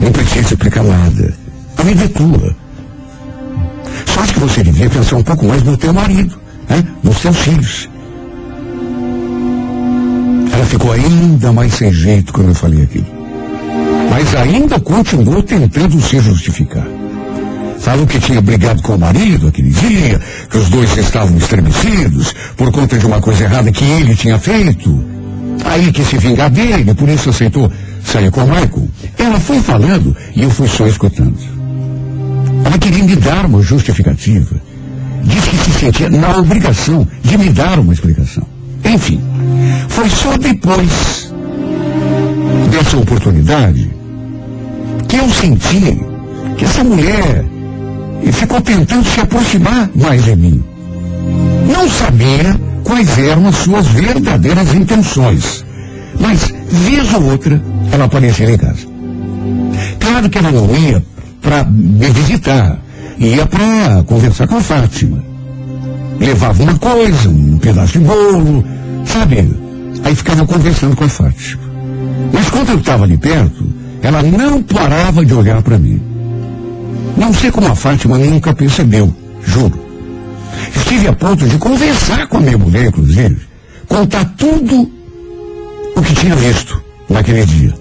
Não 0.00 0.10
precisa 0.10 0.54
explicar 0.54 0.84
nada. 0.84 1.41
A 1.76 1.82
vida 1.82 2.04
é 2.04 2.08
tua. 2.08 2.56
Só 4.06 4.20
acho 4.20 4.34
que 4.34 4.40
você 4.40 4.62
devia 4.62 4.90
pensar 4.90 5.16
um 5.16 5.22
pouco 5.22 5.46
mais 5.46 5.62
no 5.62 5.76
teu 5.76 5.92
marido, 5.92 6.36
né? 6.68 6.84
nos 7.02 7.20
teus 7.20 7.38
filhos. 7.38 7.88
Ela 10.52 10.66
ficou 10.66 10.92
ainda 10.92 11.52
mais 11.52 11.74
sem 11.74 11.92
jeito 11.92 12.32
quando 12.32 12.48
eu 12.48 12.54
falei 12.54 12.82
aquilo. 12.82 13.06
Mas 14.10 14.34
ainda 14.34 14.78
continuou 14.78 15.42
tentando 15.42 16.00
se 16.00 16.20
justificar. 16.20 16.86
Falou 17.80 18.06
que 18.06 18.20
tinha 18.20 18.40
brigado 18.40 18.82
com 18.82 18.94
o 18.94 18.98
marido 18.98 19.48
aquele 19.48 19.70
dia, 19.70 20.20
que 20.48 20.58
os 20.58 20.68
dois 20.68 20.96
estavam 20.96 21.36
estremecidos 21.36 22.32
por 22.56 22.70
conta 22.70 22.98
de 22.98 23.06
uma 23.06 23.20
coisa 23.20 23.44
errada 23.44 23.72
que 23.72 23.84
ele 23.84 24.14
tinha 24.14 24.38
feito. 24.38 25.02
Aí 25.64 25.90
que 25.90 26.04
se 26.04 26.18
vingar 26.18 26.50
dele, 26.50 26.94
por 26.94 27.08
isso 27.08 27.30
aceitou 27.30 27.72
sair 28.04 28.30
com 28.30 28.44
o 28.44 28.48
Michael. 28.48 28.88
Ela 29.18 29.40
foi 29.40 29.60
falando 29.60 30.16
e 30.36 30.42
eu 30.42 30.50
fui 30.50 30.68
só 30.68 30.86
escutando. 30.86 31.61
Ela 32.72 32.78
queria 32.78 33.04
me 33.04 33.16
dar 33.16 33.44
uma 33.44 33.60
justificativa. 33.60 34.56
Diz 35.24 35.44
que 35.44 35.56
se 35.58 35.72
sentia 35.72 36.08
na 36.08 36.38
obrigação 36.38 37.06
de 37.22 37.36
me 37.36 37.50
dar 37.50 37.78
uma 37.78 37.92
explicação. 37.92 38.46
Enfim, 38.82 39.20
foi 39.90 40.08
só 40.08 40.38
depois 40.38 41.30
dessa 42.70 42.96
oportunidade 42.96 43.90
que 45.06 45.16
eu 45.16 45.28
senti 45.28 46.00
que 46.56 46.64
essa 46.64 46.82
mulher 46.82 47.44
ficou 48.32 48.58
tentando 48.62 49.06
se 49.06 49.20
aproximar 49.20 49.90
mais 49.94 50.24
de 50.24 50.34
mim. 50.34 50.64
Não 51.70 51.86
sabia 51.90 52.58
quais 52.84 53.18
eram 53.18 53.48
as 53.48 53.56
suas 53.56 53.86
verdadeiras 53.88 54.74
intenções, 54.74 55.62
mas 56.18 56.50
vez 56.70 57.12
ou 57.12 57.32
outra 57.32 57.62
ela 57.92 58.06
aparecia 58.06 58.50
em 58.50 58.56
casa. 58.56 58.86
Claro 60.00 60.30
que 60.30 60.38
ela 60.38 60.50
não 60.50 60.74
ia 60.74 61.11
para 61.42 61.64
me 61.64 62.08
visitar, 62.10 62.78
ia 63.18 63.44
para 63.44 64.02
conversar 64.04 64.46
com 64.46 64.56
a 64.56 64.60
Fátima. 64.60 65.22
Levava 66.18 66.62
uma 66.62 66.78
coisa, 66.78 67.28
um 67.28 67.58
pedaço 67.58 67.98
de 67.98 68.04
bolo, 68.04 68.64
sabe? 69.04 69.52
Aí 70.04 70.14
ficava 70.14 70.46
conversando 70.46 70.96
com 70.96 71.04
a 71.04 71.08
Fátima. 71.08 71.62
Mas 72.32 72.48
quando 72.48 72.70
eu 72.70 72.78
estava 72.78 73.04
ali 73.04 73.18
perto, 73.18 73.66
ela 74.00 74.22
não 74.22 74.62
parava 74.62 75.24
de 75.24 75.34
olhar 75.34 75.60
para 75.62 75.78
mim. 75.78 76.00
Não 77.16 77.34
sei 77.34 77.50
como 77.50 77.66
a 77.66 77.74
Fátima 77.74 78.16
nunca 78.16 78.54
percebeu, 78.54 79.12
juro. 79.44 79.78
Estive 80.74 81.08
a 81.08 81.12
ponto 81.12 81.46
de 81.46 81.58
conversar 81.58 82.26
com 82.28 82.38
a 82.38 82.40
minha 82.40 82.58
mulher, 82.58 82.86
inclusive, 82.86 83.36
contar 83.88 84.24
tudo 84.36 84.90
o 85.96 86.02
que 86.02 86.14
tinha 86.14 86.36
visto 86.36 86.80
naquele 87.08 87.44
dia, 87.44 87.74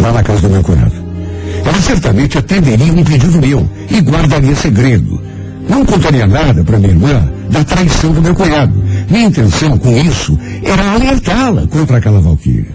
lá 0.00 0.12
na 0.12 0.22
casa 0.22 0.42
do 0.42 0.50
meu 0.50 0.62
cunhado. 0.62 1.03
Ela 1.64 1.80
certamente 1.80 2.38
atenderia 2.38 2.92
um 2.92 3.04
pedido 3.04 3.40
meu 3.40 3.68
e 3.90 4.00
guardaria 4.00 4.54
segredo. 4.54 5.20
Não 5.68 5.84
contaria 5.84 6.26
nada 6.26 6.62
para 6.62 6.78
minha 6.78 6.90
irmã 6.92 7.28
da 7.50 7.64
traição 7.64 8.12
do 8.12 8.20
meu 8.20 8.34
cunhado. 8.34 8.72
Minha 9.08 9.26
intenção 9.26 9.78
com 9.78 9.96
isso 9.96 10.38
era 10.62 10.92
alertá-la 10.92 11.66
contra 11.66 11.98
aquela 11.98 12.20
Valquíria. 12.20 12.74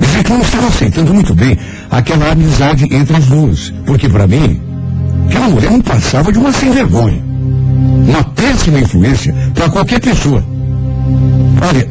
Dizer 0.00 0.24
que 0.24 0.32
não 0.32 0.40
estava 0.40 0.68
aceitando 0.68 1.12
muito 1.12 1.34
bem 1.34 1.58
aquela 1.90 2.32
amizade 2.32 2.84
entre 2.90 3.16
as 3.16 3.26
duas, 3.26 3.72
porque 3.84 4.08
para 4.08 4.26
mim, 4.26 4.60
aquela 5.26 5.48
mulher 5.48 5.70
não 5.70 5.80
passava 5.80 6.32
de 6.32 6.38
uma 6.38 6.52
sem 6.52 6.70
vergonha. 6.70 7.22
Uma 8.08 8.24
péssima 8.24 8.80
influência 8.80 9.34
para 9.54 9.68
qualquer 9.68 10.00
pessoa. 10.00 10.42
Olha, 11.60 11.88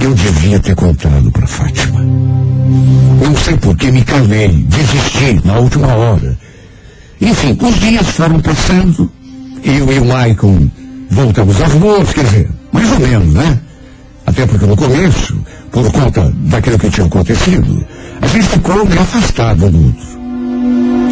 eu 0.00 0.14
devia 0.14 0.58
ter 0.58 0.74
contado 0.74 1.30
para 1.30 1.46
Fátima. 1.46 2.00
Não 3.30 3.36
sei 3.36 3.56
por 3.58 3.76
que 3.76 3.92
me 3.92 4.02
calei, 4.02 4.48
desisti 4.48 5.40
na 5.46 5.60
última 5.60 5.86
hora. 5.86 6.36
Enfim, 7.20 7.56
os 7.62 7.78
dias 7.78 8.08
foram 8.08 8.40
passando, 8.40 9.08
eu 9.62 9.92
e 9.92 9.98
o 10.00 10.04
Michael 10.04 10.68
voltamos 11.12 11.60
às 11.60 11.72
boas, 11.74 12.12
quer 12.12 12.24
dizer, 12.24 12.50
mais 12.72 12.90
ou 12.90 12.98
menos, 12.98 13.32
né? 13.32 13.60
Até 14.26 14.44
porque 14.46 14.66
no 14.66 14.76
começo, 14.76 15.38
por 15.70 15.92
conta 15.92 16.28
daquilo 16.38 16.76
que 16.76 16.90
tinha 16.90 17.06
acontecido, 17.06 17.86
a 18.20 18.26
gente 18.26 18.48
ficou 18.48 18.84
meio 18.84 19.00
afastado 19.00 19.70
do 19.70 19.86
outro. 19.86 20.20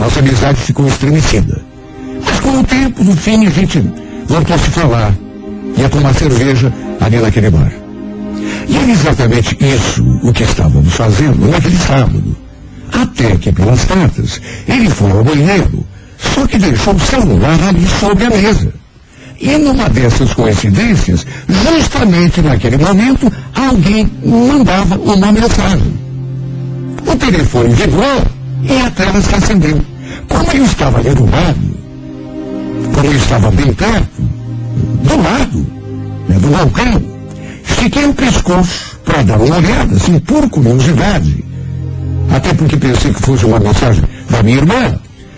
Nossa 0.01 0.19
amizade 0.19 0.59
ficou 0.59 0.89
estremecida. 0.89 1.63
Mas 2.25 2.41
com 2.41 2.59
o 2.59 2.65
tempo, 2.65 3.05
no 3.05 3.17
fim, 3.17 3.47
a 3.47 3.51
gente 3.51 3.81
voltou 4.27 4.57
a 4.57 4.59
se 4.59 4.71
falar. 4.71 5.15
Ia 5.77 5.89
tomar 5.89 6.13
cerveja 6.15 6.73
ali 7.01 7.19
naquele 7.19 7.51
bar. 7.51 7.73
E 8.69 8.77
era 8.77 8.91
exatamente 8.91 9.57
isso 9.61 10.05
o 10.23 10.33
que 10.33 10.45
estávamos 10.45 10.93
fazendo 10.95 11.51
naquele 11.51 11.79
sábado. 11.79 12.37
Até 12.93 13.37
que, 13.37 13.53
pelas 13.53 13.85
tantas, 13.85 14.41
ele 14.67 14.89
foi 14.89 15.11
ao 15.11 15.25
banheiro, 15.25 15.87
só 16.19 16.47
que 16.47 16.59
deixou 16.59 16.95
o 16.95 17.01
celular 17.01 17.59
ali 17.63 17.87
sobre 18.01 18.25
a 18.25 18.31
mesa. 18.31 18.73
E 19.41 19.57
numa 19.57 19.89
dessas 19.89 20.33
coincidências, 20.35 21.25
justamente 21.49 22.41
naquele 22.43 22.77
momento, 22.77 23.33
alguém 23.55 24.11
mandava 24.25 24.97
uma 24.97 25.31
mensagem. 25.31 25.99
O 27.07 27.17
telefone 27.17 27.75
vibrou 27.75 28.23
e 28.65 28.81
a 28.81 28.91
tela 28.91 29.21
se 29.21 29.35
acendeu. 29.35 29.81
Como 30.29 30.51
eu 30.53 30.65
estava 30.65 30.99
ali 30.99 31.11
do 31.15 31.25
lado, 31.25 31.79
como 32.95 33.07
eu 33.07 33.17
estava 33.17 33.51
bem 33.53 33.73
perto, 33.73 34.23
do 35.05 35.23
lado, 35.23 35.67
né, 36.29 36.39
do 36.41 36.49
balcão, 36.49 37.18
estiquei 37.69 38.07
o 38.07 38.15
pescoço 38.15 38.99
para 39.05 39.23
dar 39.23 39.39
uma 39.39 39.57
olhada, 39.57 39.95
assim, 39.95 40.19
por 40.21 40.49
curiosidade. 40.51 41.45
Até 42.31 42.53
porque 42.55 42.77
pensei 42.77 43.13
que 43.13 43.23
fosse 43.23 43.45
uma 43.47 43.59
mensagem 43.59 44.05
da 44.29 44.43
minha 44.43 44.59
irmã. 44.59 44.95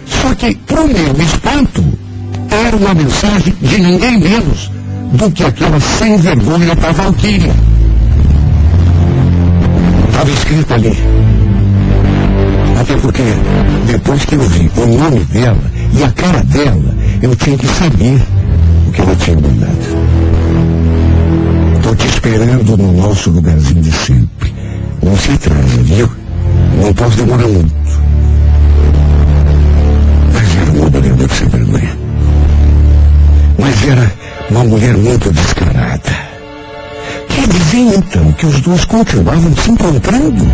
Só 0.07 0.35
que, 0.35 0.55
para 0.55 0.83
o 0.83 0.89
meu 0.89 1.13
espanto, 1.23 1.85
era 2.51 2.77
uma 2.77 2.95
mensagem 2.95 3.55
de 3.61 3.81
ninguém 3.81 4.19
menos 4.19 4.71
do 5.13 5.31
que 5.31 5.45
aquela 5.45 5.79
sem 5.81 6.17
vergonha 6.17 6.75
da 6.75 6.93
Valquíria. 6.93 7.55
Estava 10.09 10.31
escrito 10.31 10.75
ali. 10.75 10.99
Até 12.81 12.97
porque, 12.97 13.23
depois 13.87 14.25
que 14.25 14.35
eu 14.35 14.41
vi 14.41 14.71
o 14.77 14.87
nome 14.87 15.21
dela 15.25 15.63
e 15.93 16.03
a 16.03 16.11
cara 16.11 16.43
dela, 16.45 16.97
eu 17.23 17.37
tinha 17.37 17.57
que 17.57 17.67
saber 17.67 18.21
o 18.89 18.93
que 18.93 19.01
ela 19.01 19.17
tinha 19.17 19.37
mandado. 19.37 20.20
Estou 21.91 22.07
te 22.07 22.15
esperando 22.15 22.77
no 22.77 22.93
nosso 22.93 23.31
lugarzinho 23.31 23.83
de 23.83 23.91
sempre. 23.91 24.55
Não 25.03 25.17
se 25.17 25.33
atrasa, 25.33 25.83
viu? 25.83 26.09
Não 26.81 26.95
posso 26.95 27.17
demorar 27.17 27.49
muito. 27.49 27.75
Mas 30.33 30.57
era 30.57 30.71
uma 30.71 30.89
mulher 30.89 31.31
sem 31.31 31.49
vergonha. 31.49 31.99
Mas 33.59 33.89
era 33.89 34.13
uma 34.51 34.63
mulher 34.63 34.97
muito 34.97 35.33
descarada. 35.33 36.17
Quer 37.29 37.49
dizer 37.49 37.99
então 37.99 38.33
que 38.35 38.47
os 38.47 38.61
dois 38.61 38.85
continuavam 38.85 39.53
se 39.57 39.73
encontrando? 39.73 40.47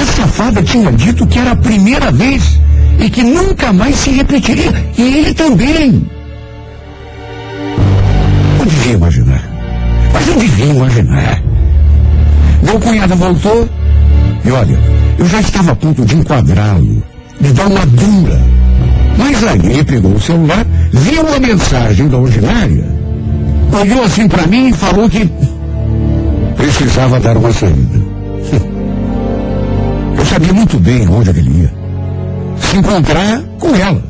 A 0.00 0.16
safada 0.16 0.62
tinha 0.62 0.90
dito 0.92 1.26
que 1.26 1.38
era 1.38 1.50
a 1.50 1.56
primeira 1.56 2.10
vez 2.10 2.58
e 2.98 3.10
que 3.10 3.22
nunca 3.22 3.70
mais 3.70 3.96
se 3.96 4.12
repetiria. 4.12 4.72
E 4.96 5.02
ele 5.02 5.34
também. 5.34 6.08
Devia 8.64 8.94
imaginar. 8.94 9.29
Mas 10.12 10.28
eu 10.28 10.36
devia 10.36 10.66
imaginar. 10.66 11.42
Meu 12.62 12.78
cunhado 12.78 13.16
voltou 13.16 13.68
e 14.44 14.50
olha, 14.50 14.78
eu 15.18 15.26
já 15.26 15.40
estava 15.40 15.72
a 15.72 15.76
ponto 15.76 16.04
de 16.04 16.16
enquadrá-lo, 16.16 17.02
de 17.40 17.52
dar 17.52 17.66
uma 17.66 17.86
dura. 17.86 18.40
Mas 19.18 19.44
aí 19.44 19.72
ele 19.72 19.84
pegou 19.84 20.12
o 20.12 20.20
celular, 20.20 20.66
viu 20.92 21.34
a 21.34 21.38
mensagem 21.38 22.08
da 22.08 22.18
ordinária, 22.18 22.86
olhou 23.78 24.04
assim 24.04 24.26
para 24.28 24.46
mim 24.46 24.68
e 24.68 24.72
falou 24.72 25.08
que 25.08 25.30
precisava 26.56 27.20
dar 27.20 27.36
uma 27.36 27.52
saída. 27.52 28.00
Eu 30.18 30.26
sabia 30.26 30.52
muito 30.52 30.78
bem 30.78 31.08
onde 31.08 31.30
ele 31.30 31.62
ia. 31.62 31.72
Se 32.58 32.76
encontrar 32.76 33.42
com 33.58 33.74
ela. 33.74 34.02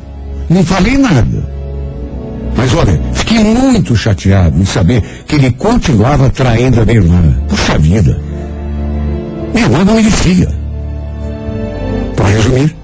Não 0.49 0.63
falei 0.63 0.97
nada. 0.97 1.50
Mas 2.55 2.73
olha, 2.75 2.99
fiquei 3.13 3.43
muito 3.43 3.95
chateado 3.95 4.59
em 4.59 4.65
saber 4.65 5.01
que 5.25 5.35
ele 5.35 5.51
continuava 5.51 6.29
traindo 6.29 6.81
a 6.81 6.85
minha 6.85 6.97
irmã. 6.97 7.35
Puxa 7.47 7.77
vida. 7.77 8.19
Minha 9.53 9.65
irmã 9.65 9.83
não 9.83 9.95
merecia. 9.95 10.47
Para 12.15 12.27
resumir, 12.27 12.75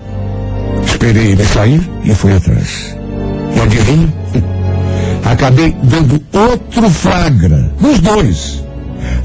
esperei 0.86 1.32
ele 1.32 1.46
sair 1.46 1.82
e 2.04 2.16
fui 2.16 2.34
atrás. 2.34 2.98
E 3.56 3.60
adivinha? 3.60 4.14
Acabei 5.26 5.76
dando 5.84 6.22
outro 6.34 6.90
flagra 6.90 7.72
nos 7.80 8.00
dois. 8.00 8.64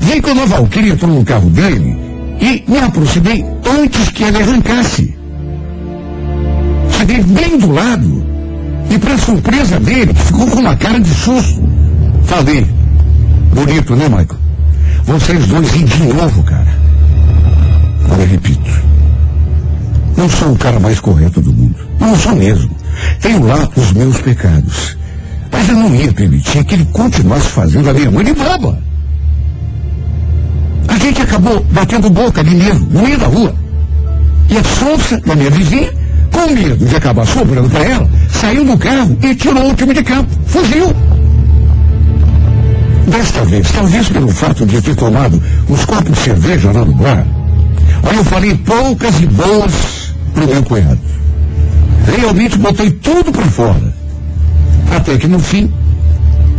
Vi 0.00 0.20
quando 0.20 0.42
a 0.42 0.46
Valkyrie 0.46 0.90
entrou 0.90 1.12
no 1.12 1.24
carro 1.24 1.48
dele 1.50 1.96
e 2.40 2.64
me 2.68 2.78
aproximei 2.78 3.44
antes 3.64 4.08
que 4.10 4.24
ele 4.24 4.42
arrancasse. 4.42 5.16
Cheguei 6.90 7.22
bem 7.22 7.58
do 7.58 7.72
lado 7.72 8.31
e, 8.92 8.98
para 8.98 9.16
surpresa 9.16 9.80
dele, 9.80 10.12
ficou 10.12 10.46
com 10.46 10.60
uma 10.60 10.76
cara 10.76 11.00
de 11.00 11.08
susto, 11.14 11.62
falei: 12.24 12.66
Bonito, 13.54 13.96
né, 13.96 14.06
Michael? 14.08 14.38
Vocês 15.04 15.46
dois 15.46 15.70
riem 15.70 15.86
de 15.86 16.12
novo, 16.12 16.42
cara. 16.42 16.76
Olha, 18.10 18.26
repito. 18.26 18.70
Não 20.16 20.28
sou 20.28 20.52
o 20.52 20.58
cara 20.58 20.78
mais 20.78 21.00
correto 21.00 21.40
do 21.40 21.52
mundo. 21.52 21.74
Não 21.98 22.14
sou 22.16 22.36
mesmo. 22.36 22.70
Tenho 23.20 23.44
lá 23.46 23.66
os 23.74 23.92
meus 23.92 24.20
pecados. 24.20 24.96
Mas 25.50 25.68
eu 25.68 25.76
não 25.76 25.94
ia 25.94 26.12
permitir 26.12 26.62
que 26.64 26.74
ele 26.74 26.84
continuasse 26.86 27.48
fazendo 27.48 27.88
a 27.88 27.94
minha 27.94 28.10
mãe 28.10 28.24
de 28.24 28.34
boba. 28.34 28.78
A 30.88 30.98
gente 30.98 31.22
acabou 31.22 31.64
batendo 31.72 32.10
boca 32.10 32.40
ali 32.40 32.54
mesmo, 32.54 32.86
no 32.90 33.02
meio 33.02 33.18
da 33.18 33.26
rua. 33.26 33.54
E 34.50 34.58
a 34.58 34.64
sonsa 34.64 35.18
da 35.20 35.34
minha 35.34 35.50
vizinha, 35.50 35.90
com 36.32 36.52
medo 36.52 36.84
de 36.84 36.96
acabar 36.96 37.26
sobrando 37.26 37.68
para 37.70 37.84
ela, 37.84 38.10
saiu 38.30 38.64
do 38.64 38.76
carro 38.76 39.16
e 39.22 39.34
tirou 39.34 39.70
o 39.70 39.74
time 39.74 39.94
de 39.94 40.02
campo. 40.02 40.28
Fugiu. 40.46 40.92
Desta 43.06 43.44
vez, 43.44 43.70
talvez 43.70 44.08
pelo 44.08 44.28
fato 44.28 44.64
de 44.64 44.80
ter 44.80 44.96
tomado 44.96 45.40
uns 45.68 45.84
copos 45.84 46.12
de 46.12 46.18
cerveja 46.18 46.72
lá 46.72 46.84
no 46.84 46.94
bar, 46.94 47.26
Olha, 48.02 48.16
eu 48.16 48.24
falei 48.24 48.54
poucas 48.54 49.20
e 49.20 49.26
boas 49.26 50.14
pro 50.34 50.46
meu 50.46 50.62
cunhado. 50.62 50.98
Realmente 52.16 52.58
botei 52.58 52.90
tudo 52.90 53.30
para 53.30 53.46
fora. 53.46 53.94
Até 54.90 55.16
que 55.16 55.28
no 55.28 55.38
fim, 55.38 55.72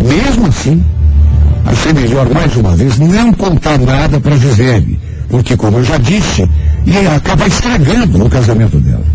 mesmo 0.01 0.47
assim, 0.47 0.83
achei 1.65 1.93
melhor 1.93 2.29
mais 2.33 2.55
uma 2.55 2.75
vez 2.75 2.97
não 2.97 3.33
contar 3.33 3.77
nada 3.77 4.19
para 4.19 4.37
Gisele. 4.37 4.99
Porque, 5.27 5.57
como 5.57 5.77
eu 5.77 5.83
já 5.83 5.97
disse, 5.97 6.49
ia 6.85 7.15
acabar 7.15 7.47
estragando 7.47 8.23
o 8.23 8.29
casamento 8.29 8.77
dela. 8.77 9.05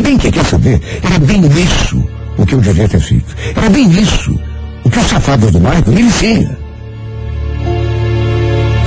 Se 0.00 0.04
bem 0.04 0.16
que 0.16 0.32
quer 0.32 0.46
saber, 0.46 0.80
era 1.02 1.18
bem 1.18 1.42
isso 1.44 2.02
o 2.38 2.46
que 2.46 2.54
eu 2.54 2.60
devia 2.62 2.88
ter 2.88 3.00
feito. 3.00 3.36
Era 3.54 3.68
bem 3.68 3.86
isso 3.90 4.34
o 4.82 4.88
que 4.88 4.98
o 4.98 5.04
safado 5.04 5.50
do 5.50 5.60
Michael 5.60 5.84
merecia. 5.88 6.58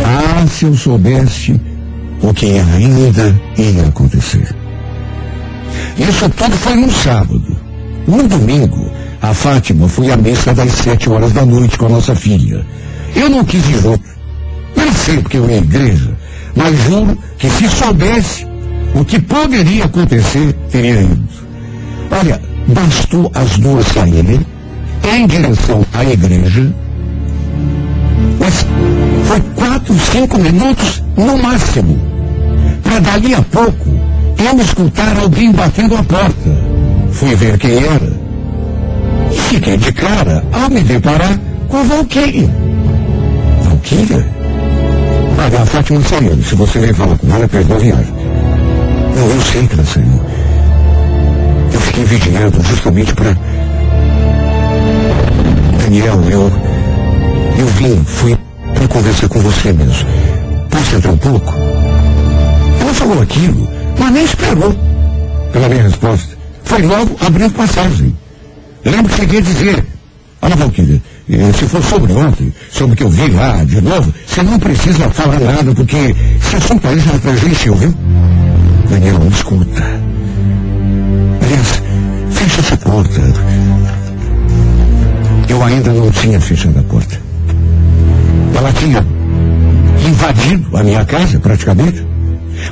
Ah, 0.03 0.47
se 0.47 0.66
eu 0.66 0.74
soubesse 0.74 1.61
o 2.20 2.34
que 2.34 2.57
ainda 2.57 3.39
ia 3.59 3.84
acontecer. 3.89 4.55
Isso 5.99 6.28
tudo 6.30 6.57
foi 6.57 6.78
num 6.78 6.89
sábado. 6.89 7.57
No 8.07 8.28
domingo, 8.28 8.91
a 9.22 9.36
Fátima 9.36 9.88
foi 9.88 10.11
à 10.11 10.18
missa 10.18 10.51
das 10.51 10.72
sete 10.72 11.11
horas 11.11 11.32
da 11.32 11.45
noite 11.45 11.78
com 11.78 11.86
a 11.86 11.89
nossa 11.89 12.16
filha. 12.16 12.66
Eu 13.16 13.30
não 13.30 13.45
quis 13.45 13.64
ir 13.70 13.82
junto. 13.84 14.03
Não 14.76 14.91
sei 14.91 15.18
porque 15.18 15.38
eu 15.38 15.47
ia 15.47 15.57
à 15.57 15.59
igreja, 15.59 16.18
mas 16.55 16.76
juro 16.86 17.16
que 17.38 17.47
se 17.51 17.70
soubesse 17.70 18.51
o 18.93 19.03
que 19.03 19.19
poderia 19.19 19.85
acontecer, 19.85 20.53
teria 20.71 21.01
ido. 21.01 21.23
Olha, 22.11 22.39
bastou 22.67 23.31
as 23.33 23.57
duas 23.57 23.85
saírem 23.87 24.45
em 25.11 25.27
direção 25.27 25.85
à 25.93 26.03
igreja, 26.05 26.73
mas 28.39 28.65
foi 29.25 29.41
quatro, 29.55 29.95
cinco 30.11 30.37
minutos 30.37 31.03
no 31.17 31.37
máximo. 31.37 31.99
Para 32.83 32.99
dali 32.99 33.33
a 33.33 33.41
pouco 33.41 33.89
eu 34.37 34.59
escutar 34.61 35.17
alguém 35.17 35.51
batendo 35.51 35.95
a 35.95 36.03
porta. 36.03 36.73
Fui 37.11 37.35
ver 37.35 37.57
quem 37.57 37.77
era. 37.77 38.13
E 39.31 39.35
fiquei 39.35 39.77
de 39.77 39.91
cara 39.93 40.43
ao 40.51 40.69
me 40.69 40.81
deparar 40.81 41.39
com 41.67 41.77
a 41.77 41.83
Valquíria. 41.83 42.49
Valquíria? 43.63 44.27
Olha, 45.37 45.61
a 45.61 45.65
Fátima 45.65 46.01
saiu. 46.01 46.35
Se 46.43 46.55
você 46.55 46.79
vem 46.79 46.93
falar 46.93 47.17
com 47.17 47.33
ela, 47.33 47.47
perdeu 47.47 47.75
a 47.75 47.79
viagem. 47.79 48.22
Não, 49.16 49.30
eu 49.30 49.41
sei 49.41 49.70
saiu. 49.86 50.22
Eu 51.72 51.80
fiquei 51.82 52.03
vigiando 52.05 52.64
justamente 52.64 53.14
para. 53.14 53.38
Daniel, 55.82 56.22
eu. 56.30 56.51
Eu 57.57 57.68
vim, 57.68 58.03
fui 58.03 58.38
para 58.74 58.88
conversar 58.88 59.30
com 59.30 59.39
você 59.39 59.72
mesmo. 59.72 60.07
Posso 60.70 60.95
entrar 60.95 61.11
um 61.11 61.18
pouco? 61.18 61.53
Ela 62.82 62.93
falou 62.93 63.22
aquilo, 63.22 63.70
mas 63.99 64.11
nem 64.11 64.24
esperou 64.26 64.76
pela 65.51 65.70
minha 65.70 65.84
resposta. 65.84 66.36
Foi 66.64 66.82
logo 66.82 67.16
abrir 67.26 67.49
passagem. 67.51 68.18
Lembro 68.84 69.11
que 69.11 69.18
cheguei 69.18 69.39
a 69.39 69.41
dizer, 69.43 69.86
olha 70.41 70.55
Valquíria, 70.55 71.01
eh, 71.30 71.51
se 71.57 71.66
for 71.68 71.84
sobre 71.84 72.11
ontem, 72.14 72.53
sobre 72.70 72.93
o 72.93 72.97
que 72.97 73.03
eu 73.03 73.09
vi 73.09 73.30
lá 73.30 73.64
de 73.64 73.80
novo, 73.80 74.14
você 74.26 74.43
não 74.43 74.59
precisa 74.59 75.09
falar 75.09 75.39
nada, 75.39 75.74
porque 75.74 75.95
esse 75.95 76.55
assunto 76.55 76.88
aí 76.88 76.99
já 76.99 77.18
presenciou, 77.20 77.76
viu? 77.76 77.95
Daniel, 78.93 79.19
me 79.19 79.27
escuta. 79.29 79.81
Aliás, 81.41 81.81
fecha 82.29 82.61
essa 82.61 82.77
porta. 82.77 83.21
Eu 85.49 85.63
ainda 85.63 85.91
não 85.91 86.11
tinha 86.11 86.39
fechado 86.39 86.79
a 86.79 86.83
porta. 86.83 87.19
Ela 88.55 88.71
tinha 88.73 89.03
invadido 90.07 90.77
a 90.77 90.83
minha 90.83 91.03
casa, 91.05 91.39
praticamente. 91.39 92.05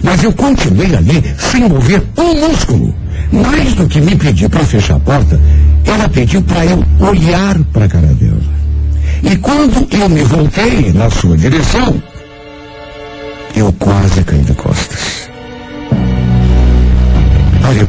Mas 0.04 0.24
eu 0.24 0.32
continuei 0.34 0.96
ali 0.96 1.24
sem 1.40 1.68
mover 1.68 2.04
um 2.16 2.48
músculo. 2.48 2.94
Mais 3.32 3.74
do 3.74 3.88
que 3.88 4.00
me 4.00 4.16
pedir 4.16 4.48
para 4.48 4.64
fechar 4.64 4.98
a 4.98 5.00
porta, 5.00 5.42
ela 5.86 6.08
pediu 6.08 6.44
para 6.44 6.64
eu 6.68 6.84
olhar 7.00 7.58
para 7.74 7.86
a 7.86 7.90
cara 7.90 8.14
dela. 8.14 8.42
E 9.24 9.36
quando 9.38 9.88
eu 9.92 10.08
me 10.08 10.22
voltei 10.22 10.94
na 10.94 11.10
sua 11.10 11.36
direção, 11.36 12.00
eu 13.56 13.74
quase 13.74 14.24
caí 14.24 14.42
de 14.42 14.54
costas. 14.54 15.21
Olha, 17.68 17.88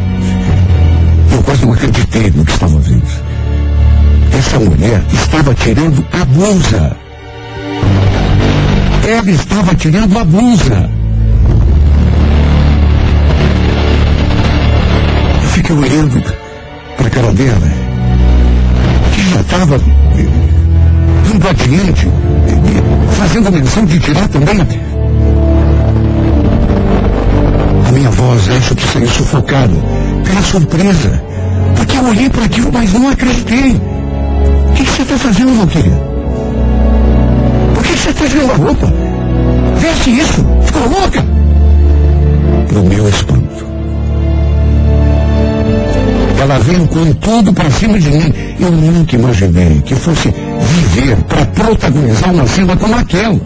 eu 1.32 1.42
quase 1.42 1.64
não 1.64 1.72
acreditei 1.72 2.30
no 2.30 2.44
que 2.44 2.52
estava 2.52 2.78
vendo. 2.78 3.02
Essa 4.38 4.58
mulher 4.58 5.02
estava 5.12 5.54
tirando 5.54 6.06
a 6.12 6.24
blusa. 6.24 6.96
Ela 9.08 9.30
estava 9.30 9.74
tirando 9.74 10.18
a 10.18 10.24
blusa. 10.24 10.90
Eu 15.42 15.48
fiquei 15.48 15.76
olhando 15.76 16.22
para 16.96 17.06
a 17.06 17.10
cara 17.10 17.32
dela, 17.32 17.68
que 19.14 19.30
já 19.30 19.40
estava 19.40 19.76
eh, 19.76 21.34
indo 21.34 21.48
adiante, 21.48 22.06
eh, 22.08 23.12
fazendo 23.18 23.50
menção 23.52 23.84
de 23.84 23.98
tirar 23.98 24.28
também. 24.28 24.91
Minha 28.02 28.10
voz, 28.10 28.48
acho 28.48 28.74
que 28.74 28.88
saiu 28.88 29.06
sufocada 29.06 29.72
pela 30.24 30.42
surpresa. 30.42 31.22
Porque 31.76 31.96
eu 31.96 32.04
olhei 32.04 32.28
para 32.28 32.44
aquilo, 32.46 32.72
mas 32.72 32.92
não 32.92 33.08
acreditei. 33.08 33.80
O 34.68 34.72
que 34.74 34.84
que 34.84 34.90
você 34.90 35.02
está 35.02 35.18
fazendo, 35.18 35.56
Valquíria? 35.56 35.92
Por 37.74 37.84
que 37.84 37.96
você 37.96 38.10
está 38.10 38.26
tirando 38.26 38.50
a 38.50 38.54
roupa? 38.56 38.92
Veste 39.76 40.18
isso. 40.18 40.44
Ficou 40.62 40.82
louca? 40.88 41.24
No 42.72 42.82
meu 42.84 43.08
espanto. 43.08 43.66
Ela 46.40 46.58
veio 46.58 46.88
com 46.88 47.12
tudo 47.14 47.52
para 47.52 47.70
cima 47.70 48.00
de 48.00 48.10
mim. 48.10 48.34
Eu 48.58 48.72
nunca 48.72 49.14
imaginei 49.14 49.80
que 49.82 49.94
fosse 49.94 50.34
viver 50.60 51.16
para 51.28 51.44
protagonizar 51.46 52.34
uma 52.34 52.46
cena 52.48 52.76
como 52.76 52.96
aquela. 52.96 53.40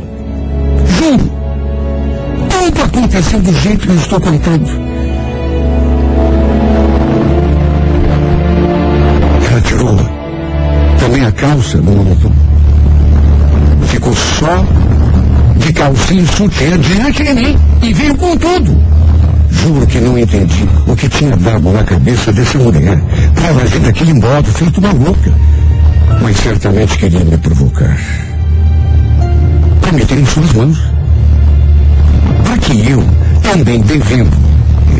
Juro. 0.98 1.45
Aconteceu 2.96 3.38
do 3.40 3.52
jeito 3.52 3.86
que 3.86 3.92
eu 3.92 3.96
estou 3.96 4.18
contando. 4.18 4.70
Ela 9.50 9.60
tirou 9.60 9.96
também 10.98 11.26
a 11.26 11.32
calça 11.32 11.76
do 11.76 11.92
moletom. 11.92 12.32
Ficou 13.88 14.14
só 14.16 14.64
de 15.58 15.74
calcinha 15.74 16.22
e 16.22 16.26
sutiã 16.26 16.78
diante 16.78 17.22
de 17.22 17.34
mim 17.34 17.58
e 17.82 17.92
veio 17.92 18.16
com 18.16 18.34
tudo. 18.34 18.74
Juro 19.50 19.86
que 19.86 20.00
não 20.00 20.18
entendi 20.18 20.66
o 20.86 20.96
que 20.96 21.06
tinha 21.10 21.36
dado 21.36 21.70
na 21.70 21.84
cabeça 21.84 22.32
dessa 22.32 22.56
mulher 22.56 22.98
para 23.34 23.48
ela 23.48 23.62
agir 23.62 23.80
daquele 23.80 24.14
modo, 24.14 24.50
feito 24.52 24.80
uma 24.80 24.92
louca. 24.94 25.30
Mas 26.22 26.38
certamente 26.38 26.96
queria 26.96 27.22
me 27.26 27.36
provocar. 27.36 27.98
Para 29.82 29.92
meter 29.92 30.18
em 30.18 30.24
suas 30.24 30.50
mãos. 30.54 30.95
Que 32.66 32.90
eu, 32.90 33.00
também 33.44 33.80
devendo 33.80 34.36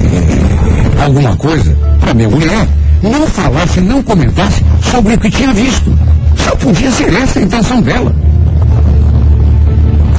eh, 0.01 1.03
alguma 1.05 1.35
coisa 1.37 1.77
para 1.99 2.15
minha 2.15 2.29
mulher, 2.29 2.65
não 3.03 3.27
falasse, 3.27 3.81
não 3.81 4.01
comentasse 4.05 4.63
sobre 4.81 5.15
o 5.15 5.19
que 5.19 5.29
tinha 5.29 5.53
visto. 5.53 5.93
Só 6.37 6.55
podia 6.55 6.93
ser 6.93 7.13
essa 7.13 7.41
a 7.41 7.43
intenção 7.43 7.83
dela. 7.83 8.15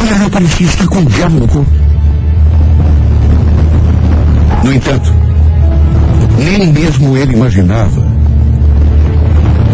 Olha, 0.02 0.10
ela 0.10 0.30
parecia 0.30 0.68
estar 0.68 0.88
com 0.88 1.00
o 1.00 1.06
diabo 1.06 1.40
no 1.40 1.48
corpo. 1.48 1.72
No 4.66 4.74
entanto, 4.74 5.14
nem 6.38 6.74
mesmo 6.74 7.16
ele 7.16 7.32
imaginava 7.32 8.06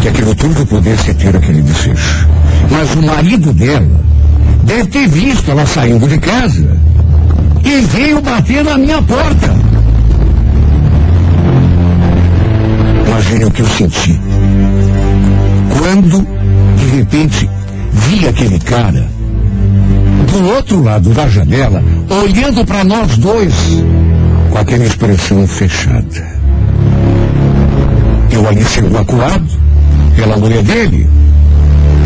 que 0.00 0.06
aquilo 0.06 0.32
tudo 0.36 0.64
pudesse 0.64 1.12
ter 1.14 1.34
aquele 1.34 1.60
desejo. 1.60 2.28
Mas 2.70 2.94
o 2.94 3.02
marido 3.02 3.52
dela 3.52 4.00
deve 4.62 4.86
ter 4.86 5.08
visto 5.08 5.50
ela 5.50 5.66
saindo 5.66 6.06
de 6.06 6.18
casa 6.18 6.83
e 7.64 7.80
veio 7.86 8.20
bater 8.20 8.62
na 8.62 8.76
minha 8.76 9.00
porta. 9.02 9.54
Imagine 13.06 13.44
o 13.46 13.50
que 13.50 13.62
eu 13.62 13.68
senti. 13.68 14.20
Quando, 15.78 16.26
de 16.76 16.96
repente, 16.96 17.50
vi 17.92 18.28
aquele 18.28 18.58
cara 18.60 19.08
do 20.30 20.48
outro 20.54 20.82
lado 20.82 21.10
da 21.10 21.28
janela, 21.28 21.82
olhando 22.10 22.64
para 22.64 22.84
nós 22.84 23.16
dois, 23.16 23.54
com 24.50 24.58
aquela 24.58 24.84
expressão 24.84 25.46
fechada. 25.46 26.34
Eu 28.30 28.46
ali 28.48 28.64
sendo 28.64 28.98
acuado 28.98 29.46
pela 30.16 30.36
mulher 30.36 30.62
dele, 30.62 31.08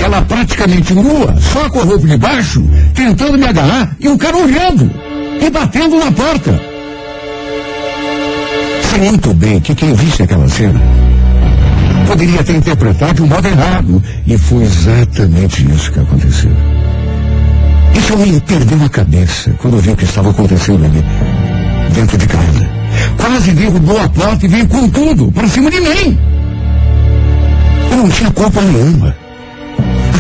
ela 0.01 0.23
praticamente 0.23 0.95
nua, 0.95 1.35
só 1.41 1.69
com 1.71 1.81
a 1.81 1.85
roupa 1.85 2.07
de 2.07 2.17
baixo, 2.17 2.65
tentando 2.95 3.39
me 3.39 3.47
agarrar, 3.47 3.97
e 3.99 4.09
o 4.09 4.19
cara 4.19 4.37
olhando 4.37 5.08
e 5.41 5.51
batendo 5.51 5.99
na 5.99 6.13
porta. 6.13 6.61
Sei 8.91 9.01
muito 9.01 9.35
bem 9.35 9.61
que 9.61 9.75
quem 9.75 9.95
visse 9.95 10.23
aquela 10.23 10.49
cena 10.49 10.81
poderia 12.09 12.43
ter 12.43 12.57
interpretado 12.57 13.15
de 13.15 13.23
um 13.23 13.27
modo 13.27 13.47
errado, 13.47 14.03
e 14.27 14.39
foi 14.39 14.63
exatamente 14.63 15.71
isso 15.71 15.93
que 15.93 16.01
aconteceu. 16.01 16.51
Isso 17.95 18.17
me 18.17 18.41
perdeu 18.41 18.83
a 18.83 18.89
cabeça 18.89 19.51
quando 19.59 19.75
eu 19.77 19.81
vi 19.81 19.91
o 19.91 19.97
que 19.97 20.05
estava 20.05 20.31
acontecendo 20.31 20.85
ali, 20.87 21.05
dentro 21.93 22.17
de 22.17 22.27
casa. 22.27 22.69
Quase 23.19 23.53
derrubou 23.53 24.01
a 24.01 24.09
porta 24.09 24.47
e 24.47 24.49
veio 24.49 24.67
com 24.69 24.89
tudo 24.89 25.31
para 25.33 25.47
cima 25.49 25.71
de 25.71 25.81
mim. 25.81 26.19
Eu 27.91 27.97
não 27.99 28.09
tinha 28.09 28.31
culpa 28.31 28.61
nenhuma. 28.63 29.15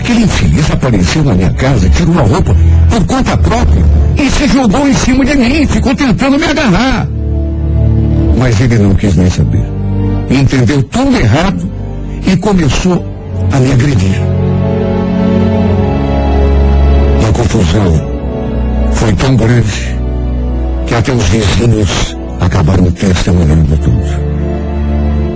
Aquele 0.08 0.24
infeliz 0.24 0.70
apareceu 0.70 1.22
na 1.22 1.34
minha 1.34 1.50
casa, 1.50 1.86
tirou 1.90 2.18
a 2.18 2.22
roupa 2.22 2.56
por 2.88 3.04
conta 3.04 3.36
própria 3.36 3.84
e 4.16 4.30
se 4.30 4.48
jogou 4.48 4.88
em 4.88 4.94
cima 4.94 5.22
de 5.22 5.36
mim, 5.36 5.66
ficou 5.66 5.94
tentando 5.94 6.38
me 6.38 6.46
agarrar. 6.46 7.06
Mas 8.38 8.58
ele 8.58 8.78
não 8.78 8.94
quis 8.94 9.14
nem 9.16 9.28
saber. 9.28 9.62
Entendeu 10.30 10.82
tudo 10.84 11.14
errado 11.14 11.70
e 12.26 12.34
começou 12.38 13.04
a 13.52 13.58
me 13.58 13.70
agredir. 13.70 14.22
A 17.28 17.32
confusão 17.34 18.08
foi 18.92 19.12
tão 19.12 19.36
grande 19.36 19.94
que 20.86 20.94
até 20.94 21.12
os 21.12 21.24
vizinhos 21.24 22.16
acabaram 22.40 22.90
testemunhando 22.92 23.76
tudo. 23.76 24.28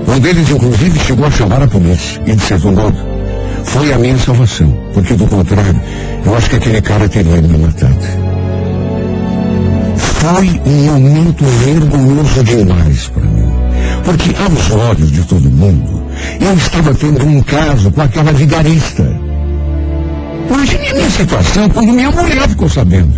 Um 0.08 0.18
deles, 0.18 0.48
inclusive, 0.48 0.98
chegou 0.98 1.26
a 1.26 1.30
chamar 1.30 1.62
a 1.62 1.68
polícia 1.68 2.22
e, 2.26 2.38
certo 2.38 2.72
modo, 2.72 3.11
foi 3.64 3.92
a 3.92 3.98
minha 3.98 4.18
salvação, 4.18 4.72
porque 4.92 5.14
do 5.14 5.26
contrário, 5.26 5.80
eu 6.24 6.34
acho 6.36 6.50
que 6.50 6.56
aquele 6.56 6.80
cara 6.80 7.08
teria 7.08 7.40
me 7.40 7.58
matado. 7.58 7.96
Foi 9.96 10.60
um 10.66 10.84
momento 10.84 11.44
vergonhoso 11.44 12.44
demais 12.44 13.08
para 13.08 13.24
mim, 13.24 13.52
porque 14.04 14.30
aos 14.40 14.70
olhos 14.70 15.10
de 15.10 15.24
todo 15.24 15.50
mundo, 15.50 16.02
eu 16.40 16.54
estava 16.54 16.94
tendo 16.94 17.24
um 17.26 17.42
caso 17.42 17.90
com 17.90 18.02
aquela 18.02 18.32
vigarista. 18.32 19.02
Imagine 20.48 20.88
a 20.88 20.94
minha 20.94 21.10
situação 21.10 21.68
quando 21.70 21.92
minha 21.92 22.10
mulher 22.10 22.48
ficou 22.48 22.68
sabendo. 22.68 23.12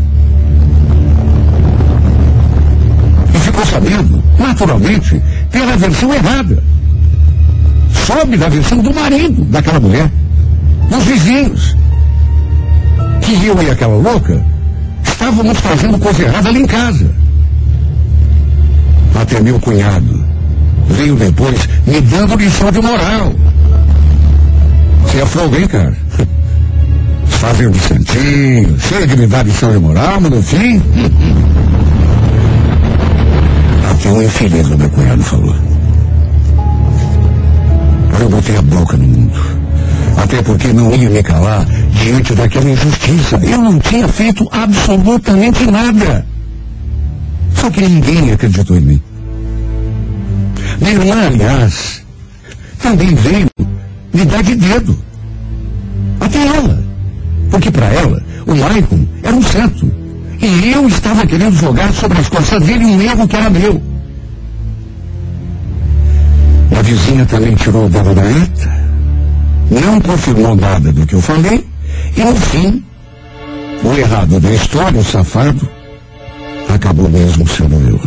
E 3.34 3.38
ficou 3.38 3.66
sabendo, 3.66 4.22
naturalmente, 4.38 5.20
pela 5.50 5.76
versão 5.76 6.14
errada. 6.14 6.62
Soube 8.06 8.36
da 8.36 8.48
versão 8.48 8.78
do 8.78 8.94
marido 8.94 9.44
daquela 9.46 9.80
mulher, 9.80 10.10
dos 10.90 11.04
vizinhos. 11.04 11.76
Que 13.20 13.46
eu 13.46 13.62
e 13.62 13.70
aquela 13.70 13.96
louca 13.96 14.44
estávamos 15.02 15.58
fazendo 15.58 15.98
coisa 15.98 16.22
errada 16.22 16.48
ali 16.48 16.60
em 16.60 16.66
casa. 16.66 17.10
Até 19.14 19.40
meu 19.40 19.58
cunhado 19.60 20.24
veio 20.88 21.16
depois 21.16 21.68
me 21.86 22.00
dando 22.00 22.36
lição 22.36 22.70
de 22.70 22.80
moral. 22.80 23.32
Você 25.02 25.20
é 25.20 25.26
fogo, 25.26 25.56
hein, 25.56 25.66
cara? 25.66 25.96
Fazem 27.26 27.70
de 27.70 27.78
santinho, 27.78 28.78
cheio 28.80 29.06
de 29.06 29.16
me 29.16 29.26
dar 29.26 29.44
lição 29.44 29.70
de 29.72 29.78
moral, 29.78 30.20
mas 30.20 30.30
no. 30.30 30.38
Até 33.90 34.10
um 34.10 34.22
infeliz 34.22 34.68
do 34.68 34.78
meu 34.78 34.90
cunhado 34.90 35.22
falou. 35.22 35.56
Eu 38.20 38.28
botei 38.28 38.56
a 38.56 38.62
boca 38.62 38.96
no 38.96 39.06
mundo. 39.06 39.53
Até 40.16 40.42
porque 40.42 40.72
não 40.72 40.94
ia 40.94 41.10
me 41.10 41.22
calar 41.22 41.64
diante 42.02 42.34
daquela 42.34 42.70
injustiça. 42.70 43.36
Eu 43.42 43.58
não 43.58 43.78
tinha 43.78 44.08
feito 44.08 44.48
absolutamente 44.50 45.66
nada. 45.70 46.26
Só 47.54 47.70
que 47.70 47.80
ninguém 47.80 48.32
acreditou 48.32 48.76
em 48.76 48.80
mim. 48.80 49.02
Minha 50.80 50.92
irmã, 50.92 51.26
aliás, 51.26 52.02
também 52.82 53.14
veio 53.14 53.48
me 54.12 54.24
dar 54.24 54.42
de 54.42 54.54
dedo. 54.54 54.96
Até 56.20 56.46
ela. 56.46 56.84
Porque 57.50 57.70
para 57.70 57.86
ela, 57.86 58.22
o 58.46 58.54
Maicon 58.54 59.06
era 59.22 59.34
um 59.34 59.42
santo. 59.42 59.90
E 60.40 60.72
eu 60.72 60.86
estava 60.88 61.26
querendo 61.26 61.56
jogar 61.56 61.92
sobre 61.92 62.18
as 62.20 62.28
costas 62.28 62.62
dele 62.62 62.84
um 62.84 63.00
erro 63.00 63.26
que 63.26 63.36
era 63.36 63.48
meu. 63.48 63.80
A 66.76 66.82
vizinha 66.82 67.24
também 67.24 67.54
tirou 67.54 67.88
dela 67.88 68.14
da 68.14 68.22
reta. 68.22 68.83
Não 69.70 70.00
confirmou 70.00 70.54
nada 70.54 70.92
do 70.92 71.06
que 71.06 71.14
eu 71.14 71.20
falei. 71.20 71.66
E 72.16 72.20
no 72.24 72.34
fim, 72.36 72.84
o 73.82 73.92
errado 73.96 74.40
da 74.40 74.52
história, 74.52 75.00
o 75.00 75.04
safado, 75.04 75.68
acabou 76.68 77.08
mesmo 77.08 77.46
sendo 77.48 77.74
eu. 77.88 78.00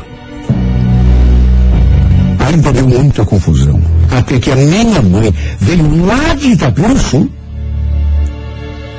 Ainda 2.47 2.71
deu 2.71 2.87
muita 2.87 3.25
confusão. 3.25 3.81
Até 4.11 4.39
que 4.39 4.51
a 4.51 4.55
minha 4.55 5.01
mãe 5.01 5.33
veio 5.59 6.05
lá 6.05 6.33
de 6.35 6.51
Itapira 6.51 6.95
Sul 6.95 7.29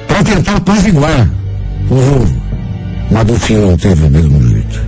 para 0.07 0.23
tentar 0.23 0.57
apaziguar 0.57 1.31
o 1.91 1.95
rolo. 1.95 2.43
Mas 3.11 3.27
no 3.27 3.39
fim 3.39 3.57
não 3.57 3.77
teve 3.77 4.05
o 4.05 4.11
mesmo 4.11 4.49
jeito. 4.49 4.81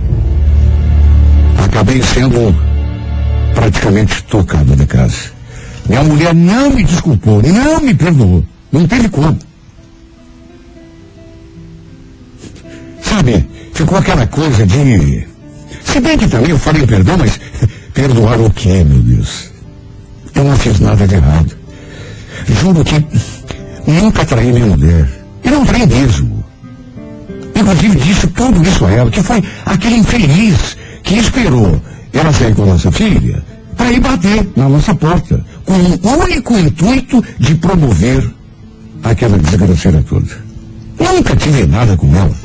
Acabei 1.65 2.01
sendo 2.03 2.55
praticamente 3.55 4.23
tocado 4.23 4.75
de 4.75 4.85
casa. 4.85 5.40
Minha 5.91 6.03
mulher 6.05 6.33
não 6.33 6.69
me 6.69 6.85
desculpou, 6.85 7.41
não 7.43 7.81
me 7.81 7.93
perdoou. 7.93 8.45
Não 8.71 8.87
teve 8.87 9.09
como. 9.09 9.37
Sabe, 13.01 13.45
ficou 13.73 13.97
aquela 13.97 14.25
coisa 14.25 14.65
de. 14.65 15.27
Se 15.83 15.99
bem 15.99 16.17
que 16.17 16.29
também 16.29 16.51
eu 16.51 16.57
falei 16.57 16.87
perdão, 16.87 17.17
mas 17.17 17.37
perdoar 17.93 18.39
o 18.39 18.49
quê, 18.51 18.85
meu 18.85 18.99
Deus? 18.99 19.51
Eu 20.33 20.45
não 20.45 20.55
fiz 20.55 20.79
nada 20.79 21.05
de 21.05 21.15
errado. 21.15 21.57
Juro 22.61 22.85
que 22.85 23.05
nunca 23.85 24.23
traí 24.23 24.53
minha 24.53 24.67
mulher. 24.67 25.09
E 25.43 25.49
não 25.49 25.65
traí 25.65 25.85
mesmo. 25.85 26.41
Inclusive 27.53 27.97
disse 27.97 28.27
tudo 28.27 28.63
isso 28.63 28.85
a 28.85 28.91
ela, 28.91 29.11
que 29.11 29.21
foi 29.21 29.43
aquele 29.65 29.97
infeliz 29.97 30.77
que 31.03 31.15
esperou 31.15 31.81
ela 32.13 32.31
sair 32.31 32.55
com 32.55 32.63
a 32.63 32.67
nossa 32.67 32.89
filha 32.93 33.50
para 33.81 33.91
ir 33.91 33.99
bater 33.99 34.47
na 34.55 34.69
nossa 34.69 34.93
porta, 34.93 35.43
com 35.65 35.73
o 35.73 36.23
único 36.23 36.55
intuito 36.55 37.23
de 37.39 37.55
promover 37.55 38.31
aquela 39.01 39.39
desgraceira 39.39 40.03
toda. 40.07 40.37
Nunca 40.99 41.35
tive 41.35 41.65
nada 41.65 41.97
com 41.97 42.15
ela. 42.15 42.35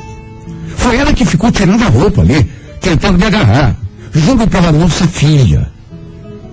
Foi 0.77 0.97
ela 0.97 1.13
que 1.13 1.23
ficou 1.23 1.51
tirando 1.51 1.83
a 1.83 1.89
roupa 1.89 2.21
ali, 2.21 2.49
tentando 2.81 3.19
me 3.19 3.25
agarrar. 3.25 3.77
Juro 4.13 4.47
pela 4.47 4.71
nossa 4.71 5.07
filha. 5.07 5.71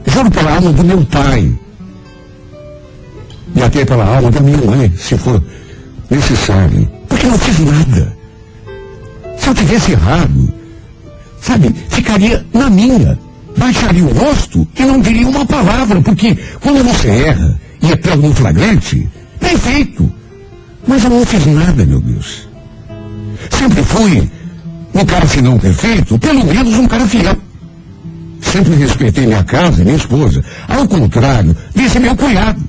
Juro 0.07 0.31
pela 0.31 0.55
alma 0.55 0.71
do 0.71 0.85
meu 0.85 1.03
pai. 1.07 1.51
E 3.57 3.63
até 3.63 3.87
pela 3.87 4.05
alma 4.05 4.31
da 4.31 4.41
minha 4.41 4.59
mãe, 4.59 4.93
se 4.99 5.17
for 5.17 5.43
necessário. 6.11 6.91
Porque 7.09 7.27
não 7.27 7.39
fiz 7.39 7.59
nada. 7.61 8.15
Se 9.39 9.49
eu 9.49 9.55
tivesse 9.55 9.93
errado, 9.93 10.53
sabe, 11.41 11.75
ficaria 11.89 12.45
na 12.53 12.69
minha. 12.69 13.19
Baixaria 13.57 14.05
o 14.05 14.13
rosto 14.13 14.67
e 14.77 14.83
não 14.85 15.01
diria 15.01 15.29
uma 15.29 15.47
palavra, 15.47 16.01
porque 16.01 16.37
quando 16.61 16.85
você 16.85 17.09
erra 17.09 17.61
e 17.83 17.93
é 17.93 17.97
pego 17.97 18.29
no 18.29 18.35
flagrante, 18.35 19.09
bem 19.41 19.57
feito. 19.57 20.13
Mas 20.87 21.05
eu 21.05 21.11
não 21.11 21.25
fiz 21.25 21.47
nada, 21.47 21.85
meu 21.85 22.01
Deus. 22.01 22.49
Sempre 23.51 23.83
fui 23.83 24.31
um 24.95 25.05
cara, 25.05 25.27
se 25.27 25.41
não 25.43 25.59
perfeito, 25.59 26.19
pelo 26.19 26.45
menos 26.45 26.75
um 26.75 26.87
cara 26.87 27.07
fiel. 27.07 27.37
Sempre 28.41 28.75
respeitei 28.77 29.27
minha 29.27 29.43
casa 29.43 29.81
e 29.81 29.85
minha 29.85 29.97
esposa. 29.97 30.45
Ao 30.69 30.87
contrário, 30.87 31.57
disse 31.75 31.99
meu 31.99 32.15
cunhado. 32.15 32.63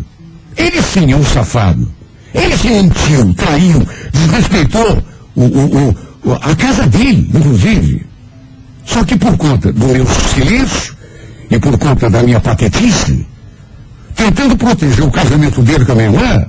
Ele 0.57 0.81
sim 0.81 1.11
é 1.11 1.15
um 1.15 1.23
safado. 1.23 1.91
Ele 2.33 2.57
sim 2.57 2.69
mentiu, 2.69 3.33
traiu, 3.33 3.87
desrespeitou 4.11 5.03
o, 5.35 5.43
o, 5.43 5.89
o, 6.25 6.33
a 6.33 6.55
casa 6.55 6.87
dele, 6.87 7.29
inclusive. 7.33 8.05
Só 8.85 9.03
que 9.03 9.17
por 9.17 9.35
conta 9.37 9.73
do 9.73 9.87
meu 9.87 10.05
silêncio 10.05 10.95
e 11.49 11.59
por 11.59 11.77
conta 11.77 12.09
da 12.09 12.23
minha 12.23 12.39
patetice, 12.39 13.25
tentando 14.15 14.55
proteger 14.55 15.03
o 15.03 15.11
casamento 15.11 15.61
dele 15.61 15.85
com 15.85 15.91
a 15.91 15.95
minha 15.95 16.07
irmã, 16.07 16.45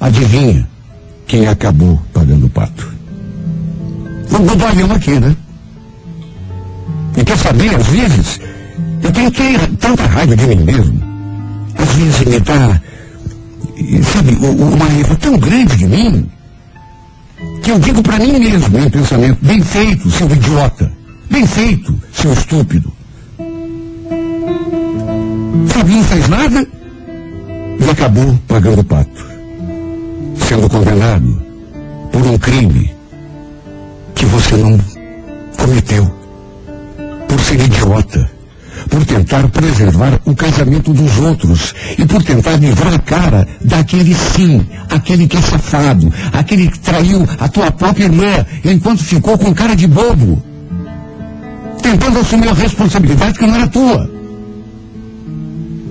adivinha 0.00 0.68
quem 1.26 1.46
acabou 1.46 2.00
pagando 2.12 2.46
o 2.46 2.50
pato? 2.50 2.92
O 4.30 4.38
bobalhão 4.38 4.90
aqui, 4.92 5.18
né? 5.18 5.36
E 7.16 7.24
quer 7.24 7.36
saber, 7.36 7.74
às 7.74 7.86
vezes, 7.86 8.40
eu 9.02 9.12
tenho 9.12 9.30
tanta 9.76 10.06
raiva 10.06 10.34
de 10.34 10.46
mim 10.46 10.64
mesmo. 10.64 11.02
Às 11.76 11.92
vezes 11.94 12.24
me 12.24 12.40
dá, 12.40 12.80
sabe, 14.12 14.34
uma 14.34 14.86
raiva 14.86 15.14
tão 15.16 15.38
grande 15.38 15.76
de 15.76 15.86
mim, 15.86 16.30
que 17.62 17.70
eu 17.70 17.78
digo 17.78 18.02
pra 18.02 18.18
mim 18.18 18.38
mesmo, 18.38 18.78
em 18.78 18.88
pensamento, 18.88 19.38
bem 19.42 19.62
feito, 19.62 20.10
seu 20.10 20.30
idiota. 20.30 21.01
Bem 21.32 21.46
feito, 21.46 21.98
seu 22.12 22.30
estúpido. 22.34 22.92
Sabe, 25.72 25.94
não 25.94 26.04
fez 26.04 26.28
nada 26.28 26.68
e 27.80 27.90
acabou 27.90 28.38
pagando 28.46 28.82
o 28.82 28.84
pato. 28.84 29.26
Sendo 30.46 30.68
condenado 30.68 31.42
por 32.12 32.26
um 32.26 32.36
crime 32.36 32.94
que 34.14 34.26
você 34.26 34.58
não 34.58 34.78
cometeu. 35.56 36.06
Por 37.26 37.40
ser 37.40 37.60
idiota. 37.62 38.30
Por 38.90 39.02
tentar 39.06 39.48
preservar 39.48 40.20
o 40.26 40.34
casamento 40.36 40.92
dos 40.92 41.18
outros. 41.18 41.74
E 41.96 42.04
por 42.04 42.22
tentar 42.22 42.56
livrar 42.56 42.92
a 42.92 42.98
cara 42.98 43.48
daquele 43.62 44.14
sim, 44.14 44.66
aquele 44.90 45.26
que 45.26 45.38
é 45.38 45.40
safado, 45.40 46.12
aquele 46.30 46.68
que 46.68 46.78
traiu 46.78 47.26
a 47.40 47.48
tua 47.48 47.70
própria 47.70 48.04
irmã, 48.04 48.44
enquanto 48.62 49.02
ficou 49.02 49.38
com 49.38 49.54
cara 49.54 49.74
de 49.74 49.86
bobo. 49.86 50.51
Tentando 51.82 52.20
assumir 52.20 52.48
a 52.48 52.54
responsabilidade 52.54 53.38
que 53.38 53.46
não 53.46 53.56
era 53.56 53.68
tua. 53.68 54.10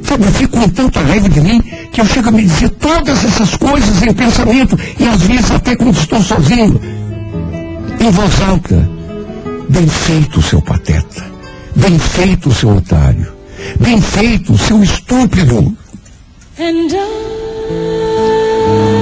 Sabe, 0.03 0.25
eu 0.25 0.31
fico 0.31 0.59
com 0.59 0.69
tanta 0.69 0.99
raiva 1.01 1.29
de 1.29 1.41
mim 1.41 1.61
que 1.91 2.01
eu 2.01 2.05
chego 2.05 2.29
a 2.29 2.31
me 2.31 2.43
dizer 2.43 2.69
todas 2.71 3.23
essas 3.23 3.55
coisas 3.55 4.01
em 4.01 4.13
pensamento 4.13 4.77
e 4.99 5.07
às 5.07 5.21
vezes 5.21 5.51
até 5.51 5.75
quando 5.75 5.97
estou 5.97 6.21
sozinho. 6.21 6.81
Em 7.99 8.11
voz 8.11 8.41
alta. 8.41 8.89
Bem 9.69 9.87
feito, 9.87 10.41
seu 10.41 10.61
pateta. 10.61 11.23
Bem 11.75 11.97
feito, 11.99 12.53
seu 12.53 12.75
otário. 12.75 13.31
Bem 13.79 14.01
feito, 14.01 14.57
seu 14.57 14.83
estúpido. 14.83 15.77
And 16.57 16.93
I 16.93 19.00